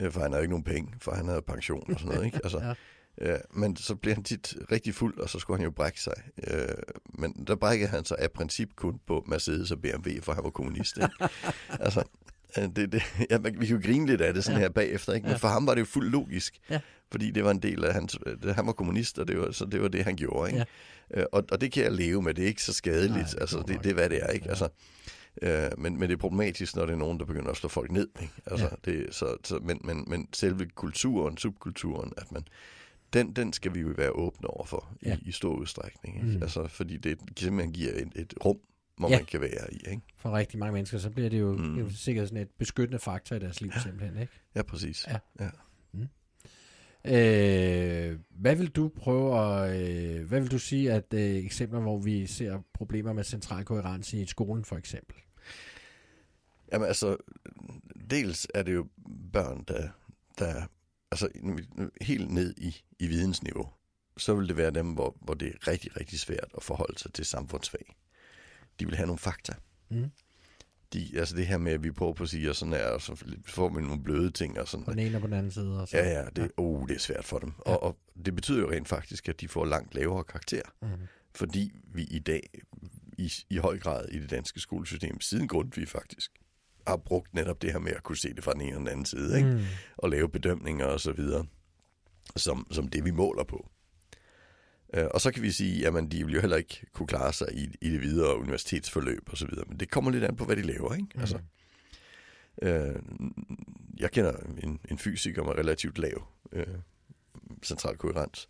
Øh, 0.00 0.12
For 0.12 0.20
han 0.20 0.32
havde 0.32 0.42
ikke 0.44 0.50
nogen 0.52 0.64
penge, 0.64 0.94
for 1.00 1.14
han 1.14 1.28
havde 1.28 1.42
pension 1.42 1.92
og 1.92 2.00
sådan 2.00 2.14
noget. 2.14 2.26
Ikke? 2.26 2.40
Altså, 2.44 2.58
Ja. 2.58 2.74
Ja, 3.20 3.36
men 3.54 3.76
så 3.76 3.94
blev 3.94 4.14
han 4.14 4.24
tit 4.24 4.54
rigtig 4.72 4.94
fuld, 4.94 5.18
og 5.18 5.28
så 5.30 5.38
skulle 5.38 5.56
han 5.58 5.64
jo 5.64 5.70
brække 5.70 6.00
sig. 6.00 6.14
Øh, 6.46 6.68
men 7.08 7.44
der 7.46 7.56
brækkede 7.56 7.90
han 7.90 8.04
sig 8.04 8.16
af 8.18 8.30
princip 8.32 8.68
kun 8.76 9.00
på 9.06 9.24
Mercedes 9.28 9.70
og 9.70 9.80
BMW, 9.82 10.10
for 10.22 10.32
han 10.32 10.44
var 10.44 10.50
kommunist. 10.50 10.96
Ikke? 10.96 11.08
altså, 11.86 12.02
øh, 12.58 12.64
det, 12.76 12.92
det, 12.92 13.02
ja, 13.30 13.38
man, 13.38 13.60
vi 13.60 13.66
kan 13.66 13.76
jo 13.76 13.82
grine 13.86 14.06
lidt 14.06 14.20
af 14.20 14.34
det 14.34 14.44
sådan 14.44 14.56
Ja. 14.58 14.62
ja. 14.62 14.68
her 14.68 14.72
bagefter, 14.72 15.12
ikke? 15.12 15.24
men 15.24 15.30
Ja. 15.32 15.36
for 15.38 15.48
ham 15.48 15.66
var 15.66 15.74
det 15.74 15.80
jo 15.80 15.86
fuldt 15.86 16.10
logisk. 16.12 16.58
Ja. 16.70 16.80
Fordi 17.10 17.30
det 17.30 17.44
var 17.44 17.50
en 17.50 17.62
del 17.62 17.84
af 17.84 17.92
hans... 17.94 18.18
Det, 18.42 18.54
han 18.54 18.66
var 18.66 18.72
kommunist, 18.72 19.18
og 19.18 19.28
det 19.28 19.38
var, 19.38 19.50
så 19.50 19.64
det 19.64 19.82
var 19.82 19.88
det, 19.88 20.04
han 20.04 20.16
gjorde. 20.16 20.50
Ikke? 20.52 20.66
Øh, 21.14 21.24
og, 21.32 21.44
og 21.52 21.60
det 21.60 21.72
kan 21.72 21.82
jeg 21.84 21.92
leve 21.92 22.22
med. 22.22 22.34
Det 22.34 22.42
er 22.44 22.48
ikke 22.48 22.62
så 22.62 22.72
skadeligt. 22.72 23.12
Nej, 23.14 23.24
det 23.30 23.40
altså, 23.40 23.62
det, 23.68 23.84
det 23.84 23.90
er, 23.90 23.94
hvad 23.94 24.10
det 24.10 24.22
er. 24.22 24.28
Ikke? 24.28 24.44
Ja. 24.44 24.50
Altså, 24.50 24.68
øh, 25.42 25.70
men, 25.78 25.98
men 25.98 26.08
det 26.08 26.12
er 26.14 26.18
problematisk, 26.18 26.76
når 26.76 26.86
det 26.86 26.92
er 26.92 26.96
nogen, 26.96 27.18
der 27.18 27.24
begynder 27.24 27.50
at 27.50 27.56
slå 27.56 27.68
folk 27.68 27.90
ned. 27.90 28.08
Ikke? 28.20 28.32
Altså, 28.46 28.66
Ja. 28.86 28.90
det, 28.92 29.14
så, 29.14 29.36
så, 29.44 29.58
men, 29.62 29.80
men, 29.84 30.04
men 30.06 30.28
selve 30.32 30.66
kulturen, 30.74 31.36
subkulturen, 31.36 32.12
at 32.16 32.32
man 32.32 32.42
den, 33.12 33.32
den 33.32 33.52
skal 33.52 33.74
vi 33.74 33.80
jo 33.80 33.94
være 33.96 34.10
åbne 34.10 34.48
over 34.50 34.64
for 34.64 34.96
Ja. 35.02 35.16
i, 35.16 35.28
i 35.28 35.32
stor 35.32 35.54
udstrækning. 35.54 36.16
Ikke? 36.16 36.26
Mm. 36.28 36.34
Mm. 36.36 36.42
Altså, 36.42 36.68
fordi 36.68 36.96
det 36.96 37.18
simpelthen 37.36 37.72
giver 37.72 37.92
et, 37.92 38.12
et 38.16 38.34
rum, 38.44 38.58
hvor 38.98 39.08
Ja. 39.10 39.16
man 39.16 39.24
kan 39.26 39.40
være 39.40 39.74
i. 39.74 39.76
Ikke? 39.90 40.02
For 40.16 40.32
rigtig 40.32 40.58
mange 40.58 40.72
mennesker, 40.72 40.98
så 40.98 41.10
bliver 41.10 41.28
det 41.30 41.40
jo, 41.40 41.52
mm. 41.52 41.62
Mm. 41.64 41.78
jo 41.78 41.90
sikkert 41.90 42.28
sådan 42.28 42.42
et 42.42 42.50
beskyttende 42.58 42.98
faktor 42.98 43.36
i 43.36 43.38
deres 43.38 43.60
liv, 43.60 43.70
ja. 43.74 43.80
simpelthen, 43.80 44.20
ikke? 44.20 44.32
Ja, 44.54 44.62
præcis. 44.62 45.06
Ja. 45.08 45.18
ja. 45.40 45.50
Øh, 47.04 48.18
hvad 48.30 48.56
vil 48.56 48.68
du 48.68 48.88
prøve 48.88 49.38
at, 49.40 49.80
øh, 49.82 50.28
hvad 50.28 50.40
vil 50.40 50.50
du 50.50 50.58
sige 50.58 50.92
at 50.92 51.14
øh, 51.14 51.20
eksempler, 51.20 51.80
hvor 51.80 51.98
vi 51.98 52.26
ser 52.26 52.60
problemer 52.74 53.12
med 53.12 53.24
central 53.24 53.64
koherens 53.64 54.12
i 54.12 54.26
skolen 54.26 54.64
for 54.64 54.76
eksempel? 54.76 55.16
Jamen 56.72 56.88
altså, 56.88 57.16
dels 58.10 58.46
er 58.54 58.62
det 58.62 58.74
jo 58.74 58.86
børn, 59.32 59.64
der, 59.68 59.88
der 60.38 60.66
altså 61.10 61.28
helt 62.00 62.30
ned 62.30 62.54
i, 62.56 62.76
i 62.98 63.06
vidensniveau, 63.06 63.68
så 64.16 64.34
vil 64.34 64.48
det 64.48 64.56
være 64.56 64.70
dem, 64.70 64.92
hvor, 64.92 65.16
hvor 65.20 65.34
det 65.34 65.48
er 65.48 65.68
rigtig, 65.68 65.96
rigtig 66.00 66.18
svært 66.20 66.48
at 66.56 66.62
forholde 66.62 66.98
sig 66.98 67.12
til 67.12 67.24
samfundsfag. 67.24 67.96
De 68.80 68.86
vil 68.86 68.96
have 68.96 69.06
nogle 69.06 69.18
fakta. 69.18 69.52
Mm. 69.90 70.10
De, 70.92 71.10
altså 71.18 71.36
det 71.36 71.46
her 71.46 71.58
med, 71.58 71.72
at 71.72 71.82
vi 71.82 71.90
prøver 71.90 72.12
på 72.12 72.22
at 72.22 72.28
sige, 72.28 72.50
og 72.50 72.56
sådan 72.56 72.74
er, 72.74 72.84
og 72.84 73.02
så 73.02 73.24
får 73.46 73.68
man 73.68 73.82
nogle 73.82 74.02
bløde 74.02 74.30
ting 74.30 74.60
og 74.60 74.68
sådan. 74.68 74.84
På 74.84 74.90
den 74.90 74.98
ene 74.98 75.16
og 75.16 75.20
på 75.20 75.26
den 75.26 75.34
anden 75.34 75.52
side. 75.52 75.80
Og 75.80 75.88
så. 75.88 75.96
Ja, 75.96 76.08
ja, 76.20 76.24
det, 76.36 76.50
oh, 76.56 76.88
det 76.88 76.94
er 76.94 76.98
svært 77.00 77.24
for 77.24 77.38
dem. 77.38 77.52
Ja. 77.66 77.70
Ja. 77.70 77.76
Og, 77.76 77.82
og 77.82 77.98
det 78.24 78.34
betyder 78.34 78.60
jo 78.60 78.70
rent 78.70 78.88
faktisk, 78.88 79.28
at 79.28 79.40
de 79.40 79.48
får 79.48 79.64
langt 79.64 79.94
lavere 79.94 80.24
karakter, 80.24 80.62
Mm. 80.82 80.88
fordi 81.34 81.72
vi 81.84 82.02
i 82.02 82.18
dag 82.18 82.50
i, 83.18 83.32
i 83.50 83.56
høj 83.56 83.78
grad 83.78 84.08
i 84.08 84.18
det 84.18 84.30
danske 84.30 84.60
skolesystem, 84.60 85.20
siden 85.20 85.48
Grundtvig 85.48 85.88
faktisk, 85.88 86.32
har 86.88 86.96
brugt 86.96 87.34
netop 87.34 87.62
det 87.62 87.72
her 87.72 87.78
med 87.78 87.92
at 87.92 88.02
kunne 88.02 88.16
se 88.18 88.34
det 88.34 88.44
fra 88.44 88.52
den 88.52 88.60
ene 88.60 88.76
og 88.76 88.80
den 88.80 88.88
anden 88.88 89.04
side, 89.06 89.36
ikke? 89.36 89.50
Mm. 89.50 89.62
og 89.96 90.10
lave 90.10 90.28
bedømninger 90.28 90.86
og 90.86 91.00
så 91.00 91.12
videre, 91.12 91.46
som, 92.36 92.66
som 92.70 92.88
det 92.88 93.04
vi 93.04 93.10
måler 93.10 93.44
på. 93.44 93.70
Øh, 94.94 95.06
Og 95.14 95.20
så 95.20 95.32
kan 95.32 95.42
vi 95.42 95.50
sige, 95.50 95.86
at 95.86 95.94
de 96.12 96.24
vil 96.24 96.34
jo 96.34 96.40
heller 96.40 96.56
ikke 96.56 96.86
kunne 96.92 97.06
klare 97.06 97.32
sig 97.32 97.48
i, 97.52 97.68
i 97.80 97.90
det 97.90 98.00
videre 98.00 98.38
universitetsforløb 98.38 99.28
og 99.30 99.36
så 99.38 99.46
videre, 99.46 99.64
men 99.68 99.80
det 99.80 99.90
kommer 99.90 100.10
lidt 100.10 100.24
an 100.24 100.36
på, 100.36 100.44
hvad 100.44 100.56
de 100.56 100.62
laver, 100.62 100.94
ikke? 100.94 101.08
Mm. 101.14 101.20
Altså, 101.20 101.38
øh, 102.62 102.94
jeg 103.98 104.10
kender 104.10 104.32
en, 104.62 104.80
en 104.90 104.98
fysiker 104.98 105.42
med 105.44 105.52
relativt 105.52 105.98
lav 105.98 106.26
øh, 106.52 106.66
central 107.62 107.96
koherens, 107.96 108.48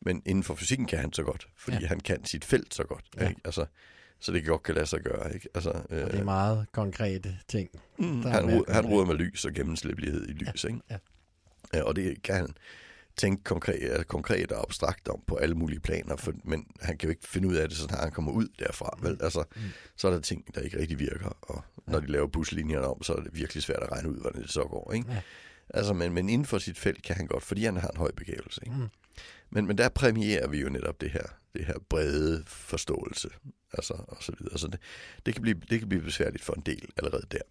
Men 0.00 0.22
inden 0.26 0.44
for 0.44 0.54
fysikken 0.54 0.86
kan 0.86 0.98
han 0.98 1.12
så 1.12 1.22
godt, 1.22 1.48
fordi 1.56 1.76
Ja. 1.76 1.80
ja. 1.82 1.86
han 1.88 2.00
kan 2.00 2.24
sit 2.24 2.44
felt 2.44 2.74
så 2.74 2.84
godt. 2.84 3.04
Ja. 3.16 3.28
Ikke? 3.28 3.40
Altså, 3.44 3.66
så 4.24 4.32
det 4.32 4.46
godt 4.46 4.62
kan 4.62 4.74
lade 4.74 4.86
sig 4.86 5.00
gøre. 5.00 5.34
Ikke? 5.34 5.48
Altså, 5.54 5.70
Og 5.70 5.86
det 5.90 6.00
er 6.14 6.18
øh, 6.18 6.24
meget 6.24 6.66
konkrete 6.72 7.38
ting. 7.48 7.68
mm, 7.98 8.22
der 8.22 8.28
han, 8.28 8.64
han 8.68 8.86
ruder 8.86 9.04
med 9.06 9.14
lys 9.14 9.44
og 9.44 9.52
gennemslæblighed 9.52 10.28
i 10.28 10.32
lys. 10.32 10.64
Ikke? 10.64 10.80
ja. 10.90 10.96
Ja, 11.74 11.82
og 11.82 11.96
det 11.96 12.22
kan 12.22 12.34
han 12.34 12.48
tænke 13.16 13.44
konkret, 13.44 13.82
altså 13.82 14.06
konkret 14.06 14.52
og 14.52 14.62
abstrakt 14.62 15.08
om 15.08 15.22
på 15.26 15.36
alle 15.36 15.54
mulige 15.54 15.80
planer, 15.80 16.16
for, 16.16 16.32
men 16.44 16.66
han 16.80 16.98
kan 16.98 17.06
jo 17.08 17.10
ikke 17.10 17.28
finde 17.28 17.48
ud 17.48 17.54
af 17.54 17.68
det, 17.68 17.78
så 17.78 17.96
han 18.00 18.10
kommer 18.12 18.32
ud 18.32 18.48
derfra. 18.58 18.98
Vel? 19.02 19.18
Altså, 19.20 19.44
Mm. 19.56 19.62
så 19.96 20.08
er 20.08 20.12
der 20.12 20.20
ting, 20.20 20.54
der 20.54 20.60
ikke 20.60 20.78
rigtig 20.78 20.98
virker, 20.98 21.36
og 21.42 21.64
når 21.86 22.00
de 22.00 22.06
laver 22.06 22.26
buslinjerne 22.26 22.86
om, 22.86 23.02
så 23.02 23.12
er 23.14 23.20
det 23.22 23.30
virkelig 23.34 23.62
svært 23.62 23.82
at 23.82 23.92
regne 23.92 24.10
ud, 24.10 24.20
hvordan 24.20 24.42
det 24.42 24.50
så 24.50 24.62
går. 24.64 24.92
Ikke? 24.92 25.12
Ja. 25.12 25.20
Altså, 25.70 25.92
men, 25.92 26.12
men 26.12 26.28
inden 26.28 26.46
for 26.46 26.58
sit 26.58 26.78
felt 26.78 27.02
kan 27.02 27.16
han 27.16 27.26
godt, 27.26 27.42
fordi 27.42 27.64
han 27.64 27.76
har 27.76 27.88
en 27.88 27.96
høj 27.96 28.10
begævelse. 28.12 28.60
Ikke? 28.66 28.76
Mm. 28.76 28.88
Men, 29.50 29.66
men 29.66 29.78
der 29.78 29.88
præmierer 29.88 30.48
vi 30.48 30.60
jo 30.60 30.68
netop 30.68 31.00
det 31.00 31.10
her, 31.10 31.26
det 31.54 31.64
her 31.66 31.74
brede 31.88 32.44
forståelse, 32.46 33.28
altså, 33.72 33.94
og 34.08 34.22
så 34.22 34.32
videre. 34.38 34.58
Så 34.58 34.66
det, 34.66 34.80
det, 35.26 35.34
kan 35.34 35.42
blive, 35.42 35.60
det 35.70 35.78
kan 35.78 35.88
blive 35.88 36.02
besværligt 36.02 36.44
for 36.44 36.52
en 36.52 36.62
del 36.66 36.88
allerede 36.96 37.26
der. 37.30 37.42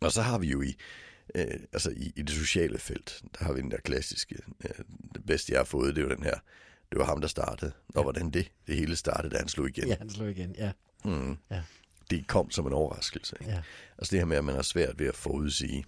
Og 0.00 0.12
så 0.12 0.22
har 0.22 0.38
vi 0.38 0.46
jo 0.46 0.62
i, 0.62 0.76
øh, 1.34 1.44
altså 1.72 1.90
i, 1.90 2.12
i 2.16 2.22
det 2.22 2.30
sociale 2.34 2.78
felt, 2.78 3.22
der 3.38 3.44
har 3.44 3.52
vi 3.52 3.60
den 3.60 3.70
der 3.70 3.80
klassiske, 3.84 4.36
øh, 4.64 4.84
det 5.14 5.26
bedste 5.26 5.52
jeg 5.52 5.58
har 5.60 5.64
fået, 5.64 5.96
det 5.96 6.02
er 6.02 6.08
jo 6.08 6.14
den 6.14 6.22
her, 6.24 6.34
det 6.90 6.98
var 6.98 7.04
ham, 7.04 7.20
der 7.20 7.28
startede. 7.28 7.72
Og 7.94 8.02
hvordan 8.02 8.30
det, 8.30 8.52
det 8.66 8.76
hele 8.76 8.96
startede, 8.96 9.34
da 9.34 9.38
han 9.38 9.48
slog 9.48 9.68
igen. 9.68 9.88
Ja, 9.88 9.96
han 9.98 10.10
slog 10.10 10.30
igen. 10.30 10.54
Ja, 10.58 10.72
Mm. 11.04 11.36
Ja. 11.50 11.62
Det 12.10 12.26
kom 12.26 12.50
som 12.50 12.66
en 12.66 12.72
overraskelse. 12.72 13.36
Ikke? 13.40 13.52
ja, 13.52 13.62
Altså 13.98 14.10
det 14.10 14.18
her 14.18 14.26
med, 14.26 14.36
at 14.36 14.44
man 14.44 14.54
har 14.54 14.62
svært 14.62 14.98
ved 14.98 15.06
at 15.06 15.14
forudsige, 15.16 15.84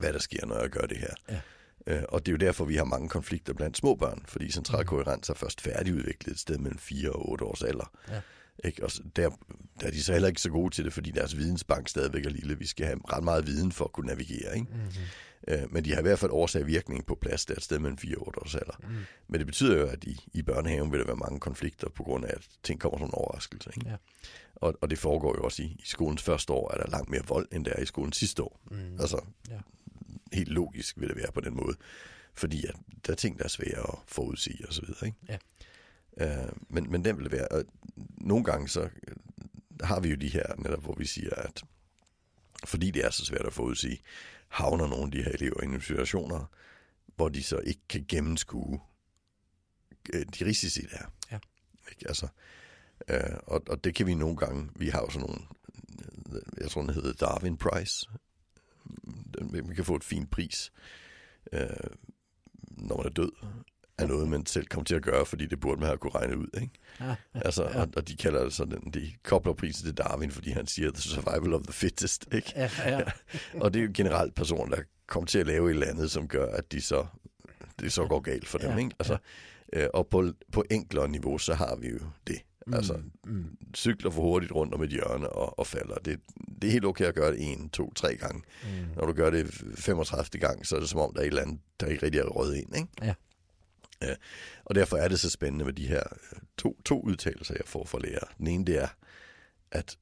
hvad 0.00 0.12
der 0.12 0.18
sker, 0.18 0.46
når 0.46 0.60
jeg 0.60 0.70
gør 0.70 0.86
det 0.86 0.98
her. 0.98 1.14
Ja. 1.28 1.40
Øh, 1.86 2.02
og 2.08 2.26
det 2.26 2.32
er 2.32 2.32
jo 2.32 2.46
derfor, 2.46 2.64
vi 2.64 2.76
har 2.76 2.84
mange 2.84 3.08
konflikter 3.08 3.52
blandt 3.52 3.76
små 3.76 3.94
børn, 3.94 4.22
fordi 4.28 4.50
central 4.50 4.84
koherens 4.84 5.28
er 5.28 5.34
først 5.34 5.60
færdigudviklet 5.60 6.32
et 6.32 6.40
sted 6.40 6.58
mellem 6.58 6.78
4 6.78 7.10
og 7.10 7.28
8 7.30 7.44
års 7.44 7.62
alder. 7.62 7.92
Ja. 8.08 8.20
Ikke? 8.64 8.84
Og 8.84 8.90
der, 9.16 9.30
der 9.80 9.86
er 9.86 9.90
de 9.90 10.02
så 10.02 10.12
heller 10.12 10.28
ikke 10.28 10.40
så 10.40 10.50
gode 10.50 10.74
til 10.74 10.84
det, 10.84 10.92
fordi 10.92 11.10
deres 11.10 11.36
vidensbank 11.36 11.88
stadigvæk 11.88 12.26
er 12.26 12.30
lille. 12.30 12.58
Vi 12.58 12.66
skal 12.66 12.86
have 12.86 12.98
ret 13.12 13.24
meget 13.24 13.46
viden 13.46 13.72
for 13.72 13.84
at 13.84 13.92
kunne 13.92 14.06
navigere. 14.06 14.54
Ikke? 14.54 14.66
mm-hmm. 14.72 14.90
Øh, 15.48 15.72
men 15.72 15.84
de 15.84 15.92
har 15.92 15.98
i 15.98 16.02
hvert 16.02 16.18
fald 16.18 16.30
årsag 16.30 16.66
virkning 16.66 17.06
på 17.06 17.14
plads 17.14 17.46
der 17.46 17.54
et 17.54 17.62
sted 17.62 17.78
mellem 17.78 17.98
4 17.98 18.16
og 18.16 18.26
8 18.26 18.38
års 18.42 18.54
alder. 18.54 18.76
Mm. 18.82 18.96
Men 19.28 19.38
det 19.38 19.46
betyder 19.46 19.78
jo, 19.78 19.86
at 19.86 20.04
i, 20.04 20.20
i 20.32 20.42
børnehaven 20.42 20.92
vil 20.92 21.00
der 21.00 21.06
være 21.06 21.16
mange 21.16 21.40
konflikter 21.40 21.88
på 21.88 22.02
grund 22.02 22.24
af, 22.24 22.30
at 22.36 22.48
ting 22.62 22.80
kommer 22.80 22.98
som 22.98 23.06
en 23.06 23.14
overraskelse. 23.14 23.70
Ikke? 23.76 23.88
Ja. 23.88 23.96
Og, 24.54 24.74
og 24.80 24.90
det 24.90 24.98
foregår 24.98 25.36
jo 25.38 25.44
også 25.44 25.62
i, 25.62 25.66
i 25.66 25.82
skolens 25.84 26.22
første 26.22 26.52
år, 26.52 26.74
er 26.74 26.82
der 26.82 26.90
langt 26.90 27.10
mere 27.10 27.22
vold, 27.28 27.48
end 27.52 27.64
der 27.64 27.72
er 27.72 27.82
i 27.82 27.86
skolens 27.86 28.16
sidste 28.16 28.42
år. 28.42 28.60
Mm. 28.70 29.00
Altså, 29.00 29.20
Ja. 29.50 29.58
Helt 30.32 30.48
logisk 30.48 31.00
vil 31.00 31.08
det 31.08 31.16
være 31.16 31.32
på 31.32 31.40
den 31.40 31.56
måde. 31.56 31.76
Fordi 32.34 32.66
at 32.66 32.74
der 33.06 33.12
er 33.12 33.16
ting, 33.16 33.38
der 33.38 33.44
er 33.44 33.48
svære 33.48 33.92
at 33.92 33.98
forudsige 34.06 34.68
og 34.68 34.74
så 34.74 34.82
videre. 34.86 35.06
Ikke? 35.06 35.18
Ja. 36.18 36.42
Øh, 36.44 36.52
men, 36.68 36.90
men 36.90 37.04
den 37.04 37.16
vil 37.16 37.24
det 37.24 37.32
være. 37.32 37.48
Og 37.48 37.64
nogle 37.96 38.44
gange 38.44 38.68
så 38.68 38.80
øh, 38.82 39.16
har 39.82 40.00
vi 40.00 40.08
jo 40.08 40.16
de 40.16 40.28
her, 40.28 40.54
netop 40.58 40.82
hvor 40.82 40.94
vi 40.98 41.06
siger, 41.06 41.34
at 41.34 41.62
fordi 42.64 42.90
det 42.90 43.04
er 43.04 43.10
så 43.10 43.24
svært 43.24 43.46
at 43.46 43.52
forudsige, 43.52 44.00
havner 44.48 44.86
nogle 44.86 45.04
af 45.04 45.10
de 45.10 45.22
her 45.22 45.30
elever 45.32 45.62
i 45.62 45.66
nogle 45.66 45.82
situationer, 45.82 46.44
hvor 47.16 47.28
de 47.28 47.42
så 47.42 47.58
ikke 47.58 47.80
kan 47.88 48.04
gennemskue 48.08 48.80
øh, 50.12 50.26
de 50.38 50.44
risici, 50.44 50.80
der 50.82 50.96
er. 50.98 51.06
Ja. 51.32 51.38
Ikke? 51.90 52.08
Altså, 52.08 52.28
øh, 53.08 53.36
og, 53.46 53.62
og 53.68 53.84
det 53.84 53.94
kan 53.94 54.06
vi 54.06 54.14
nogle 54.14 54.36
gange, 54.36 54.68
vi 54.76 54.88
har 54.88 55.00
jo 55.00 55.10
sådan 55.10 55.28
nogle, 55.28 55.40
øh, 56.32 56.42
jeg 56.62 56.70
tror 56.70 56.82
den 56.82 56.94
hedder 56.94 57.12
Darwin 57.12 57.56
Prize, 57.56 58.06
Den- 59.04 59.29
man 59.40 59.74
kan 59.74 59.84
få 59.84 59.96
et 59.96 60.04
fint 60.04 60.30
pris, 60.30 60.72
øh, 61.52 61.66
når 62.68 62.96
man 62.96 63.06
er 63.06 63.10
død, 63.10 63.32
af 64.00 64.08
noget, 64.08 64.28
man 64.28 64.46
selv 64.46 64.66
kom 64.66 64.84
til 64.84 64.94
at 64.94 65.02
gøre, 65.02 65.26
fordi 65.26 65.46
det 65.46 65.60
burde 65.60 65.80
man 65.80 65.86
have 65.86 65.98
kunne 65.98 66.14
regne 66.14 66.38
ud. 66.38 66.46
Ikke? 66.60 66.72
Ja, 67.00 67.14
Altså, 67.46 67.62
ja. 67.64 67.80
og, 67.80 67.88
og 67.96 68.08
de 68.08 68.16
kalder 68.16 68.42
det 68.42 68.52
sådan, 68.52 68.90
de 68.94 69.12
kobler 69.22 69.52
prisen 69.52 69.84
til 69.84 69.94
Darwin, 69.94 70.30
fordi 70.30 70.50
han 70.50 70.66
siger, 70.66 70.90
the 70.90 71.02
survival 71.02 71.54
of 71.54 71.62
the 71.62 71.72
fittest. 71.72 72.28
Ikke? 72.32 72.52
ja, 72.56 72.70
ja. 72.86 73.00
Og 73.62 73.74
det 73.74 73.80
er 73.80 73.84
jo 73.84 73.90
generelt 73.94 74.34
personer, 74.34 74.76
der 74.76 74.82
kommer 75.06 75.26
til 75.26 75.38
at 75.38 75.46
lave 75.46 75.70
et 75.70 75.74
eller 75.74 75.86
andet, 75.86 76.10
som 76.10 76.28
gør, 76.28 76.46
at 76.46 76.72
de 76.72 76.80
så, 76.80 77.06
det 77.80 77.92
så 77.92 78.06
går 78.06 78.20
galt 78.20 78.48
for 78.48 78.58
dem. 78.58 78.70
Ja, 78.70 78.76
Ikke? 78.76 78.90
Altså, 78.98 79.16
øh, 79.72 79.86
og 79.94 80.06
på, 80.06 80.32
på 80.52 80.64
enklere 80.70 81.08
niveau, 81.08 81.38
så 81.38 81.54
har 81.54 81.76
vi 81.76 81.88
jo 81.88 81.98
det. 82.26 82.38
Mm, 82.70 82.74
Altså, 82.76 83.00
mm, 83.24 83.56
cykler 83.76 84.10
for 84.10 84.22
hurtigt 84.22 84.52
rundt 84.52 84.74
om 84.74 84.82
et 84.82 84.90
hjørne 84.90 85.28
og, 85.28 85.58
og 85.58 85.66
falder. 85.66 85.94
Det, 85.94 86.20
det 86.62 86.68
er 86.68 86.72
helt 86.72 86.84
okay 86.84 87.04
at 87.04 87.14
gøre 87.14 87.32
det 87.32 87.52
en, 87.52 87.68
to, 87.70 87.92
tre 87.94 88.16
gange. 88.16 88.42
mm. 88.62 88.68
Når 88.96 89.06
du 89.06 89.12
gør 89.12 89.30
det 89.30 89.46
35. 89.74 90.40
gang, 90.40 90.66
så 90.66 90.76
er 90.76 90.80
det 90.80 90.88
som 90.88 91.00
om, 91.00 91.12
der 91.14 91.20
er 91.20 91.24
et 91.24 91.28
eller 91.28 91.42
andet, 91.42 91.60
der 91.80 91.86
ikke 91.86 92.02
rigtig 92.06 92.18
er 92.18 92.24
røget 92.24 92.56
ind. 92.56 92.76
Ikke? 92.76 92.88
Ja. 93.02 93.14
Ja. 94.02 94.14
Og 94.64 94.74
derfor 94.74 94.96
er 94.96 95.08
det 95.08 95.20
så 95.20 95.30
spændende 95.30 95.64
med 95.64 95.72
de 95.72 95.86
her 95.86 96.02
to, 96.58 96.80
to 96.84 97.00
udtalelser, 97.02 97.54
jeg 97.54 97.64
får 97.66 97.84
fra 97.86 97.98
lærer. 97.98 98.24
Den 98.38 98.46
ene, 98.46 98.64
det 98.66 98.82
er, 98.82 98.88
at 99.72 99.98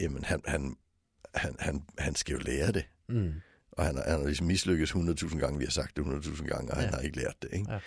jamen, 0.00 0.24
han, 0.24 0.40
han, 0.46 0.76
han, 1.34 1.56
han, 1.58 1.82
han 1.98 2.14
skal 2.14 2.32
jo 2.32 2.38
lære 2.38 2.72
det. 2.72 2.84
Mm. 3.08 3.32
Og 3.72 3.84
han, 3.84 3.96
han 3.96 4.18
har 4.18 4.26
ligesom 4.26 4.46
mislykkes 4.46 4.92
100.000 4.92 5.38
gange, 5.38 5.58
vi 5.58 5.64
har 5.64 5.70
sagt 5.70 5.96
det 5.96 6.02
100.000 6.02 6.46
gange, 6.46 6.70
og. 6.72 6.76
Ja. 6.76 6.84
han 6.84 6.94
har 6.94 7.00
ikke 7.00 7.16
lært 7.16 7.34
det. 7.42 7.48
Ikke? 7.52 7.72
Ja. 7.72 7.78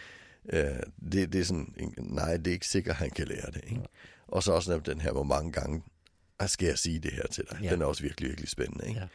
Øh, 0.53 0.79
det, 1.12 1.33
det 1.33 1.41
er 1.41 1.45
sådan, 1.45 1.73
nej, 1.97 2.38
det 2.38 2.47
er 2.47 2.51
ikke 2.51 2.67
sikkert, 2.67 2.95
han 2.95 3.09
kan 3.09 3.27
lære 3.27 3.51
det. 3.51 3.63
Ikke? 3.63 3.81
Og 4.27 4.43
så 4.43 4.51
også 4.53 4.79
den 4.85 5.01
her, 5.01 5.12
hvor 5.12 5.23
mange 5.23 5.51
gange 5.51 5.83
"Ah, 6.39 6.49
skal 6.49 6.67
jeg 6.67 6.77
sige 6.77 6.99
det 6.99 7.12
her 7.12 7.27
til 7.27 7.43
dig. 7.51 7.59
Ja. 7.63 7.71
Den 7.71 7.81
er 7.81 7.85
også 7.85 8.03
virkelig, 8.03 8.29
virkelig 8.29 8.49
spændende. 8.49 8.88
Ikke? 8.88 8.99
Ja. 8.99 9.07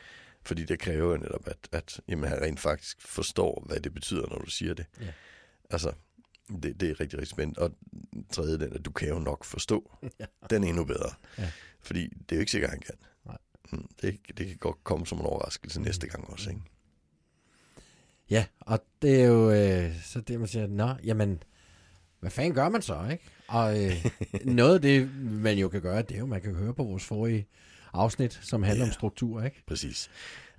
Fordi 0.42 0.64
det 0.64 0.79
kræver 0.79 1.11
jo 1.11 1.16
netop, 1.16 1.49
at, 1.49 1.57
at 1.73 2.01
jamen, 2.09 2.29
han 2.29 2.42
rent 2.42 2.61
faktisk 2.61 3.03
forstår, 3.03 3.64
hvad 3.66 3.81
det 3.81 3.94
betyder, 3.94 4.27
når 4.29 4.38
du 4.38 4.51
siger 4.51 4.75
det. 4.75 4.87
Ja. 5.01 5.12
Altså, 5.70 5.92
det, 6.62 6.81
det 6.81 6.90
er 6.90 7.01
rigtig, 7.01 7.18
rigtig 7.18 7.29
spændende. 7.29 7.61
Og 7.61 7.70
tredje, 8.33 8.59
den, 8.59 8.73
at 8.73 8.85
du 8.85 8.90
kan 8.92 9.09
jo 9.09 9.18
nok 9.18 9.44
forstå. 9.44 9.90
Ja. 10.20 10.25
Den 10.51 10.64
er 10.64 10.68
endnu 10.68 10.85
bedre. 10.85 11.11
Ja. 11.38 11.51
Fordi 11.81 12.09
det 12.09 12.33
er 12.33 12.37
jo 12.37 12.40
ikke 12.40 12.53
sikkert, 12.53 12.70
han 12.70 12.81
kan. 12.81 12.94
Nej. 13.27 13.38
Mm, 13.73 13.87
Det, 14.03 14.18
det 14.38 14.47
kan 14.47 14.57
godt 14.57 14.85
komme 14.85 15.07
som 15.07 15.18
en 15.18 15.27
overraskelse 15.27 15.81
Mm. 15.81 15.85
næste 15.85 16.07
gang 16.09 16.29
også. 16.31 16.51
Ikke? 16.51 16.62
Ja, 18.31 18.45
og 18.61 18.85
det 19.03 19.21
er 19.21 19.25
jo 19.27 19.51
øh, 19.51 20.03
så 20.05 20.21
det, 20.21 20.39
man 20.39 20.49
siger, 20.49 20.67
nå, 20.67 20.95
jamen, 21.05 21.43
hvad 22.21 22.31
fanden 22.31 22.55
gør 22.55 22.69
man 22.69 22.83
så, 22.83 23.09
ikke? 23.13 23.25
Og 23.49 23.85
øh, 23.85 24.07
noget 24.45 24.75
af 24.75 24.83
det, 24.83 25.15
man 25.21 25.59
jo 25.59 25.69
kan 25.69 25.81
gøre, 25.83 26.03
det 26.03 26.15
er 26.15 26.19
jo, 26.19 26.27
man 26.27 26.41
kan 26.41 26.55
høre 26.55 26.75
på 26.75 26.85
vores 26.85 27.05
forrige 27.05 27.47
afsnit, 27.93 28.41
som 28.43 28.63
handler 28.63 28.85
Ja. 28.85 28.91
om 28.91 28.93
struktur, 28.95 29.43
ikke? 29.43 29.63
Præcis. 29.67 30.11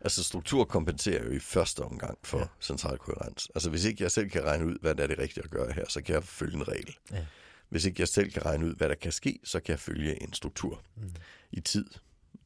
Altså 0.02 0.24
struktur 0.24 0.64
kompenserer 0.64 1.24
jo 1.24 1.32
i 1.32 1.40
første 1.40 1.80
omgang 1.80 2.18
for 2.24 2.40
Ja. 2.40 2.46
central 2.62 2.98
koherens. 2.98 3.52
Altså 3.56 3.70
hvis 3.70 3.86
ikke 3.86 4.04
jeg 4.04 4.12
selv 4.12 4.30
kan 4.30 4.44
regne 4.44 4.66
ud, 4.66 4.78
hvad 4.82 4.96
der 4.96 5.04
er 5.04 5.08
det 5.08 5.20
rigtige 5.20 5.44
at 5.44 5.50
gøre 5.50 5.72
her, 5.72 5.86
så 5.90 6.02
kan 6.02 6.16
jeg 6.16 6.24
følge 6.24 6.56
en 6.56 6.68
regel. 6.68 6.96
Ja. 7.12 7.26
Hvis 7.70 7.86
ikke 7.86 8.02
jeg 8.02 8.08
selv 8.08 8.32
kan 8.32 8.46
regne 8.46 8.66
ud, 8.66 8.76
hvad 8.76 8.90
der 8.90 8.96
kan 8.96 9.12
ske, 9.12 9.40
så 9.44 9.60
kan 9.60 9.72
jeg 9.72 9.80
følge 9.80 10.24
en 10.24 10.34
struktur 10.34 10.82
Mm. 10.96 11.10
i 11.52 11.60
tid. 11.60 11.86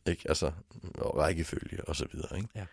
Ikke? 0.06 0.30
Altså, 0.30 0.52
og 0.96 1.18
rækkefølge 1.18 1.84
og 1.88 1.96
så 1.96 2.06
videre. 2.12 2.38
Ikke? 2.38 2.50
Ja. 2.56 2.66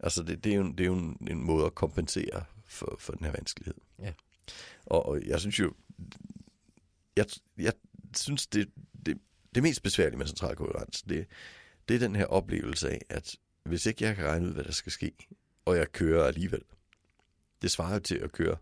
Altså 0.00 0.22
det, 0.22 0.44
det, 0.44 0.52
er 0.52 0.56
jo, 0.56 0.62
en- 0.62 0.72
det 0.78 0.80
er 0.80 0.86
jo 0.86 0.94
en, 0.94 1.26
en 1.30 1.42
måde 1.42 1.66
at 1.66 1.74
kompensere 1.74 2.44
for, 2.66 2.96
for 3.00 3.12
den 3.12 3.24
her 3.24 3.32
vanskelighed. 3.32 3.74
Ja. 3.98 4.12
Og, 4.86 5.06
og 5.06 5.22
jeg 5.26 5.40
synes 5.40 5.58
jo, 5.58 5.74
jeg, 7.16 7.26
jeg 7.58 7.72
synes 8.16 8.46
det, 8.46 8.70
det, 9.06 9.18
det 9.54 9.62
mest 9.62 9.82
besværlige 9.82 10.18
med 10.18 10.26
central 10.26 10.56
koherens, 10.56 11.02
det, 11.02 11.26
det 11.88 11.94
er 11.94 11.98
den 11.98 12.16
her 12.16 12.26
oplevelse 12.26 12.90
af, 12.90 13.00
at 13.08 13.36
hvis 13.62 13.86
ikke 13.86 14.04
jeg 14.04 14.16
kan 14.16 14.24
regne 14.24 14.46
ud, 14.46 14.52
hvad 14.52 14.64
der 14.64 14.72
skal 14.72 14.92
ske, 14.92 15.12
og 15.64 15.76
jeg 15.76 15.92
kører 15.92 16.24
alligevel, 16.24 16.62
det 17.62 17.70
svarer 17.70 17.92
jo 17.94 18.00
til 18.00 18.16
at 18.16 18.32
køre 18.32 18.56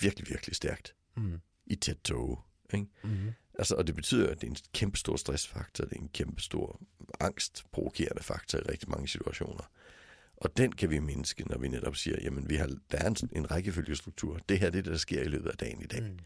virkelig, 0.00 0.28
virkelig 0.28 0.56
stærkt 0.56 0.92
Mm. 1.18 1.40
i 1.66 1.76
tæt 1.76 1.96
tog. 2.04 2.40
Ikke? 2.74 2.86
Mm. 3.04 3.32
Altså, 3.58 3.74
og 3.74 3.86
det 3.86 3.94
betyder, 3.94 4.30
at 4.30 4.40
det 4.40 4.46
er 4.46 4.50
en 4.50 4.56
kæmpe 4.72 4.98
stor 4.98 5.16
stressfaktor, 5.16 5.84
det 5.84 5.92
er 5.96 6.00
en 6.00 6.08
kæmpe 6.08 6.42
stor 6.42 6.80
angstprovokerende 7.20 8.22
faktor 8.22 8.58
i 8.58 8.62
rigtig 8.62 8.90
mange 8.90 9.08
situationer. 9.08 9.70
Og 10.36 10.56
den 10.56 10.72
kan 10.72 10.90
vi 10.90 10.98
mindske, 10.98 11.44
når 11.44 11.58
vi 11.58 11.68
netop 11.68 11.96
siger, 11.96 12.16
jamen 12.22 12.48
vi 12.50 12.56
har, 12.56 12.66
der 12.90 12.98
er 12.98 13.08
en, 13.08 13.16
en 13.32 13.50
rækkefølgestruktur. 13.50 14.38
Det 14.48 14.58
her 14.58 14.70
det 14.70 14.78
er 14.78 14.82
det, 14.82 14.92
der 14.92 14.98
sker 14.98 15.22
i 15.22 15.28
løbet 15.28 15.50
af 15.50 15.56
dagen 15.56 15.82
i 15.82 15.86
dag. 15.86 16.02
Mm. 16.02 16.18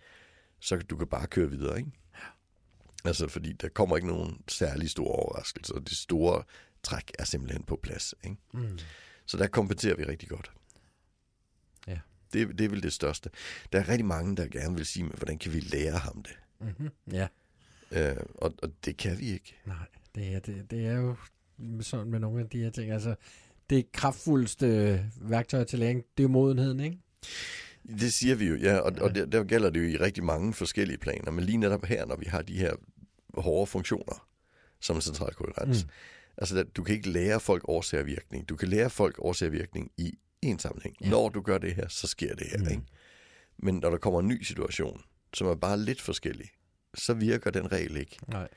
Så 0.60 0.76
du 0.76 0.96
kan 0.96 1.06
bare 1.06 1.26
køre 1.26 1.50
videre, 1.50 1.78
ikke? 1.78 1.90
Altså, 3.04 3.28
fordi 3.28 3.52
der 3.52 3.68
kommer 3.68 3.96
ikke 3.96 4.08
nogen 4.08 4.40
særlig 4.48 4.90
store 4.90 5.12
overraskelser. 5.14 5.78
De 5.78 5.94
store 5.94 6.42
træk 6.82 7.12
er 7.18 7.24
simpelthen 7.24 7.62
på 7.62 7.80
plads, 7.82 8.14
ikke? 8.24 8.36
Mm. 8.52 8.78
Så 9.26 9.36
der 9.36 9.46
kompenserer 9.46 9.96
vi 9.96 10.04
rigtig 10.04 10.28
godt. 10.28 10.50
Ja. 11.86 11.98
Det, 12.32 12.58
det 12.58 12.64
er 12.64 12.68
vel 12.68 12.82
det 12.82 12.92
største. 12.92 13.30
Der 13.72 13.80
er 13.80 13.88
rigtig 13.88 14.04
mange, 14.06 14.36
der 14.36 14.46
gerne 14.46 14.76
vil 14.76 14.86
sige, 14.86 15.02
men 15.02 15.12
hvordan 15.16 15.38
kan 15.38 15.52
vi 15.52 15.60
lære 15.60 15.98
ham 15.98 16.22
det? 16.22 16.38
Mm-hmm. 16.60 16.90
Ja, 17.12 17.28
Øh, 17.92 18.16
og, 18.34 18.54
og 18.62 18.72
det 18.84 18.96
kan 18.96 19.18
vi 19.18 19.30
ikke. 19.30 19.56
nej, 19.64 19.86
det 20.14 20.34
er, 20.34 20.38
det, 20.40 20.70
det 20.70 20.86
er 20.86 20.96
jo 20.96 21.16
sådan 21.80 22.10
med 22.10 22.18
nogle 22.18 22.40
af 22.40 22.48
de 22.48 22.62
her 22.62 22.70
ting. 22.70 22.90
Altså, 22.90 23.14
det 23.70 23.92
kraftfuldste 23.92 25.00
værktøj 25.20 25.64
til 25.64 25.78
læring, 25.78 26.04
det 26.18 26.24
er 26.24 26.28
modenheden, 26.28 26.80
ikke? 26.80 26.98
Det 28.00 28.12
siger 28.12 28.34
vi 28.34 28.46
jo, 28.46 28.56
ja, 28.56 28.76
og, 28.78 28.92
og 29.00 29.14
der, 29.14 29.26
der 29.26 29.44
gælder 29.44 29.70
det 29.70 29.80
jo 29.80 29.86
i 29.88 29.96
rigtig 29.96 30.24
mange 30.24 30.52
forskellige 30.54 30.98
planer, 30.98 31.30
men 31.30 31.44
lige 31.44 31.58
netop 31.58 31.84
her, 31.84 32.06
når 32.06 32.16
vi 32.16 32.26
har 32.28 32.42
de 32.42 32.58
her 32.58 32.72
hårde 33.34 33.66
funktioner, 33.66 34.26
som 34.80 34.96
er 34.96 35.00
central 35.00 35.34
koherens, 35.34 35.84
Mm. 35.84 35.90
altså 36.36 36.56
der, 36.56 36.62
du 36.62 36.82
kan 36.82 36.94
ikke 36.94 37.10
lære 37.10 37.40
folk 37.40 37.64
årsag 37.68 38.00
og 38.00 38.06
virkning. 38.06 38.48
Du 38.48 38.56
kan 38.56 38.68
lære 38.68 38.90
folk 38.90 39.16
årsag 39.18 39.46
og 39.46 39.52
virkning 39.52 39.90
i 39.96 40.18
en 40.42 40.58
sammenhæng. 40.58 40.96
Ja. 41.00 41.06
Ja. 41.06 41.10
Når 41.10 41.28
du 41.28 41.40
gør 41.40 41.58
det 41.58 41.74
her, 41.74 41.88
så 41.88 42.06
sker 42.06 42.34
det 42.34 42.46
her, 42.46 42.58
mm. 42.58 42.68
ikke? 42.70 42.82
Men 43.58 43.74
når 43.74 43.90
der 43.90 43.98
kommer 43.98 44.20
en 44.20 44.28
ny 44.28 44.42
situation, 44.42 45.02
som 45.34 45.46
er 45.46 45.54
bare 45.54 45.78
lidt 45.78 46.00
forskellig, 46.00 46.48
så 46.94 47.14
virker 47.14 47.50
den 47.50 47.72
regel 47.72 47.96
ikke. 47.96 48.18
Nej. 48.28 48.48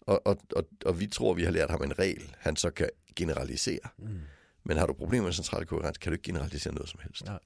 Og, 0.00 0.26
og, 0.26 0.38
og, 0.56 0.64
og 0.84 1.00
vi 1.00 1.06
tror, 1.06 1.34
vi 1.34 1.44
har 1.44 1.50
lært 1.50 1.70
ham 1.70 1.82
en 1.82 1.98
regel, 1.98 2.34
han 2.38 2.56
så 2.56 2.70
kan 2.70 2.88
generalisere. 3.16 3.88
Mm. 3.98 4.18
Men 4.64 4.76
har 4.76 4.86
du 4.86 4.92
problemer 4.92 5.24
med 5.24 5.32
central 5.32 5.66
kohærens, 5.66 5.98
kan 5.98 6.12
du 6.12 6.14
ikke 6.14 6.22
generalisere 6.22 6.74
noget 6.74 6.88
som 6.88 7.00
helst. 7.02 7.24
Nej. 7.24 7.38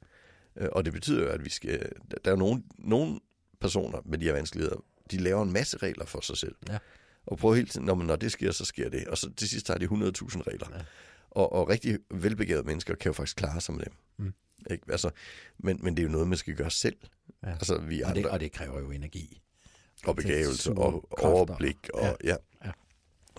Øh, 0.57 0.69
Og 0.73 0.85
det 0.85 0.93
betyder 0.93 1.23
jo, 1.23 1.29
at 1.29 1.45
vi 1.45 1.51
skal... 1.51 1.93
Der 2.25 2.33
er 2.33 2.37
nogle, 2.37 2.63
nogle 2.79 3.21
personer 3.61 3.99
med 4.05 4.19
de 4.19 4.25
her 4.25 4.33
vanskeligheder, 4.33 4.77
de 5.11 5.17
laver 5.19 5.43
en 5.43 5.53
masse 5.53 5.77
regler 5.77 6.07
for 6.07 6.21
sig 6.21 6.37
selv. 6.37 6.55
Ja. 6.69 6.79
Og 7.27 7.39
prøver 7.39 7.55
hele 7.55 7.69
tiden, 7.69 7.87
når, 7.87 7.95
man, 7.95 8.07
når 8.07 8.17
det 8.17 8.33
sker, 8.33 8.53
så 8.53 8.65
sker 8.65 8.89
det. 8.89 9.09
Og 9.09 9.19
så 9.19 9.31
til 9.37 9.49
sidst 9.49 9.69
har 9.69 9.75
de 9.79 9.85
100.000 9.87 9.93
regler. 10.47 10.67
Ja. 10.75 10.81
Og, 11.31 11.53
og 11.53 11.69
rigtig 11.69 11.99
velbegavede 12.11 12.67
mennesker 12.67 12.95
kan 12.95 13.09
jo 13.09 13.13
faktisk 13.13 13.37
klare 13.37 13.61
sig 13.61 13.75
med 13.75 13.85
dem. 13.85 13.93
Mm. 14.17 14.33
Ikke? 14.71 14.85
Altså, 14.91 15.11
men, 15.59 15.79
men 15.83 15.97
det 15.97 16.03
er 16.03 16.07
jo 16.07 16.13
noget, 16.13 16.29
man 16.29 16.39
skal 16.39 16.55
gøre 16.55 16.71
selv. 16.71 16.97
Ja. 17.43 17.51
Altså, 17.51 17.79
vi 17.79 18.03
Og, 18.03 18.09
andre, 18.11 18.23
det, 18.23 18.31
og 18.31 18.41
det 18.41 18.53
kræver 18.53 18.81
jo 18.81 18.91
energi. 18.91 19.43
og 20.07 20.17
begavelse 20.17 20.63
suge 20.63 20.79
og 20.79 21.09
overblik 21.19 21.77
og 21.95 22.03
ja, 22.03 22.15
Ja. 22.25 22.37
ja. 22.65 22.71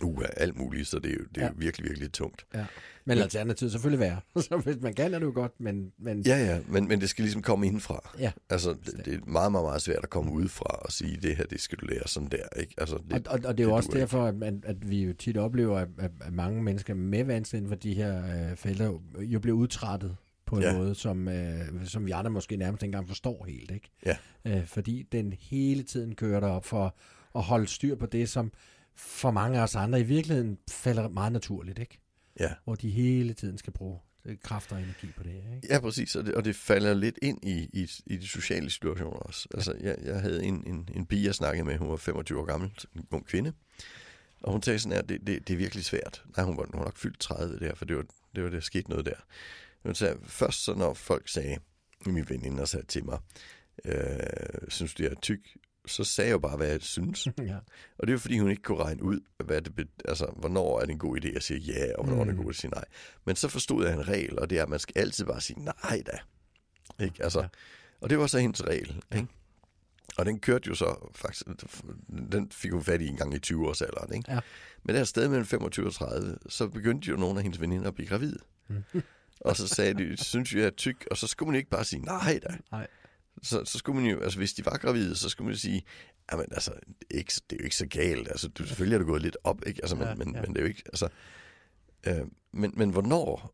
Ja. 0.01 0.05
Uh, 0.05 0.23
alt 0.37 0.57
muligt, 0.57 0.87
så 0.87 0.99
det 0.99 1.09
er 1.11 1.13
jo, 1.13 1.25
det 1.35 1.41
er 1.43 1.45
Ja. 1.45 1.51
virkelig, 1.57 1.89
virkelig 1.89 2.11
tungt. 2.11 2.45
Ja. 2.53 2.65
Men 3.05 3.17
alternativet 3.17 3.71
selvfølgelig 3.71 3.99
være. 3.99 4.19
Så 4.41 4.61
hvis 4.63 4.75
man 4.81 4.93
kan, 4.93 5.13
er 5.13 5.19
det 5.19 5.25
jo 5.25 5.31
godt, 5.35 5.51
men, 5.59 5.91
men 5.99 6.21
Ja, 6.21 6.37
ja, 6.45 6.59
men, 6.67 6.87
men 6.87 7.01
det 7.01 7.09
skal 7.09 7.23
ligesom 7.23 7.41
komme 7.41 7.65
indenfra. 7.67 8.15
Ja. 8.19 8.31
Altså, 8.49 8.75
det, 8.85 9.05
det 9.05 9.13
er 9.13 9.19
meget, 9.27 9.51
meget, 9.51 9.65
meget 9.65 9.81
svært 9.81 10.03
at 10.03 10.09
komme 10.09 10.31
udefra 10.31 10.79
og 10.81 10.91
sige, 10.91 11.17
det 11.21 11.35
her, 11.35 11.45
det 11.45 11.61
skal 11.61 11.77
du 11.77 11.85
lære 11.85 12.07
sådan 12.07 12.29
der, 12.29 12.59
ikke? 12.59 12.73
Altså, 12.77 12.97
det, 13.11 13.27
og, 13.27 13.33
og, 13.33 13.39
og 13.45 13.57
det 13.57 13.63
er 13.63 13.67
jo 13.67 13.75
også 13.75 13.89
derfor, 13.93 14.25
at, 14.25 14.35
at, 14.43 14.53
at 14.63 14.89
vi 14.89 15.03
jo 15.03 15.13
tit 15.13 15.37
oplever, 15.37 15.77
at, 15.79 15.87
at, 15.99 16.11
mange 16.33 16.63
mennesker 16.63 16.93
med 16.93 17.23
vanskelighed 17.23 17.61
inden 17.65 17.69
for 17.77 17.79
de 17.81 17.93
her 17.93 18.49
øh, 18.51 18.55
felter 18.57 18.85
jo- 18.85 19.01
jo 19.21 19.39
bliver 19.39 19.57
udtrættet 19.57 20.15
på 20.45 20.55
en 20.55 20.61
Ja. 20.61 20.77
måde, 20.77 20.95
som, 20.95 21.27
øh, 21.27 21.59
som 21.85 22.05
vi 22.05 22.11
andre 22.11 22.31
måske 22.31 22.57
nærmest 22.57 22.83
ikke 22.83 22.87
engang 22.89 23.07
forstår 23.07 23.45
helt. 23.47 23.71
Ikke? 23.71 23.89
Ja. 24.05 24.15
Øh, 24.47 24.65
fordi 24.65 25.07
den 25.11 25.33
hele 25.39 25.83
tiden 25.83 26.15
kører 26.15 26.39
derop 26.39 26.65
for 26.65 26.95
at 27.35 27.41
holde 27.43 27.67
styr 27.67 27.95
på 27.95 28.05
det, 28.05 28.29
som 28.29 28.51
for 28.97 29.31
mange 29.31 29.59
af 29.59 29.63
os 29.63 29.75
andre 29.75 29.99
i 29.99 30.03
virkeligheden 30.03 30.57
falder 30.69 31.07
meget 31.09 31.31
naturligt. 31.31 31.79
Ikke? 31.79 31.99
Ja. 32.39 32.53
Hvor 32.63 32.75
de 32.75 32.89
hele 32.89 33.33
tiden 33.33 33.57
skal 33.57 33.73
bruge 33.73 33.99
øh, 34.25 34.37
kræfter 34.43 34.75
og 34.75 34.81
energi 34.81 35.07
på 35.17 35.23
det. 35.23 35.35
Ikke? 35.35 35.67
Ja, 35.69 35.79
præcis, 35.79 36.15
og 36.15 36.25
det, 36.25 36.35
og 36.35 36.45
det 36.45 36.55
falder 36.55 36.93
lidt 36.93 37.19
ind 37.21 37.39
i, 37.43 37.69
i, 37.73 37.89
i 38.05 38.17
de 38.17 38.27
sociale 38.27 38.69
situationer 38.69 39.17
også. 39.17 39.47
Altså, 39.53 39.73
jeg, 39.81 39.95
jeg 40.03 40.21
havde 40.21 40.43
en, 40.43 40.63
en, 40.67 40.89
en 40.95 41.05
pige, 41.05 41.25
jeg 41.25 41.35
snakkede 41.35 41.65
med, 41.65 41.77
hun 41.77 41.89
var 41.89 41.95
25 41.95 42.39
år 42.39 42.45
gammel, 42.45 42.71
en 42.95 43.07
ung 43.11 43.25
kvinde, 43.25 43.53
og 44.43 44.51
hun 44.51 44.63
sagde 44.63 44.79
sådan 44.79 44.95
her, 44.95 45.01
det, 45.01 45.27
det, 45.27 45.47
det 45.47 45.53
er 45.53 45.57
virkelig 45.57 45.85
svært. 45.85 46.23
Nej, 46.37 46.45
hun 46.45 46.57
var, 46.57 46.63
hun 46.63 46.79
var 46.79 46.85
nok 46.85 46.97
fyldt 46.97 47.19
30 47.19 47.59
der, 47.59 47.75
for 47.75 47.85
det 47.85 47.95
var, 47.95 48.05
det 48.35 48.43
var 48.43 48.49
der 48.49 48.59
skete 48.59 48.89
noget 48.89 49.05
der. 49.05 49.25
Hun 49.83 49.95
sagde, 49.95 50.17
først 50.23 50.63
så 50.63 50.73
når 50.73 50.93
folk 50.93 51.29
sagde, 51.29 51.57
min 52.05 52.29
veninde 52.29 52.67
sagde 52.67 52.85
til 52.85 53.05
mig, 53.05 53.19
øh, 53.85 54.17
synes 54.67 54.93
du, 54.93 55.03
jeg 55.03 55.11
er 55.11 55.19
tyk? 55.21 55.57
Så 55.87 56.03
sagde 56.03 56.27
jeg 56.27 56.33
jo 56.33 56.39
bare, 56.39 56.57
hvad 56.57 56.67
jeg 56.67 56.81
synes. 56.81 57.27
ja. 57.37 57.55
Og 57.97 58.07
det 58.07 58.09
er 58.09 58.11
jo 58.11 58.19
fordi, 58.19 58.39
hun 58.39 58.49
ikke 58.49 58.61
kunne 58.63 58.83
regne 58.83 59.03
ud, 59.03 59.19
hvad 59.45 59.61
det, 59.61 59.87
altså, 60.05 60.25
hvornår 60.35 60.79
er 60.79 60.85
det 60.85 60.91
en 60.91 60.99
god 60.99 61.17
idé 61.21 61.35
at 61.35 61.43
sige 61.43 61.59
ja, 61.59 61.85
og 61.97 62.03
hvornår 62.05 62.23
mm. 62.23 62.29
er 62.29 62.31
det 62.31 62.31
en 62.31 62.37
Mm. 62.37 62.43
god 62.43 62.53
idé 62.53 62.55
at 62.55 62.61
sige 62.61 62.71
nej. 62.71 62.85
Men 63.25 63.35
så 63.35 63.47
forstod 63.47 63.85
jeg 63.85 63.93
en 63.93 64.07
regel, 64.07 64.39
og 64.39 64.49
det 64.49 64.57
er, 64.57 64.63
at 64.63 64.69
man 64.69 64.79
skal 64.79 64.99
altid 65.01 65.25
bare 65.25 65.41
sige 65.41 65.59
nej 65.63 66.03
da. 66.05 66.17
Ikke? 67.05 67.23
Altså, 67.23 67.39
Ja. 67.41 67.47
Og 68.01 68.09
det 68.09 68.19
var 68.19 68.27
så 68.27 68.39
hendes 68.39 68.63
regel. 68.65 69.01
Ikke? 69.15 69.27
Og 70.17 70.25
den 70.25 70.39
kørte 70.39 70.67
jo 70.67 70.75
så 70.75 71.11
faktisk, 71.15 71.45
den 72.31 72.51
fik 72.51 72.71
hun 72.71 72.83
fat 72.83 73.01
i 73.01 73.07
en 73.07 73.15
gang 73.17 73.33
i 73.33 73.37
20-årsalderen. 73.53 74.13
Ikke? 74.15 74.31
Ja. 74.33 74.39
Men 74.83 74.95
der 74.95 75.03
sted 75.03 75.27
mellem 75.27 75.45
25 75.45 75.85
og 75.87 75.93
30, 75.93 76.37
så 76.49 76.67
begyndte 76.67 77.09
jo 77.09 77.15
nogle 77.15 77.39
af 77.39 77.43
hendes 77.43 77.61
veninder 77.61 77.87
at 77.87 77.95
blive 77.95 78.07
gravide. 78.07 78.39
Mm. 78.67 78.83
og 79.41 79.55
så 79.57 79.67
sagde 79.67 79.93
de, 79.93 80.23
synes 80.23 80.53
vi 80.53 80.61
er 80.61 80.69
tyk, 80.69 81.07
og 81.11 81.17
så 81.17 81.27
skulle 81.27 81.47
man 81.47 81.55
ikke 81.57 81.69
bare 81.69 81.83
sige 81.83 82.01
nej 82.01 82.39
da. 82.43 82.55
Nej. 82.71 82.87
Så, 83.43 83.65
så 83.65 83.77
skulle 83.77 84.01
man 84.01 84.11
jo, 84.11 84.19
altså 84.19 84.37
hvis 84.37 84.53
de 84.53 84.65
var 84.65 84.77
gravide, 84.77 85.15
så 85.15 85.29
skulle 85.29 85.45
man 85.45 85.53
jo 85.53 85.59
sige, 85.59 85.83
jamen 86.31 86.45
altså, 86.51 86.71
det 86.71 87.05
er, 87.11 87.17
ikke, 87.17 87.33
det 87.49 87.55
er 87.55 87.57
jo 87.59 87.63
ikke 87.63 87.75
så 87.75 87.87
galt, 87.87 88.27
altså 88.27 88.47
du, 88.47 88.65
selvfølgelig 88.67 88.95
er 88.95 88.99
du 88.99 89.05
gået 89.05 89.21
lidt 89.21 89.37
op, 89.43 89.61
ikke? 89.67 89.79
Altså, 89.83 89.95
men, 89.95 90.07
Ja, 90.07 90.15
men, 90.15 90.35
ja. 90.35 90.41
men 90.41 90.49
det 90.49 90.57
er 90.57 90.61
jo 90.61 90.67
ikke, 90.67 90.83
altså, 90.85 91.07
øh, 92.07 92.15
men, 92.53 92.73
men 92.75 92.89
hvornår 92.89 93.53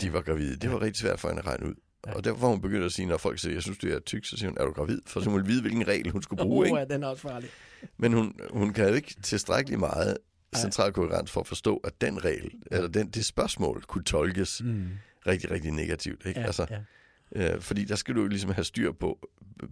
de 0.00 0.12
var 0.12 0.20
gravide, 0.22 0.56
det 0.56 0.70
var 0.72 0.80
rigtig 0.82 1.00
svært 1.00 1.20
for 1.20 1.28
hende 1.28 1.40
at 1.42 1.46
regne 1.46 1.66
ud. 1.68 1.74
Ja. 2.06 2.12
Og 2.14 2.24
derfor 2.24 2.40
var 2.40 2.48
hun 2.48 2.60
begyndt 2.60 2.84
at 2.84 2.92
sige, 2.92 3.06
når 3.06 3.16
folk 3.16 3.38
siger, 3.38 3.52
jeg 3.52 3.62
synes, 3.62 3.78
du 3.78 3.86
er 3.88 3.98
tyk, 3.98 4.24
så 4.24 4.36
siger 4.36 4.48
hun, 4.50 4.58
er 4.60 4.64
du 4.64 4.72
gravid? 4.72 5.00
For 5.06 5.20
så 5.20 5.30
hun 5.30 5.36
ville 5.38 5.48
vide, 5.48 5.60
hvilken 5.60 5.88
regel 5.88 6.10
hun 6.10 6.22
skulle 6.22 6.42
bruge, 6.42 6.72
Uh, 6.72 6.80
ikke? 6.80 6.94
den 6.94 7.02
er 7.02 7.06
også 7.06 7.22
farlig. 7.22 7.48
Men 7.96 8.12
hun, 8.12 8.34
hun 8.50 8.72
kan 8.72 8.88
jo 8.88 8.94
ikke 8.94 9.14
tilstrækkeligt 9.22 9.80
meget 9.80 10.18
central 10.56 10.92
koherens 10.92 11.30
for 11.30 11.40
at 11.40 11.46
forstå, 11.46 11.76
at 11.76 12.00
den 12.00 12.24
regel, 12.24 12.50
eller 12.70 12.88
den, 12.88 13.08
det 13.10 13.24
spørgsmål, 13.24 13.82
kunne 13.82 14.04
tolkes 14.04 14.62
Mm. 14.64 14.88
rigtig, 15.26 15.50
rigtig 15.50 15.70
negativt, 15.70 16.26
ikke? 16.26 16.40
Ja, 16.40 16.46
altså, 16.46 16.66
ja. 16.70 16.78
Øh, 17.34 17.60
fordi 17.60 17.84
der 17.84 17.96
skal 17.96 18.14
du 18.14 18.20
jo 18.20 18.26
ligesom 18.28 18.50
have 18.50 18.64
styr 18.64 18.92
på 18.92 19.28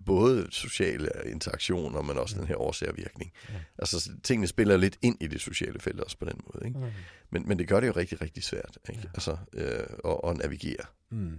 både 0.06 0.46
sociale 0.50 1.08
interaktioner, 1.26 2.02
men 2.02 2.18
også 2.18 2.38
den 2.38 2.46
her 2.46 2.56
årsag 2.56 2.88
og 2.88 2.96
virkning. 2.96 3.32
Ja. 3.48 3.54
Altså 3.78 4.00
så 4.00 4.10
tingene 4.22 4.46
spiller 4.46 4.76
lidt 4.76 4.98
ind 5.02 5.16
i 5.22 5.26
det 5.26 5.40
sociale 5.40 5.80
felt 5.80 6.00
også 6.00 6.18
på 6.18 6.24
den 6.24 6.40
måde. 6.54 6.66
Ikke? 6.66 6.78
Mm. 6.78 6.86
Men, 7.30 7.48
men 7.48 7.58
det 7.58 7.68
gør 7.68 7.80
det 7.80 7.86
jo 7.86 7.92
rigtig, 7.92 8.22
rigtig 8.22 8.42
svært 8.44 8.78
ikke? 8.88 9.00
Ja. 9.04 9.08
Altså, 9.14 9.36
øh, 9.52 10.12
at, 10.12 10.30
at 10.30 10.36
navigere 10.36 10.84
Mm. 11.10 11.38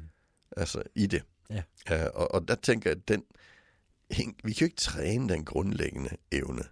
altså, 0.58 0.84
i 0.96 1.06
det. 1.08 1.24
Ja. 1.50 1.64
Øh, 1.92 2.06
og, 2.14 2.32
og 2.34 2.48
der 2.48 2.56
tænker 2.56 2.90
jeg, 2.90 2.98
at 2.98 3.08
den, 3.08 3.24
vi 4.44 4.54
kan 4.54 4.62
jo 4.62 4.66
ikke 4.66 4.76
træne 4.76 5.30
den 5.34 5.46
grundlæggende 5.46 6.10
evne. 6.32 6.64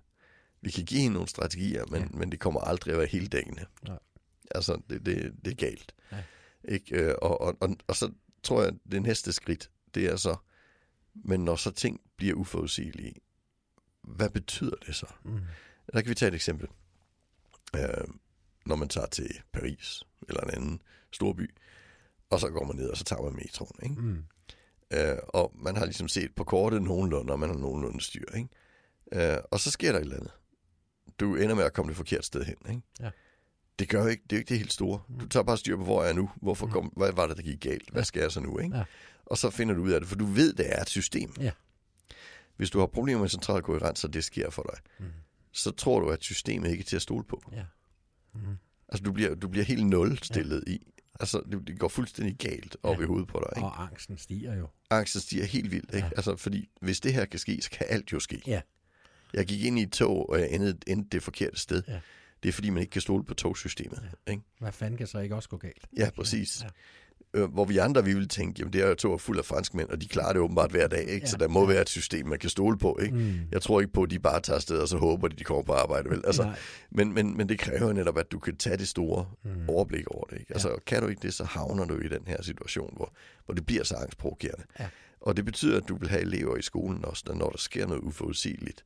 Vi 0.61 0.71
kan 0.71 0.85
give 0.85 1.01
hende 1.01 1.13
nogle 1.13 1.29
strategier, 1.29 1.83
men, 1.91 2.01
Ja. 2.01 2.07
men 2.13 2.31
det 2.31 2.39
kommer 2.39 2.61
aldrig 2.61 2.91
at 2.93 2.97
være 2.99 3.07
helt 3.07 3.31
dækkende. 3.31 3.65
Nej. 3.87 3.99
Altså, 4.55 4.81
det, 4.89 5.05
det, 5.05 5.33
det 5.45 5.51
er 5.51 5.55
galt. 5.55 5.93
Ja. 6.11 6.17
Ikke? 6.65 6.95
Øh, 6.95 7.15
Og, 7.21 7.41
og, 7.41 7.57
og, 7.61 7.75
og 7.87 7.95
så 7.95 8.11
tror 8.43 8.63
jeg, 8.63 8.73
det 8.91 9.01
næste 9.01 9.33
skridt, 9.33 9.71
det 9.95 10.05
er 10.05 10.15
så, 10.15 10.35
men 11.13 11.45
når 11.45 11.55
så 11.55 11.71
ting 11.71 12.01
bliver 12.17 12.35
uforudsigelige, 12.35 13.15
hvad 14.01 14.29
betyder 14.29 14.75
det 14.85 14.95
så? 14.95 15.05
Mm. 15.23 15.39
Der 15.93 16.01
kan 16.01 16.09
vi 16.09 16.15
tage 16.15 16.27
et 16.27 16.35
eksempel. 16.35 16.67
Øh, 17.75 18.07
når 18.65 18.75
man 18.75 18.89
tager 18.89 19.07
til 19.07 19.41
Paris, 19.53 20.03
eller 20.29 20.41
en 20.41 20.49
anden 20.49 20.81
storby, 21.11 21.55
og 22.29 22.39
så 22.39 22.49
går 22.49 22.65
man 22.65 22.75
ned, 22.75 22.89
og 22.89 22.97
så 22.97 23.03
tager 23.03 23.21
man 23.21 23.35
metroen, 23.35 23.79
ikke? 23.83 24.01
Mm. 24.01 24.23
Øh, 24.93 25.17
og 25.27 25.51
man 25.55 25.75
har 25.75 25.85
ligesom 25.85 26.07
set 26.07 26.35
på 26.35 26.43
kortet 26.43 26.81
nogenlunde, 26.81 27.33
og 27.33 27.39
man 27.39 27.49
har 27.49 27.57
nogenlunde 27.57 28.01
styr, 28.01 28.35
ikke? 28.35 28.49
Øh, 29.13 29.37
og 29.51 29.59
så 29.59 29.71
sker 29.71 29.91
der 29.91 29.99
et 29.99 30.03
eller 30.03 30.17
andet. 30.17 30.31
Du 31.19 31.35
ender 31.35 31.55
med 31.55 31.63
at 31.63 31.73
komme 31.73 31.89
det 31.89 31.97
forkerte 31.97 32.23
sted 32.23 32.43
hen, 32.43 32.55
ikke? 32.69 32.81
Ja. 32.99 33.09
Det 33.79 33.89
gør 33.89 34.07
ikke, 34.07 34.23
det 34.23 34.31
er 34.33 34.37
jo 34.37 34.39
ikke 34.39 34.49
det 34.49 34.57
helt 34.57 34.73
store. 34.73 35.01
Du 35.21 35.27
tager 35.27 35.43
bare 35.43 35.57
styr 35.57 35.77
på, 35.77 35.83
hvor 35.83 36.01
er 36.01 36.05
jeg 36.05 36.13
nu? 36.13 36.29
Hvorfor 36.41 36.65
Mm. 36.65 36.71
kom, 36.71 36.85
hvad 36.97 37.11
var 37.11 37.27
det, 37.27 37.37
der 37.37 37.43
gik 37.43 37.59
galt? 37.59 37.89
Hvad 37.91 38.03
skal 38.03 38.21
jeg 38.21 38.31
så 38.31 38.39
nu, 38.39 38.59
ikke? 38.59 38.77
Ja. 38.77 38.83
Og 39.25 39.37
så 39.37 39.49
finder 39.49 39.75
du 39.75 39.81
ud 39.81 39.91
af 39.91 39.99
det, 40.01 40.09
for 40.09 40.15
du 40.15 40.25
ved, 40.25 40.53
det 40.53 40.65
er 40.77 40.81
et 40.81 40.89
system. 40.89 41.33
Ja. 41.39 41.51
Hvis 42.57 42.69
du 42.69 42.79
har 42.79 42.85
problemer 42.87 43.21
med 43.21 43.29
central 43.29 43.61
koherens, 43.61 44.03
og 44.03 44.13
det 44.13 44.23
sker 44.23 44.49
for 44.49 44.63
dig, 44.73 44.79
Mm. 44.99 45.05
så 45.51 45.71
tror 45.71 45.99
du, 45.99 46.09
at 46.09 46.23
systemet 46.23 46.71
ikke 46.71 46.81
er 46.81 46.85
til 46.85 46.95
at 46.95 47.01
stole 47.01 47.23
på. 47.23 47.43
Ja. 47.51 47.63
Mm. 48.33 48.39
Altså, 48.89 49.03
du 49.03 49.11
bliver, 49.11 49.35
du 49.35 49.47
bliver 49.47 49.65
helt 49.65 49.85
nul 49.87 50.17
stillet 50.17 50.63
ja. 50.67 50.71
i. 50.71 50.87
Altså, 51.19 51.41
det, 51.51 51.67
det 51.67 51.79
går 51.79 51.87
fuldstændig 51.87 52.35
galt 52.37 52.77
op 52.83 52.97
Ja. 52.97 53.03
i 53.03 53.05
hovedet 53.05 53.27
på 53.27 53.39
dig, 53.39 53.57
ikke? 53.57 53.65
Og 53.67 53.83
angsten 53.83 54.17
stiger 54.17 54.55
jo. 54.55 54.67
angsten 54.89 55.21
stiger 55.21 55.45
helt 55.45 55.71
vildt, 55.71 55.93
ikke? 55.95 56.07
Ja. 56.07 56.11
Altså, 56.17 56.35
fordi 56.35 56.69
hvis 56.81 56.99
det 56.99 57.13
her 57.13 57.25
kan 57.25 57.39
ske, 57.39 57.61
så 57.61 57.69
kan 57.69 57.85
alt 57.89 58.11
jo 58.11 58.19
ske. 58.19 58.41
Ja. 58.47 58.61
Jeg 59.33 59.45
gik 59.45 59.63
ind 59.63 59.79
i 59.79 59.81
et 59.83 59.91
tog, 59.91 60.29
og 60.29 60.39
jeg 60.39 60.49
endte, 60.51 60.77
endte 60.89 61.09
det 61.11 61.23
forkerte 61.23 61.59
sted. 61.59 61.83
Ja. 61.87 61.99
Det 62.43 62.49
er 62.49 62.53
fordi, 62.53 62.69
man 62.69 62.81
ikke 62.81 62.91
kan 62.91 63.01
stole 63.01 63.23
på 63.23 63.33
togsystemet. 63.33 64.03
Ja. 64.27 64.31
Ikke? 64.31 64.43
Hvad 64.59 64.71
fanden 64.71 64.97
kan 64.97 65.07
så 65.07 65.19
ikke 65.19 65.35
også 65.35 65.49
gå 65.49 65.57
galt? 65.57 65.85
Ja, 65.97 66.09
præcis. 66.15 66.61
Ja. 66.63 66.67
Øh, 67.33 67.53
hvor 67.53 67.65
vi 67.65 67.77
andre, 67.77 68.05
vi 68.05 68.13
ville 68.13 68.27
tænke, 68.27 68.59
jamen 68.59 68.73
det 68.73 68.81
er 68.81 68.87
jo 68.87 68.95
tog 68.95 69.21
fuld 69.21 69.37
af 69.39 69.45
franskmænd, 69.45 69.89
og 69.89 70.01
de 70.01 70.07
klarer 70.07 70.33
det 70.33 70.41
åbenbart 70.41 70.71
hver 70.71 70.87
dag, 70.87 70.99
ikke? 71.07 71.25
Ja. 71.25 71.29
Så 71.29 71.37
der 71.37 71.47
må 71.47 71.65
være 71.65 71.81
et 71.81 71.89
system, 71.89 72.25
man 72.27 72.39
kan 72.39 72.49
stole 72.49 72.77
på, 72.77 72.97
ikke? 73.01 73.15
Mm. 73.15 73.39
Jeg 73.51 73.61
tror 73.61 73.81
ikke 73.81 73.93
på, 73.93 74.03
at 74.03 74.09
de 74.11 74.19
bare 74.19 74.39
tager 74.41 74.55
afsted, 74.55 74.77
og 74.79 74.87
så 74.87 74.97
håber 74.97 75.27
de, 75.27 75.35
de 75.35 75.43
kommer 75.43 75.63
på 75.63 75.73
arbejde, 75.73 76.09
vel? 76.09 76.21
Altså, 76.25 76.43
Nej. 76.43 76.59
men, 76.91 77.13
men, 77.13 77.37
men 77.37 77.49
det 77.49 77.59
kræver 77.59 77.87
jo 77.87 77.93
netop, 77.93 78.17
at 78.17 78.31
du 78.31 78.39
kan 78.39 78.57
tage 78.57 78.77
det 78.77 78.87
store 78.87 79.25
Mm. 79.43 79.69
overblik 79.69 80.07
over 80.07 80.23
det. 80.25 80.39
Ikke? 80.39 80.53
Altså, 80.53 80.75
kan 80.85 81.01
du 81.01 81.07
ikke 81.07 81.21
det, 81.21 81.33
så 81.33 81.43
havner 81.43 81.85
du 81.85 81.99
i 81.99 82.07
den 82.07 82.23
her 82.27 82.41
situation, 82.41 82.93
hvor, 82.95 83.13
hvor 83.45 83.53
det 83.53 83.65
bliver 83.65 83.83
så 83.83 83.95
angstprovokerende. 83.95 84.63
Ja. 84.79 84.87
Og 85.21 85.37
det 85.37 85.45
betyder, 85.45 85.77
at 85.77 85.87
du 85.87 85.95
vil 85.97 86.09
have 86.09 86.21
elever 86.21 86.57
i 86.57 86.61
skolen 86.61 87.05
også, 87.05 87.23
når 87.35 87.49
der 87.49 87.57
sker 87.57 87.87
noget 87.87 88.01
uforudsigeligt, 88.01 88.85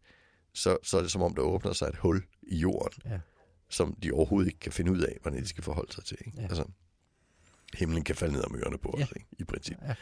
så, 0.53 0.77
så 0.83 0.97
er 0.97 1.01
det 1.01 1.11
som 1.11 1.21
om, 1.21 1.35
der 1.35 1.41
åbner 1.41 1.73
sig 1.73 1.87
et 1.87 1.95
hul 1.95 2.23
i 2.41 2.57
jorden, 2.57 3.01
Ja. 3.05 3.19
Som 3.75 3.95
de 4.03 4.11
overhovedet 4.11 4.47
ikke 4.47 4.59
kan 4.59 4.71
finde 4.71 4.91
ud 4.91 4.99
af, 4.99 5.17
hvordan 5.21 5.41
de 5.43 5.47
skal 5.47 5.63
forholde 5.63 5.93
sig 5.93 6.03
til. 6.05 6.17
Ikke? 6.25 6.37
Ja. 6.37 6.43
Altså, 6.43 6.65
himlen 7.73 8.03
kan 8.03 8.15
falde 8.15 8.33
ned 8.33 8.43
om 8.45 8.55
ørerne 8.55 8.77
på 8.77 8.95
Ja. 8.97 9.03
os, 9.03 9.11
ikke? 9.15 9.27
i 9.39 9.43
princip. 9.43 9.77
Ja. 9.87 9.95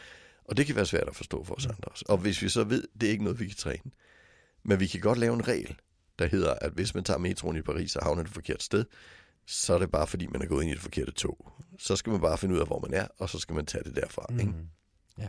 Og 0.44 0.56
det 0.56 0.66
kan 0.66 0.76
være 0.76 0.86
svært 0.86 1.08
at 1.08 1.16
forstå 1.16 1.44
for 1.44 1.54
os 1.54 1.66
andre 1.66 1.88
også. 1.88 2.04
Og 2.08 2.18
hvis 2.18 2.42
vi 2.42 2.48
så 2.48 2.64
ved, 2.64 2.88
det 3.00 3.06
er 3.06 3.10
ikke 3.10 3.24
noget, 3.24 3.40
vi 3.40 3.46
kan 3.46 3.56
træne, 3.56 3.90
men 4.62 4.80
vi 4.80 4.86
kan 4.86 5.00
godt 5.00 5.18
lave 5.18 5.34
en 5.34 5.48
regel, 5.48 5.76
der 6.18 6.26
hedder, 6.26 6.54
at 6.54 6.72
hvis 6.72 6.94
man 6.94 7.04
tager 7.04 7.18
metroen 7.18 7.56
i 7.56 7.62
Paris 7.62 7.96
og 7.96 8.04
havner 8.04 8.22
det 8.22 8.32
forkerte 8.32 8.64
sted, 8.64 8.84
så 9.46 9.74
er 9.74 9.78
det 9.78 9.90
bare 9.90 10.06
fordi, 10.06 10.26
man 10.26 10.42
er 10.42 10.46
gået 10.46 10.62
ind 10.62 10.70
i 10.70 10.74
det 10.74 10.82
forkerte 10.82 11.12
tog. 11.12 11.52
Så 11.78 11.96
skal 11.96 12.10
man 12.10 12.20
bare 12.20 12.38
finde 12.38 12.54
ud 12.54 12.60
af, 12.60 12.66
hvor 12.66 12.80
man 12.80 12.94
er, 12.94 13.06
og 13.18 13.28
så 13.30 13.38
skal 13.38 13.54
man 13.54 13.66
tage 13.66 13.84
det 13.84 13.96
derfra. 13.96 14.26
Mm. 14.30 14.38
Ikke? 14.40 14.52
Ja. 15.18 15.28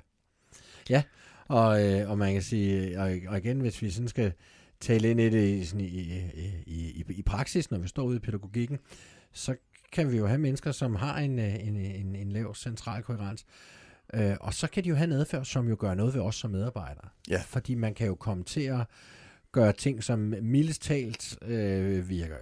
Ja, 0.90 1.04
og, 1.48 1.84
øh, 1.86 2.10
og 2.10 2.18
man 2.18 2.34
kan 2.34 2.42
sige, 2.44 3.00
og, 3.02 3.18
og 3.28 3.38
igen, 3.38 3.60
hvis 3.62 3.82
vi 3.82 3.92
sådan 3.92 4.08
skal 4.08 4.34
tale 4.86 5.12
ind 5.12 5.20
i 5.20 5.30
det 5.30 5.68
sådan 5.68 5.86
i, 5.86 5.86
i, 5.86 6.62
i, 6.66 7.06
i, 7.10 7.22
praksis, 7.22 7.72
når 7.72 7.78
vi 7.78 7.88
står 7.88 8.04
ude 8.04 8.16
i 8.16 8.20
pædagogikken, 8.20 8.80
så 9.34 9.56
kan 9.92 10.12
vi 10.12 10.18
jo 10.18 10.28
have 10.28 10.38
mennesker, 10.40 10.72
som 10.72 10.96
har 10.96 11.18
en, 11.18 11.40
øh, 11.40 11.68
en, 11.68 11.76
en, 11.78 12.16
en 12.16 12.32
lav 12.32 12.56
central 12.56 13.04
koherens, 13.04 13.46
Øh, 14.14 14.36
og 14.40 14.54
så 14.54 14.68
kan 14.68 14.84
de 14.84 14.90
jo 14.90 14.96
have 14.96 15.04
en 15.04 15.12
adfærd, 15.12 15.46
som 15.46 15.68
jo 15.70 15.76
gør 15.80 15.94
noget 15.94 16.14
ved 16.14 16.22
os 16.22 16.36
som 16.36 16.52
medarbejdere. 16.52 17.08
Ja. 17.30 17.42
Fordi 17.46 17.76
man 17.76 17.94
kan 17.94 18.08
jo 18.08 18.16
komme 18.16 18.44
til 18.44 18.62
at 18.62 18.82
gøre 19.52 19.74
ting, 19.74 20.04
som 20.04 20.34
mildest 20.42 20.82
talt 20.82 21.38
øh, 21.42 22.10
virker 22.10 22.36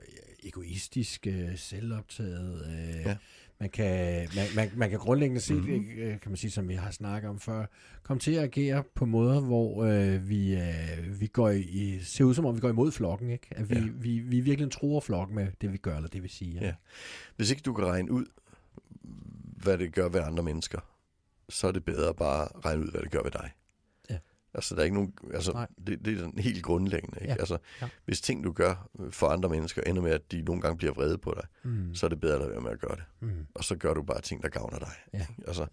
egoistisk, 0.44 1.28
øh, 1.28 1.58
selvoptaget. 1.58 2.66
Øh, 2.68 3.06
Ja. 3.06 3.16
Man, 3.60 3.70
kan, 3.70 4.28
man, 4.36 4.45
man, 4.56 4.70
man 4.76 4.89
kan 4.89 4.99
grundlæggende 4.99 5.41
set, 5.41 5.56
Mhm. 5.58 5.70
mm-hmm. 5.74 6.20
kan 6.20 6.32
man 6.32 6.38
sige, 6.38 6.51
som 6.51 6.70
vi 6.70 6.74
har 6.74 6.91
snakket 6.91 7.30
om 7.30 7.39
før, 7.39 7.66
komme 8.04 8.20
til 8.20 8.32
at 8.32 8.43
agere 8.43 8.84
på 8.95 9.06
måder, 9.06 9.39
hvor 9.41 9.84
øh, 9.84 10.30
vi, 10.30 10.56
øh, 10.56 11.20
vi 11.20 11.28
går 11.28 11.49
i, 11.49 11.99
ser 12.04 12.24
ud 12.24 12.34
som 12.34 12.45
om, 12.45 12.56
vi 12.56 12.60
går 12.60 12.70
imod 12.70 12.91
flokken. 12.91 13.30
Ikke? 13.30 13.47
At 13.51 13.70
vi, 13.70 13.76
Ja. 13.76 13.86
vi, 13.93 14.20
vi 14.20 14.39
virkelig 14.39 14.72
tror 14.72 14.99
flokken 14.99 15.36
med 15.36 15.47
det, 15.62 15.72
vi 15.74 15.78
gør, 15.78 15.95
eller 15.95 16.10
det, 16.10 16.24
vi 16.24 16.28
siger. 16.28 16.66
Ja. 16.66 16.74
Hvis 17.36 17.51
ikke 17.51 17.62
du 17.62 17.74
kan 17.74 17.86
regne 17.86 18.12
ud, 18.12 18.26
hvad 19.64 19.78
det 19.78 19.93
gør 19.93 20.10
ved 20.10 20.20
andre 20.22 20.43
mennesker, 20.43 20.80
så 21.49 21.68
er 21.68 21.72
det 21.72 21.86
bedre 21.86 22.14
bare 22.14 22.43
at 22.58 22.66
regne 22.66 22.84
ud, 22.84 22.91
hvad 22.91 23.01
det 23.01 23.12
gør 23.12 23.24
ved 23.24 23.32
dig. 23.32 23.51
Ja. 24.54 24.58
Altså, 24.58 24.76
der 24.76 24.82
er 24.82 24.84
ikke 24.86 24.95
nogen, 24.95 25.14
altså, 25.34 25.51
Nej. 25.51 25.68
det, 25.88 26.06
det 26.06 26.18
er 26.20 26.22
den 26.24 26.39
helt 26.39 26.64
grundlæggende. 26.64 27.18
Ikke? 27.22 27.34
Ja. 27.34 27.39
Altså, 27.39 27.58
Ja. 27.82 27.89
hvis 28.06 28.22
ting, 28.22 28.43
du 28.43 28.51
gør 28.51 28.89
for 29.12 29.28
andre 29.28 29.49
mennesker, 29.49 29.82
ender 29.82 30.01
med, 30.01 30.12
at 30.12 30.32
de 30.32 30.41
nogle 30.41 30.62
gange 30.62 30.78
bliver 30.78 30.93
vrede 30.93 31.18
på 31.18 31.34
dig, 31.36 31.47
Mm. 31.64 31.95
så 31.95 32.06
er 32.06 32.10
det 32.10 32.20
bedre 32.20 32.34
at 32.36 32.39
lade 32.41 32.51
være 32.51 32.62
med 32.62 32.72
at 32.72 32.80
gøre 32.80 32.95
det. 32.95 33.04
Mm. 33.20 33.45
Og 33.56 33.64
så 33.64 33.76
gør 33.76 33.93
du 33.93 34.04
bare 34.04 34.22
ting, 34.22 34.43
der 34.43 34.49
gavner 34.49 34.80
dig. 34.80 34.91
Ja. 35.14 35.26
Altså, 35.47 35.68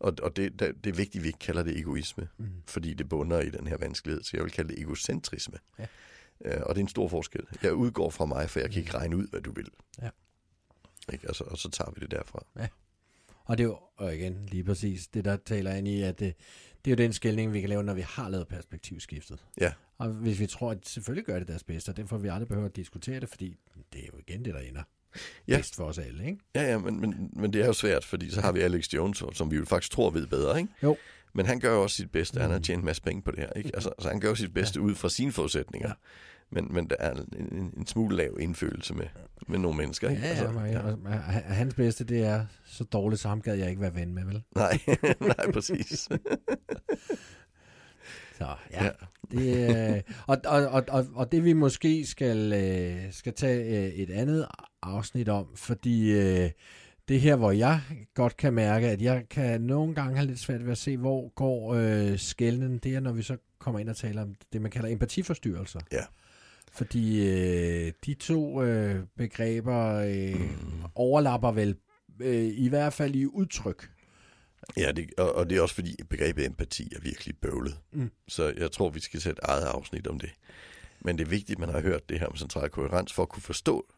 og 0.00 0.14
og 0.22 0.36
det, 0.36 0.58
det, 0.60 0.84
det 0.84 0.90
er 0.90 0.94
vigtigt, 0.96 1.16
at 1.16 1.22
vi 1.22 1.26
ikke 1.28 1.38
kalder 1.38 1.62
det 1.62 1.78
egoisme, 1.78 2.28
Mm. 2.38 2.46
fordi 2.66 2.94
det 2.94 3.08
bunder 3.08 3.40
i 3.40 3.50
den 3.50 3.66
her 3.66 3.76
vanskelighed, 3.76 4.22
så 4.22 4.30
jeg 4.36 4.44
vil 4.44 4.52
kalde 4.52 4.74
det 4.74 4.80
egocentrisme. 4.82 5.58
Ja. 5.78 5.86
Øh, 6.44 6.60
og 6.62 6.74
det 6.74 6.80
er 6.80 6.84
en 6.84 6.88
stor 6.88 7.08
forskel. 7.08 7.40
Jeg 7.62 7.74
udgår 7.74 8.10
fra 8.10 8.24
mig, 8.24 8.50
for 8.50 8.60
jeg 8.60 8.70
kan 8.70 8.80
ikke 8.80 8.94
regne 8.94 9.16
ud, 9.16 9.28
hvad 9.28 9.40
du 9.40 9.52
vil. 9.52 9.68
Ja. 10.02 10.08
Ikke? 11.12 11.26
Altså, 11.26 11.44
og 11.44 11.58
så 11.58 11.70
tager 11.70 11.90
vi 11.90 12.00
det 12.00 12.10
derfra. 12.10 12.44
Og 13.44 13.58
det 13.58 13.64
er 13.64 13.68
jo, 13.68 13.78
og 13.96 14.14
igen, 14.14 14.46
lige 14.46 14.64
præcis, 14.64 15.08
det 15.08 15.24
der 15.24 15.36
taler 15.36 15.74
ind 15.74 15.88
i, 15.88 16.02
at 16.02 16.22
det, 16.84 16.90
er 16.90 16.96
jo 16.96 16.96
den 17.04 17.12
skældning, 17.12 17.52
vi 17.52 17.60
kan 17.60 17.68
lave, 17.68 17.82
når 17.82 17.94
vi 17.94 18.00
har 18.08 18.28
lavet 18.28 18.48
perspektivskiftet. 18.48 19.44
Ja. 19.60 19.72
Og 19.98 20.08
hvis 20.08 20.40
vi 20.40 20.46
tror, 20.46 20.70
at 20.70 20.88
selvfølgelig 20.88 21.24
gør 21.26 21.38
det 21.38 21.48
deres 21.48 21.64
bedste, 21.64 21.88
og 21.90 21.96
derfor 21.96 22.18
vi 22.18 22.28
aldrig 22.28 22.48
behøver 22.48 22.68
at 22.68 22.76
diskutere 22.76 23.20
det, 23.20 23.28
fordi 23.28 23.56
det 23.92 24.00
er 24.02 24.06
jo 24.12 24.18
igen 24.18 24.44
det, 24.44 24.54
der 24.54 24.60
ender 24.60 24.82
Ja. 25.14 25.20
ja. 25.52 25.56
bedst 25.56 25.76
for 25.76 25.84
os 25.84 25.98
alle, 25.98 26.26
ikke? 26.26 26.38
Ja, 26.54 26.62
ja, 26.62 26.78
men, 26.78 27.00
men, 27.00 27.30
men 27.36 27.52
det 27.52 27.62
er 27.62 27.66
jo 27.66 27.72
svært, 27.72 28.04
fordi 28.04 28.30
så 28.30 28.40
har 28.40 28.52
vi 28.52 28.60
Alex 28.60 28.94
Jones, 28.94 29.22
som 29.32 29.50
vi 29.50 29.56
jo 29.56 29.64
faktisk 29.64 29.92
tror 29.92 30.10
ved 30.10 30.26
bedre, 30.26 30.58
ikke? 30.60 30.72
Jo. 30.82 30.96
Men 31.34 31.46
han 31.46 31.60
gør 31.60 31.72
jo 31.72 31.82
også 31.82 31.96
sit 31.96 32.10
bedste. 32.10 32.40
Han 32.40 32.50
har 32.50 32.58
Mm. 32.58 32.62
tjent 32.62 32.78
en 32.78 32.84
masse 32.84 33.02
penge 33.02 33.22
på 33.22 33.30
det 33.30 33.38
her, 33.38 33.52
ikke? 33.56 33.70
Altså, 33.74 33.92
så 33.98 34.08
han 34.08 34.20
gør 34.20 34.28
jo 34.28 34.34
sit 34.34 34.54
bedste 34.54 34.80
ja. 34.80 34.84
ud 34.84 34.94
fra 34.94 35.08
sine 35.08 35.32
forudsætninger. 35.32 35.92
Ja. 36.54 36.60
Men, 36.60 36.74
men 36.74 36.90
der 36.90 36.96
er 36.98 37.14
en, 37.38 37.72
en, 37.76 37.86
smule 37.86 38.16
lav 38.16 38.36
indfølelse 38.40 38.94
med, 38.94 39.06
med 39.48 39.58
nogle 39.58 39.76
mennesker, 39.76 40.10
ikke? 40.10 40.22
Ja, 40.22 40.28
ja, 40.28 40.46
altså, 40.46 40.60
ja. 40.60 40.80
Og, 40.80 40.98
og 41.04 41.54
hans 41.54 41.74
bedste, 41.74 42.04
det 42.04 42.24
er 42.24 42.46
så 42.64 42.84
dårligt, 42.84 43.20
så 43.20 43.28
ham 43.28 43.40
gad 43.40 43.54
jeg 43.54 43.68
ikke 43.68 43.82
være 43.82 43.94
ven 43.94 44.14
med, 44.14 44.24
vel? 44.24 44.42
Nej, 44.54 44.78
nej, 45.38 45.52
præcis. 45.52 45.88
Så 48.38 48.48
ja, 48.70 48.84
Ja. 48.84 48.90
Det, 49.30 49.94
øh, 49.94 50.02
og, 50.26 50.38
og, 50.44 50.66
og, 50.66 50.84
og, 50.88 51.06
og 51.14 51.32
det 51.32 51.44
vi 51.44 51.52
måske 51.52 52.06
skal, 52.06 52.52
øh, 52.52 53.12
skal 53.12 53.32
tage 53.32 53.86
øh, 53.86 53.92
et 53.92 54.10
andet 54.10 54.46
afsnit 54.82 55.28
om, 55.28 55.46
fordi 55.54 56.12
det 57.08 57.20
her, 57.20 57.36
hvor 57.36 57.50
jeg 57.50 57.80
godt 58.14 58.36
kan 58.36 58.52
mærke, 58.52 58.88
at 58.88 59.02
jeg 59.02 59.24
kan 59.30 59.60
nogle 59.60 59.94
gange 59.94 60.16
have 60.16 60.26
lidt 60.26 60.38
svært 60.38 60.64
ved 60.64 60.72
at 60.72 60.78
se, 60.78 60.96
hvor 60.96 61.28
går 61.28 61.74
øh, 61.74 62.18
skældnen, 62.18 62.78
det 62.78 62.94
er, 62.94 63.00
når 63.00 63.12
vi 63.12 63.22
så 63.22 63.36
kommer 63.58 63.80
ind 63.80 63.88
og 63.88 63.96
taler 63.96 64.22
om 64.22 64.34
det, 64.52 64.62
man 64.62 64.70
kalder 64.70 64.88
empatiforstyrrelser. 64.88 65.80
Ja. 65.92 66.04
Fordi 66.72 67.28
øh, 67.28 67.92
de 68.06 68.14
to 68.14 68.62
øh, 68.62 69.04
begreber 69.16 69.94
øh, 69.94 70.40
Mm. 70.40 70.82
overlapper 70.94 71.52
vel 71.52 71.76
øh, 72.20 72.44
i 72.54 72.68
hvert 72.68 72.92
fald 72.92 73.14
i 73.14 73.26
udtryk. 73.26 73.90
Ja, 74.76 74.92
det, 74.92 75.10
og, 75.18 75.34
og 75.34 75.50
det 75.50 75.58
er 75.58 75.62
også 75.62 75.74
fordi 75.74 75.96
begrebet 76.10 76.46
empati 76.46 76.92
er 76.96 77.00
virkelig 77.00 77.36
bøvlet. 77.36 77.78
Mm. 77.92 78.10
Så 78.28 78.54
jeg 78.58 78.72
tror, 78.72 78.90
vi 78.90 79.00
skal 79.00 79.20
sætte 79.20 79.40
et 79.44 79.48
eget 79.48 79.64
afsnit 79.64 80.06
om 80.06 80.18
det. 80.18 80.30
Men 81.00 81.18
det 81.18 81.24
er 81.24 81.28
vigtigt, 81.28 81.50
at 81.56 81.58
man 81.58 81.68
har 81.68 81.80
hørt 81.80 82.08
det 82.08 82.18
her 82.20 82.26
om 82.26 82.36
central 82.36 82.70
koherens, 82.70 83.12
for 83.12 83.22
at 83.22 83.28
kunne 83.28 83.42
forstå, 83.42 83.92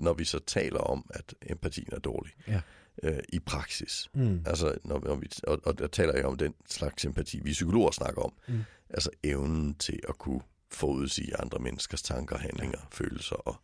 når 0.00 0.12
vi 0.14 0.24
så 0.24 0.38
taler 0.46 0.78
om, 0.80 1.10
at 1.14 1.34
empatien 1.50 1.88
er 1.92 1.98
dårlig 1.98 2.32
Ja. 2.48 2.60
øh, 3.02 3.18
i 3.28 3.38
praksis. 3.38 4.08
Mm. 4.14 4.42
Altså, 4.46 4.74
når, 4.84 5.00
når 5.04 5.14
vi, 5.14 5.26
og, 5.46 5.60
og 5.64 5.78
der 5.78 5.86
taler 5.86 6.12
jeg 6.16 6.24
om 6.24 6.36
den 6.36 6.54
slags 6.68 7.04
empati, 7.04 7.40
vi 7.42 7.52
psykologer 7.52 7.90
snakker 7.90 8.22
om. 8.22 8.32
Mm. 8.48 8.60
Altså 8.90 9.10
evnen 9.24 9.74
til 9.74 10.00
at 10.08 10.18
kunne 10.18 10.40
forudsige 10.70 11.36
andre 11.40 11.58
menneskers 11.58 12.02
tanker, 12.02 12.38
handlinger, 12.38 12.78
ja. 12.78 12.86
følelser 12.92 13.36
og, 13.36 13.56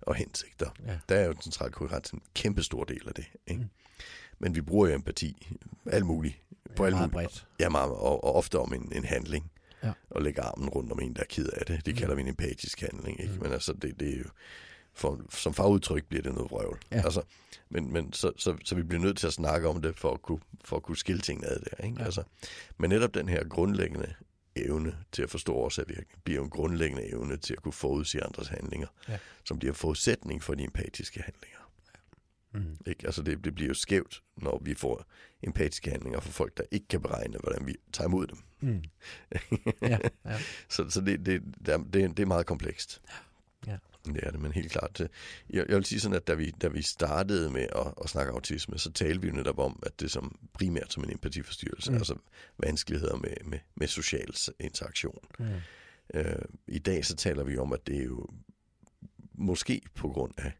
og 0.00 0.14
hensigter. 0.14 0.70
Ja. 0.86 0.98
Der 1.08 1.16
er 1.16 1.26
jo 1.26 1.34
central 1.42 1.70
koherens 1.70 2.10
en 2.10 2.22
kæmpe 2.34 2.62
stor 2.62 2.84
del 2.84 3.02
af 3.08 3.14
det. 3.14 3.24
Ikke? 3.46 3.60
Mm. 3.60 3.66
Mm. 3.66 4.04
Men 4.38 4.54
vi 4.54 4.60
bruger 4.60 4.88
jo 4.88 4.94
empati 4.94 5.56
alt 5.86 6.06
muligt. 6.06 6.40
På 6.76 6.84
alt 6.84 6.94
meget 6.94 7.12
muligt. 7.12 7.30
bredt. 7.30 7.46
Ja, 7.60 7.68
meget, 7.68 7.90
og, 7.90 8.24
og 8.24 8.34
ofte 8.34 8.58
om 8.58 8.74
en, 8.74 8.92
en 8.92 9.04
handling. 9.04 9.50
Ja. 9.82 9.92
Og 10.10 10.22
lægge 10.22 10.42
armen 10.42 10.68
rundt 10.68 10.92
om 10.92 11.00
en, 11.00 11.14
der 11.14 11.20
er 11.20 11.26
ked 11.28 11.46
af 11.46 11.66
det. 11.66 11.86
Det 11.86 11.96
kalder 11.96 12.14
vi 12.14 12.20
en 12.20 12.28
empatisk 12.28 12.80
handling. 12.80 13.20
Ikke? 13.20 13.32
Mm. 13.34 13.42
Men 13.42 13.52
altså, 13.52 13.72
det, 13.72 14.00
det 14.00 14.14
er 14.14 14.18
jo... 14.18 14.24
For, 14.94 15.20
som 15.30 15.54
fagudtryk 15.54 16.04
bliver 16.04 16.22
det 16.22 16.34
noget 16.34 16.50
vrøvl. 16.50 16.78
Ja. 16.92 17.02
Altså, 17.04 17.22
men 17.68 17.92
men 17.92 18.12
så, 18.12 18.32
så, 18.36 18.56
så 18.64 18.74
vi 18.74 18.82
bliver 18.82 19.02
nødt 19.02 19.18
til 19.18 19.26
at 19.26 19.32
snakke 19.32 19.68
om 19.68 19.82
det, 19.82 19.96
for 19.98 20.12
at 20.12 20.22
kunne, 20.22 20.40
for 20.64 20.76
at 20.76 20.82
kunne 20.82 20.96
skille 20.96 21.20
tingene 21.20 21.46
ad 21.46 21.60
der. 21.60 21.84
Ikke? 21.84 21.96
Ja. 21.98 22.04
Altså, 22.04 22.22
men 22.78 22.90
netop 22.90 23.14
den 23.14 23.28
her 23.28 23.44
grundlæggende 23.48 24.14
evne 24.64 24.96
til 25.12 25.22
at 25.22 25.30
forstå 25.30 25.54
årsagvirkning, 25.54 26.22
bliver 26.24 26.42
en 26.42 26.50
grundlæggende 26.50 27.08
evne 27.12 27.36
til 27.36 27.52
at 27.54 27.62
kunne 27.62 27.72
forudsige 27.72 28.24
andres 28.24 28.48
handlinger, 28.48 28.86
Ja. 29.08 29.18
som 29.44 29.58
bliver 29.58 29.74
forudsætning 29.74 30.42
for 30.42 30.54
de 30.54 30.64
empatiske 30.64 31.22
handlinger. 31.22 31.58
Mm. 32.54 32.76
Ikke? 32.86 33.06
Altså 33.06 33.22
det, 33.22 33.44
det 33.44 33.54
bliver 33.54 33.68
jo 33.68 33.74
skævt, 33.74 34.22
når 34.36 34.60
vi 34.64 34.74
får 34.74 35.04
empatiske 35.42 35.90
handlinger 35.90 36.20
fra 36.20 36.30
folk, 36.30 36.56
der 36.56 36.62
ikke 36.70 36.88
kan 36.88 37.00
beregne, 37.02 37.38
hvordan 37.38 37.66
vi 37.66 37.74
tager 37.92 38.08
imod 38.08 38.26
dem. 38.26 38.38
Mm. 38.60 38.82
Ja, 39.82 39.98
ja. 40.24 40.38
Så, 40.68 40.90
så 40.90 41.00
det, 41.00 41.26
det, 41.26 41.42
det, 41.66 41.92
det 41.92 42.18
er 42.20 42.26
meget 42.26 42.46
komplekst. 42.46 43.00
Ja. 43.08 43.14
Det 44.14 44.24
er 44.26 44.30
det, 44.30 44.40
men 44.40 44.52
helt 44.52 44.72
klart. 44.72 44.98
det- 44.98 45.10
Jeg, 45.50 45.64
jeg 45.68 45.76
vil 45.76 45.84
sige 45.84 46.00
sådan, 46.00 46.16
at 46.16 46.26
da 46.26 46.34
vi, 46.34 46.50
da 46.50 46.68
vi 46.68 46.82
startede 46.82 47.50
med 47.50 47.62
at, 47.76 47.94
at 48.04 48.10
snakke 48.10 48.32
autisme, 48.32 48.78
så 48.78 48.92
talte 48.92 49.20
vi 49.22 49.28
jo 49.28 49.34
netop 49.34 49.58
om, 49.58 49.82
at 49.86 50.00
det 50.00 50.10
som 50.10 50.38
primært 50.54 50.92
som 50.92 51.04
en 51.04 51.10
empatiforstyrrelse, 51.12 51.90
Mm. 51.90 51.96
altså 51.96 52.16
vanskeligheder 52.58 53.16
med, 53.16 53.34
med, 53.44 53.58
med 53.74 53.86
social 53.86 54.34
interaktion. 54.60 55.18
Mm. 55.38 55.46
Øh, 56.14 56.36
I 56.68 56.78
dag 56.78 57.04
så 57.04 57.16
taler 57.16 57.44
vi 57.44 57.58
om, 57.58 57.72
at 57.72 57.86
det 57.86 57.96
er 57.98 58.04
jo 58.04 58.26
måske 59.34 59.80
på 59.94 60.08
grund 60.08 60.34
af 60.38 60.52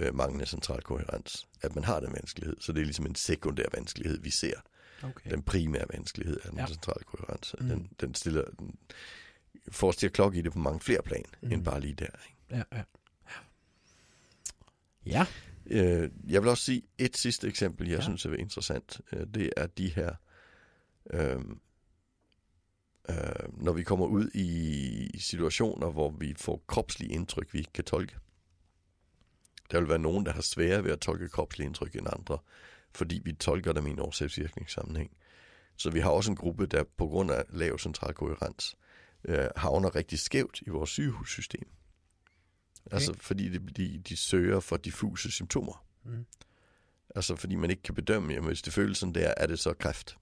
øh, 0.00 0.14
manglende 0.14 0.46
central 0.46 0.82
koherens, 0.82 1.48
at 1.62 1.74
man 1.74 1.84
har 1.84 2.00
den 2.00 2.12
vanskelighed. 2.12 2.56
Så 2.60 2.72
det 2.72 2.80
er 2.80 2.84
ligesom 2.84 3.06
en 3.06 3.14
sekundær 3.14 3.64
vanskelighed, 3.74 4.20
vi 4.20 4.30
ser. 4.30 4.60
Okay. 5.02 5.30
Den 5.30 5.42
primære 5.42 5.84
vanskelighed 5.92 6.40
er 6.44 6.50
den 6.50 6.58
Ja. 6.58 6.66
centrale 6.66 7.04
koherens. 7.04 7.54
Mm. 7.60 7.68
Den, 7.68 7.88
den 8.00 8.14
stiller, 8.14 8.44
den 8.58 8.74
får 9.70 9.88
os 9.88 9.96
til 9.96 10.06
at 10.06 10.12
klokke 10.12 10.38
i 10.38 10.42
det 10.42 10.52
på 10.52 10.58
mange 10.58 10.80
flere 10.80 11.02
plan, 11.02 11.24
mm. 11.42 11.52
end 11.52 11.64
bare 11.64 11.80
lige 11.80 11.94
der. 11.94 12.04
Ikke? 12.04 12.36
Ja, 12.50 12.62
ja. 12.72 12.82
Ja. 15.06 15.26
Øh, 15.66 16.10
jeg 16.28 16.42
vil 16.42 16.50
også 16.50 16.64
sige 16.64 16.82
et 16.98 17.16
sidste 17.16 17.48
eksempel, 17.48 17.88
jeg 17.88 17.96
Ja. 17.98 18.02
synes 18.02 18.24
er 18.24 18.34
interessant. 18.34 19.00
Øh, 19.12 19.26
det 19.34 19.50
er 19.56 19.66
de 19.66 19.88
her... 19.88 20.14
Øh, 21.10 21.40
øh, 23.10 23.16
når 23.64 23.72
vi 23.72 23.82
kommer 23.82 24.06
ud 24.06 24.30
i 24.34 25.18
situationer, 25.18 25.90
hvor 25.90 26.10
vi 26.10 26.34
får 26.36 26.64
kropslige 26.66 27.12
indtryk, 27.12 27.54
vi 27.54 27.58
ikke 27.58 27.72
kan 27.72 27.84
tolke. 27.84 28.16
Der 29.70 29.80
vil 29.80 29.88
være 29.88 29.98
nogen, 29.98 30.26
der 30.26 30.32
har 30.32 30.42
sværere 30.42 30.84
ved 30.84 30.90
at 30.92 31.00
tolke 31.00 31.28
kropslige 31.28 31.66
indtryk 31.66 31.94
end 31.96 32.06
andre, 32.12 32.38
fordi 32.94 33.20
vi 33.24 33.32
tolker 33.32 33.72
dem 33.72 33.86
i 33.86 33.90
en 33.90 33.98
årsagsvirkningssammenhæng. 34.00 35.10
Så 35.76 35.90
vi 35.90 36.00
har 36.00 36.10
også 36.10 36.30
en 36.30 36.36
gruppe, 36.36 36.66
der 36.66 36.84
på 36.96 37.06
grund 37.06 37.30
af 37.30 37.44
lav 37.48 37.78
central 37.78 38.14
koherens 38.14 38.76
øh, 39.24 39.48
havner 39.56 39.94
rigtig 39.96 40.18
skævt 40.18 40.62
i 40.66 40.70
vores 40.70 40.90
sygehussystem. 40.90 41.68
Okay. 42.86 42.94
Altså 42.94 43.14
fordi 43.18 43.48
de, 43.48 43.58
de, 43.58 44.02
de 44.08 44.16
søger 44.16 44.60
for 44.60 44.76
diffuse 44.76 45.30
symptomer. 45.30 45.86
Mm. 46.04 46.26
Altså 47.14 47.36
fordi 47.36 47.54
man 47.54 47.70
ikke 47.70 47.82
kan 47.82 47.94
bedømme, 47.94 48.32
jamen, 48.32 48.46
hvis 48.46 48.62
det 48.62 48.72
føles 48.72 48.98
sådan 48.98 49.14
der, 49.14 49.34
er 49.36 49.46
det 49.46 49.58
så 49.58 49.74
kræft. 49.74 50.16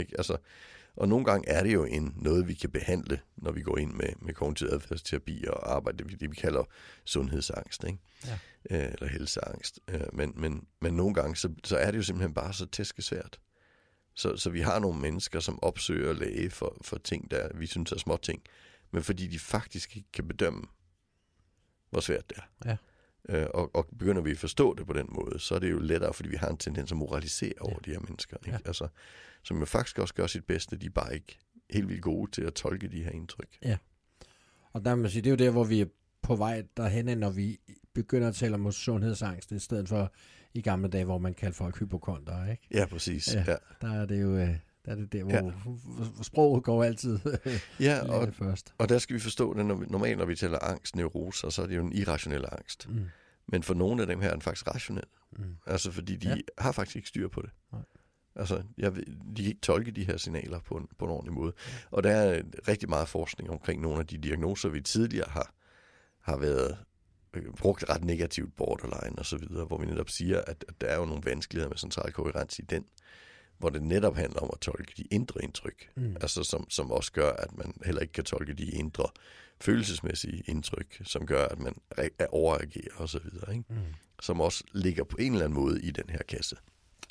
Ikke? 0.00 0.14
Altså, 0.18 0.36
og 0.96 1.08
nogle 1.08 1.24
gange 1.24 1.48
er 1.48 1.62
det 1.62 1.74
jo 1.74 1.84
en, 1.84 2.14
noget, 2.16 2.48
vi 2.48 2.54
kan 2.54 2.70
behandle, 2.70 3.20
når 3.36 3.52
vi 3.52 3.62
går 3.62 3.78
ind 3.78 3.92
med, 3.92 4.08
med 4.20 4.34
kognitiv 4.34 4.68
adfærdsterapi 4.70 5.44
og 5.48 5.74
arbejder 5.74 6.04
det, 6.04 6.20
det 6.20 6.30
vi 6.30 6.36
kalder 6.36 6.64
sundhedsangst, 7.04 7.84
ikke? 7.84 7.98
Ja. 8.26 8.38
Øh, 8.70 8.92
eller 8.92 9.06
helseangst. 9.06 9.80
Øh, 9.88 10.00
men, 10.12 10.32
men, 10.36 10.66
men 10.80 10.94
nogle 10.94 11.14
gange, 11.14 11.36
så, 11.36 11.54
så 11.64 11.76
er 11.76 11.90
det 11.90 11.98
jo 11.98 12.02
simpelthen 12.02 12.34
bare 12.34 12.52
så 12.52 12.66
tæskesvært. 12.66 13.40
Så, 14.14 14.36
så 14.36 14.50
vi 14.50 14.60
har 14.60 14.78
nogle 14.78 15.00
mennesker, 15.00 15.40
som 15.40 15.62
opsøger 15.62 16.12
læge 16.12 16.50
for, 16.50 16.76
for 16.80 16.98
ting, 16.98 17.30
der 17.30 17.48
vi 17.54 17.66
synes 17.66 17.92
er 17.92 17.98
små 17.98 18.16
ting, 18.16 18.42
men 18.90 19.02
fordi 19.02 19.26
de 19.26 19.38
faktisk 19.38 19.96
ikke 19.96 20.12
kan 20.12 20.28
bedømme, 20.28 20.62
hvor 21.90 22.00
svært 22.00 22.30
det 22.30 22.38
er. 22.38 22.68
Ja. 22.70 22.76
Øh, 23.28 23.46
og, 23.54 23.74
og 23.74 23.86
begynder 23.98 24.22
vi 24.22 24.30
at 24.30 24.38
forstå 24.38 24.74
det 24.74 24.86
på 24.86 24.92
den 24.92 25.06
måde, 25.08 25.38
så 25.38 25.54
er 25.54 25.58
det 25.58 25.70
jo 25.70 25.78
lettere, 25.78 26.14
fordi 26.14 26.28
vi 26.28 26.36
har 26.36 26.48
en 26.48 26.56
tendens 26.56 26.92
at 26.92 26.98
moralisere 26.98 27.52
over 27.60 27.72
Ja. 27.74 27.78
de 27.84 27.90
her 27.90 28.00
mennesker. 28.00 28.36
Ikke? 28.46 28.50
Ja. 28.50 28.58
Altså, 28.68 28.88
som 29.42 29.58
jo 29.58 29.64
faktisk 29.64 29.98
også 29.98 30.14
gør 30.14 30.26
sit 30.26 30.44
bedste, 30.44 30.76
de 30.76 30.86
er 30.86 30.90
bare 30.90 31.14
ikke 31.14 31.38
helt 31.70 31.88
vildt 31.88 32.02
gode 32.02 32.30
til 32.30 32.42
at 32.42 32.54
tolke 32.54 32.88
de 32.88 33.04
her 33.04 33.10
indtryk. 33.10 33.58
Og 34.72 34.84
der 34.84 34.94
man 34.94 35.10
sige, 35.10 35.22
det 35.22 35.26
er 35.26 35.30
jo 35.30 35.36
der, 35.46 35.50
hvor 35.50 35.64
vi 35.64 35.80
er 35.80 35.86
på 36.22 36.36
vej 36.36 36.62
derhen, 36.76 37.18
når 37.18 37.30
vi 37.30 37.58
begynder 37.94 38.28
at 38.28 38.34
tale 38.34 38.54
om 38.54 38.72
sundhedsangst, 38.72 39.52
i 39.52 39.58
stedet 39.58 39.88
for 39.88 40.12
i 40.54 40.62
gamle 40.62 40.88
dage, 40.88 41.04
hvor 41.04 41.18
man 41.18 41.34
kaldte 41.34 41.56
folk 41.56 41.78
hypokonter, 41.78 42.50
ikke? 42.50 42.68
Ja, 42.70 42.86
præcis. 42.86 43.34
Ja. 43.34 43.44
Ja, 43.48 43.56
Der 43.80 44.00
er 44.00 44.06
det 44.06 44.22
jo 44.22 44.36
øh, 44.36 44.56
der 44.88 44.94
er 44.94 45.00
det 45.00 45.12
der, 45.12 45.22
hvor 45.24 45.32
Ja. 45.32 46.22
sproget 46.22 46.64
går 46.64 46.84
altid 46.84 47.18
ja 47.80 48.00
og, 48.12 48.34
først. 48.34 48.74
og 48.78 48.88
der 48.88 48.98
skal 48.98 49.14
vi 49.14 49.20
forstå, 49.20 49.50
at 49.50 49.66
når 49.66 49.74
vi, 49.74 49.86
normalt 49.86 50.18
når 50.18 50.24
vi 50.24 50.36
taler 50.36 50.58
angst, 50.62 50.96
neuroser, 50.96 51.48
så 51.50 51.62
er 51.62 51.66
det 51.66 51.76
jo 51.76 51.82
en 51.86 51.92
irrationel 51.92 52.44
angst. 52.52 52.88
Mm. 52.88 53.04
Men 53.48 53.62
for 53.62 53.74
nogle 53.74 54.00
af 54.02 54.06
dem 54.06 54.20
her 54.20 54.28
er 54.28 54.32
den 54.32 54.42
faktisk 54.42 54.66
rationel. 54.74 55.04
Mm. 55.32 55.44
Altså 55.66 55.90
fordi 55.90 56.16
de 56.16 56.28
Ja. 56.28 56.36
har 56.58 56.72
faktisk 56.72 56.96
ikke 56.96 57.08
styr 57.08 57.28
på 57.28 57.42
det. 57.42 57.50
Nej. 57.72 57.80
Altså, 58.36 58.62
jeg 58.78 58.96
ved, 58.96 59.04
de 59.06 59.42
kan 59.42 59.44
ikke 59.44 59.60
tolke 59.60 59.90
de 59.90 60.04
her 60.04 60.16
signaler 60.16 60.60
på 60.60 60.74
en, 60.74 60.88
på 60.98 61.04
en 61.04 61.10
ordentlig 61.10 61.32
måde. 61.34 61.52
Og 61.90 62.02
der 62.02 62.10
er 62.10 62.42
rigtig 62.68 62.88
meget 62.88 63.08
forskning 63.08 63.50
omkring 63.50 63.82
nogle 63.82 63.98
af 64.00 64.06
de 64.06 64.18
diagnoser, 64.18 64.68
vi 64.68 64.80
tidligere 64.80 65.30
har, 65.30 65.54
har 66.20 66.36
været 66.38 66.78
øh, 67.34 67.42
brugt 67.58 67.84
ret 67.90 68.04
negativt, 68.04 68.56
borderline 68.56 69.18
og 69.18 69.26
så 69.26 69.36
videre, 69.36 69.64
hvor 69.64 69.78
vi 69.78 69.86
netop 69.86 70.08
siger, 70.10 70.40
at, 70.46 70.64
at 70.68 70.80
der 70.80 70.86
er 70.86 70.96
jo 70.98 71.04
nogle 71.04 71.22
vanskeligheder 71.24 71.68
med 71.68 71.76
central 71.76 72.12
koherens 72.12 72.58
i 72.58 72.62
den, 72.62 72.84
hvor 73.58 73.68
det 73.70 73.82
netop 73.82 74.16
handler 74.16 74.40
om 74.40 74.50
at 74.52 74.60
tolke 74.60 74.92
de 74.96 75.02
indre 75.10 75.42
indtryk, 75.44 75.90
Mm. 75.96 76.16
altså 76.20 76.42
som, 76.44 76.70
som 76.70 76.90
også 76.90 77.12
gør, 77.12 77.30
at 77.32 77.56
man 77.56 77.72
heller 77.84 78.00
ikke 78.00 78.12
kan 78.12 78.24
tolke 78.24 78.54
de 78.54 78.64
indre 78.70 79.04
følelsesmæssige 79.60 80.42
indtryk, 80.46 81.00
som 81.04 81.26
gør, 81.26 81.44
at 81.46 81.58
man 81.58 81.74
re- 81.98 82.08
er 82.18 82.26
overreagerer 82.26 82.94
og 82.96 83.08
så 83.08 83.18
videre, 83.18 83.52
ikke? 83.56 83.64
Mm. 83.68 83.76
som 84.20 84.40
også 84.40 84.64
ligger 84.72 85.04
på 85.04 85.16
en 85.20 85.32
eller 85.32 85.44
anden 85.44 85.58
måde 85.60 85.82
i 85.82 85.90
den 85.90 86.10
her 86.10 86.18
kasse. 86.28 86.56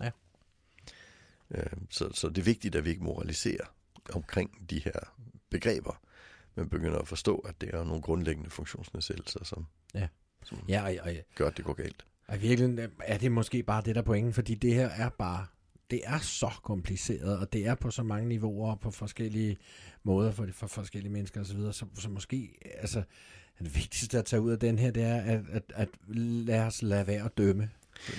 Ja. 0.02 0.10
Øh, 1.52 1.66
Så, 1.90 2.10
så 2.14 2.30
det 2.30 2.38
er 2.38 2.44
vigtigt, 2.44 2.76
at 2.76 2.86
vi 2.86 2.90
ikke 2.90 3.04
moraliserer 3.04 3.66
omkring 4.14 4.70
de 4.70 4.80
her 4.84 5.00
begreber, 5.50 6.02
men 6.56 6.70
begynder 6.70 7.00
at 7.00 7.08
forstå, 7.08 7.38
at 7.38 7.62
det 7.62 7.70
er 7.76 7.84
nogle 7.84 8.02
grundlæggende 8.02 8.50
funktionsnedsættelser, 8.50 9.44
som, 9.44 9.66
Ja. 9.94 10.08
som 10.44 10.58
Ja, 10.68 10.84
og, 10.84 10.96
og, 11.10 11.16
gør, 11.36 11.48
at 11.48 11.58
det 11.58 11.66
går 11.66 11.74
galt. 11.74 12.06
og 12.28 12.36
i 12.36 12.40
virkeligheden 12.40 12.92
er 13.04 13.18
det 13.18 13.32
måske 13.32 13.64
bare 13.64 13.82
det, 13.82 13.96
der 13.96 14.02
er 14.02 14.06
pointen, 14.06 14.34
fordi 14.34 14.56
det 14.56 14.74
her 14.74 14.88
er 14.90 15.10
bare, 15.10 15.46
det 15.92 16.02
er 16.04 16.20
så 16.20 16.52
kompliceret, 16.64 17.40
og 17.40 17.54
det 17.54 17.68
er 17.68 17.76
på 17.76 17.92
så 17.92 18.04
mange 18.04 18.28
niveauer, 18.28 18.76
på 18.76 18.92
forskellige 18.92 19.58
måder 20.04 20.32
for, 20.32 20.48
for 20.52 20.68
forskellige 20.68 21.14
mennesker 21.14 21.42
osv., 21.42 21.60
så, 21.72 21.86
så 22.00 22.10
måske, 22.10 22.58
altså, 22.80 23.04
det 23.60 23.76
vigtigste 23.76 24.20
at 24.20 24.26
tage 24.26 24.42
ud 24.42 24.52
af 24.52 24.60
den 24.60 24.80
her, 24.80 24.92
det 24.92 25.04
er, 25.04 25.22
at, 25.22 25.42
at, 25.52 25.64
at 25.74 25.90
lade 26.08 26.66
os 26.66 26.82
lade 26.82 27.08
være 27.08 27.26
at 27.26 27.38
dømme, 27.38 27.70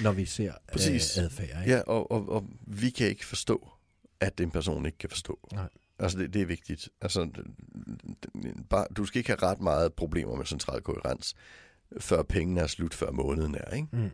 når 0.03 0.13
vi 0.13 0.25
ser 0.25 0.53
Præcis. 0.73 1.19
Øh, 1.19 1.25
adfærd. 1.25 1.63
Ikke? 1.63 1.75
Ja, 1.75 1.81
og, 1.81 2.11
og, 2.11 2.29
og 2.29 2.47
vi 2.67 2.91
kan 2.91 3.07
ikke 3.07 3.27
forstå, 3.27 3.69
at 4.21 4.41
en 4.41 4.51
person 4.51 4.87
ikke 4.87 4.99
kan 4.99 5.11
forstå. 5.11 5.49
Nej. 5.53 5.69
Altså, 5.99 6.19
det, 6.19 6.35
det 6.35 6.43
er 6.43 6.47
vigtigt. 6.47 6.89
Altså, 7.01 7.29
bare, 8.71 8.87
du 8.97 9.05
skal 9.05 9.19
ikke 9.19 9.31
have 9.31 9.43
ret 9.43 9.61
meget 9.61 9.93
problemer 9.93 10.37
med 10.37 10.47
central 10.47 10.81
koherens, 10.81 11.35
før 12.01 12.23
pengene 12.23 12.61
er 12.61 12.67
slut, 12.67 12.95
før 12.95 13.11
måneden 13.11 13.55
er, 13.55 13.75
ikke? 13.75 13.89
Mm. 13.93 14.11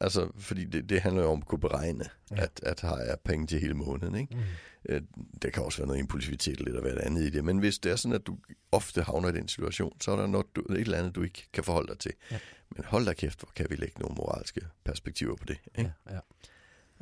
Altså, 0.00 0.30
fordi 0.36 0.64
det, 0.64 0.88
det 0.88 1.00
handler 1.00 1.22
jo 1.22 1.30
om 1.30 1.38
at 1.40 1.46
kunne 1.46 1.60
beregne, 1.60 2.04
Ja. 2.30 2.42
at, 2.42 2.60
at 2.62 2.80
har 2.80 2.98
jeg 2.98 3.18
penge 3.24 3.46
til 3.46 3.60
hele 3.60 3.74
måneden, 3.74 4.14
ikke? 4.14 4.34
Mm. 4.36 4.42
Øh, 4.88 5.02
Der 5.42 5.50
kan 5.50 5.62
også 5.62 5.78
være 5.78 5.86
noget 5.86 6.00
impulsivitet 6.00 6.52
eller 6.58 6.64
lidt 6.64 6.76
af 6.76 6.82
hvad 6.82 7.02
andet 7.04 7.22
i 7.22 7.30
det, 7.30 7.44
men 7.44 7.58
hvis 7.58 7.78
det 7.78 7.92
er 7.92 7.96
sådan, 7.96 8.14
at 8.14 8.26
du 8.26 8.38
ofte 8.72 9.02
havner 9.02 9.28
i 9.28 9.32
den 9.32 9.48
situation, 9.48 10.00
så 10.00 10.10
er 10.12 10.16
der 10.16 10.26
noget, 10.26 10.46
du, 10.56 10.60
et 10.60 10.80
eller 10.80 10.98
andet, 10.98 11.14
du 11.14 11.22
ikke 11.22 11.48
kan 11.52 11.64
forholde 11.64 11.88
dig 11.88 11.98
til. 11.98 12.12
Ja. 12.30 12.38
Men 12.76 12.84
hold 12.84 13.04
da 13.06 13.12
kæft, 13.12 13.40
hvor 13.40 13.50
kan 13.56 13.66
vi 13.70 13.76
lægge 13.76 14.00
nogle 14.00 14.14
moralske 14.14 14.60
perspektiver 14.84 15.36
på 15.36 15.44
det, 15.44 15.58
ikke? 15.78 15.92
Ja, 16.08 16.14
ja. 16.14 16.20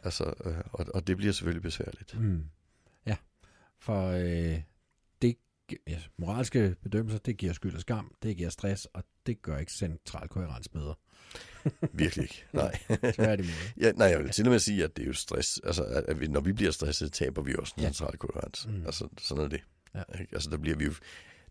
Altså, 0.05 0.25
øh, 0.45 0.55
og, 0.73 0.87
og 0.95 1.07
det 1.07 1.17
bliver 1.17 1.33
selvfølgelig 1.33 1.63
besværligt. 1.63 2.21
Mm. 2.21 2.45
Ja, 3.07 3.17
for 3.79 4.07
øh, 4.11 4.61
det, 5.23 5.37
ja, 5.87 5.99
moralske 6.17 6.77
bedømmelser, 6.83 7.19
det 7.19 7.37
giver 7.37 7.53
skyld 7.53 7.75
og 7.75 7.81
skam, 7.81 8.15
det 8.23 8.37
giver 8.37 8.51
stress, 8.51 8.85
og 8.93 9.05
det 9.27 9.43
gør 9.43 9.59
ikke 9.59 9.73
central 9.73 10.29
koherens 10.29 10.69
bedre. 10.69 10.95
Virkelig 11.93 12.23
ikke. 12.23 12.45
Nej. 12.53 12.79
Ja, 13.81 13.93
nej, 13.93 14.07
jeg 14.07 14.19
vil 14.19 14.31
til 14.31 14.45
og 14.47 14.51
med 14.51 14.59
sige, 14.59 14.85
at 14.85 14.97
det 14.97 15.03
er 15.03 15.07
jo 15.07 15.13
stress. 15.13 15.61
Altså, 15.65 15.83
at, 15.85 16.21
vi, 16.21 16.27
når 16.29 16.41
vi 16.41 16.53
bliver 16.53 16.71
stresset, 16.71 17.13
taber 17.13 17.43
vi 17.43 17.55
også 17.59 17.75
en 17.77 17.83
Ja. 17.83 17.93
central 17.93 18.17
koherens. 18.19 18.67
Mm. 18.67 18.87
Altså, 18.87 19.09
sådan 19.21 19.45
er 19.45 19.49
det. 19.49 19.61
Ja. 19.95 20.03
Altså, 20.33 20.51
der 20.51 20.57
bliver 20.57 20.77
vi 20.77 20.85
jo, 20.85 20.93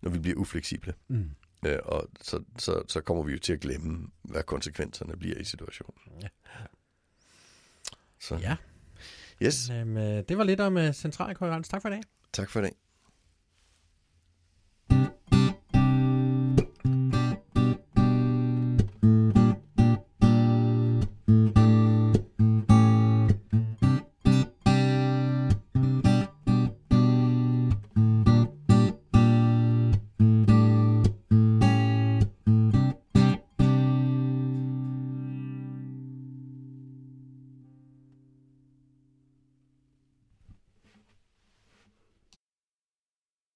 når 0.01 0.09
vi 0.09 0.19
bliver 0.19 0.38
ufleksible, 0.38 0.93
Mm. 1.07 1.30
øh, 1.65 1.80
og 1.84 2.09
så, 2.21 2.43
så, 2.57 2.84
så 2.88 3.01
kommer 3.01 3.23
vi 3.23 3.32
jo 3.32 3.39
til 3.39 3.53
at 3.53 3.59
glemme, 3.59 4.07
hvad 4.21 4.43
konsekvenserne 4.43 5.17
bliver 5.17 5.38
i 5.38 5.43
situationen. 5.43 6.01
Ja. 6.21 6.28
Så, 8.19 8.36
Ja, 8.36 8.55
yes, 9.43 9.69
Jamen, 9.69 9.97
øh, 10.17 10.23
det 10.30 10.38
var 10.38 10.43
lidt 10.43 10.59
om 10.59 10.78
øh, 10.78 10.93
central 10.93 11.36
koherens. 11.36 11.67
Tak 11.69 11.82
for 11.82 11.89
i 11.89 11.91
dag. 11.91 12.01
tak 12.34 12.49
for 12.49 12.59
i 12.59 12.63
dag. 12.63 12.71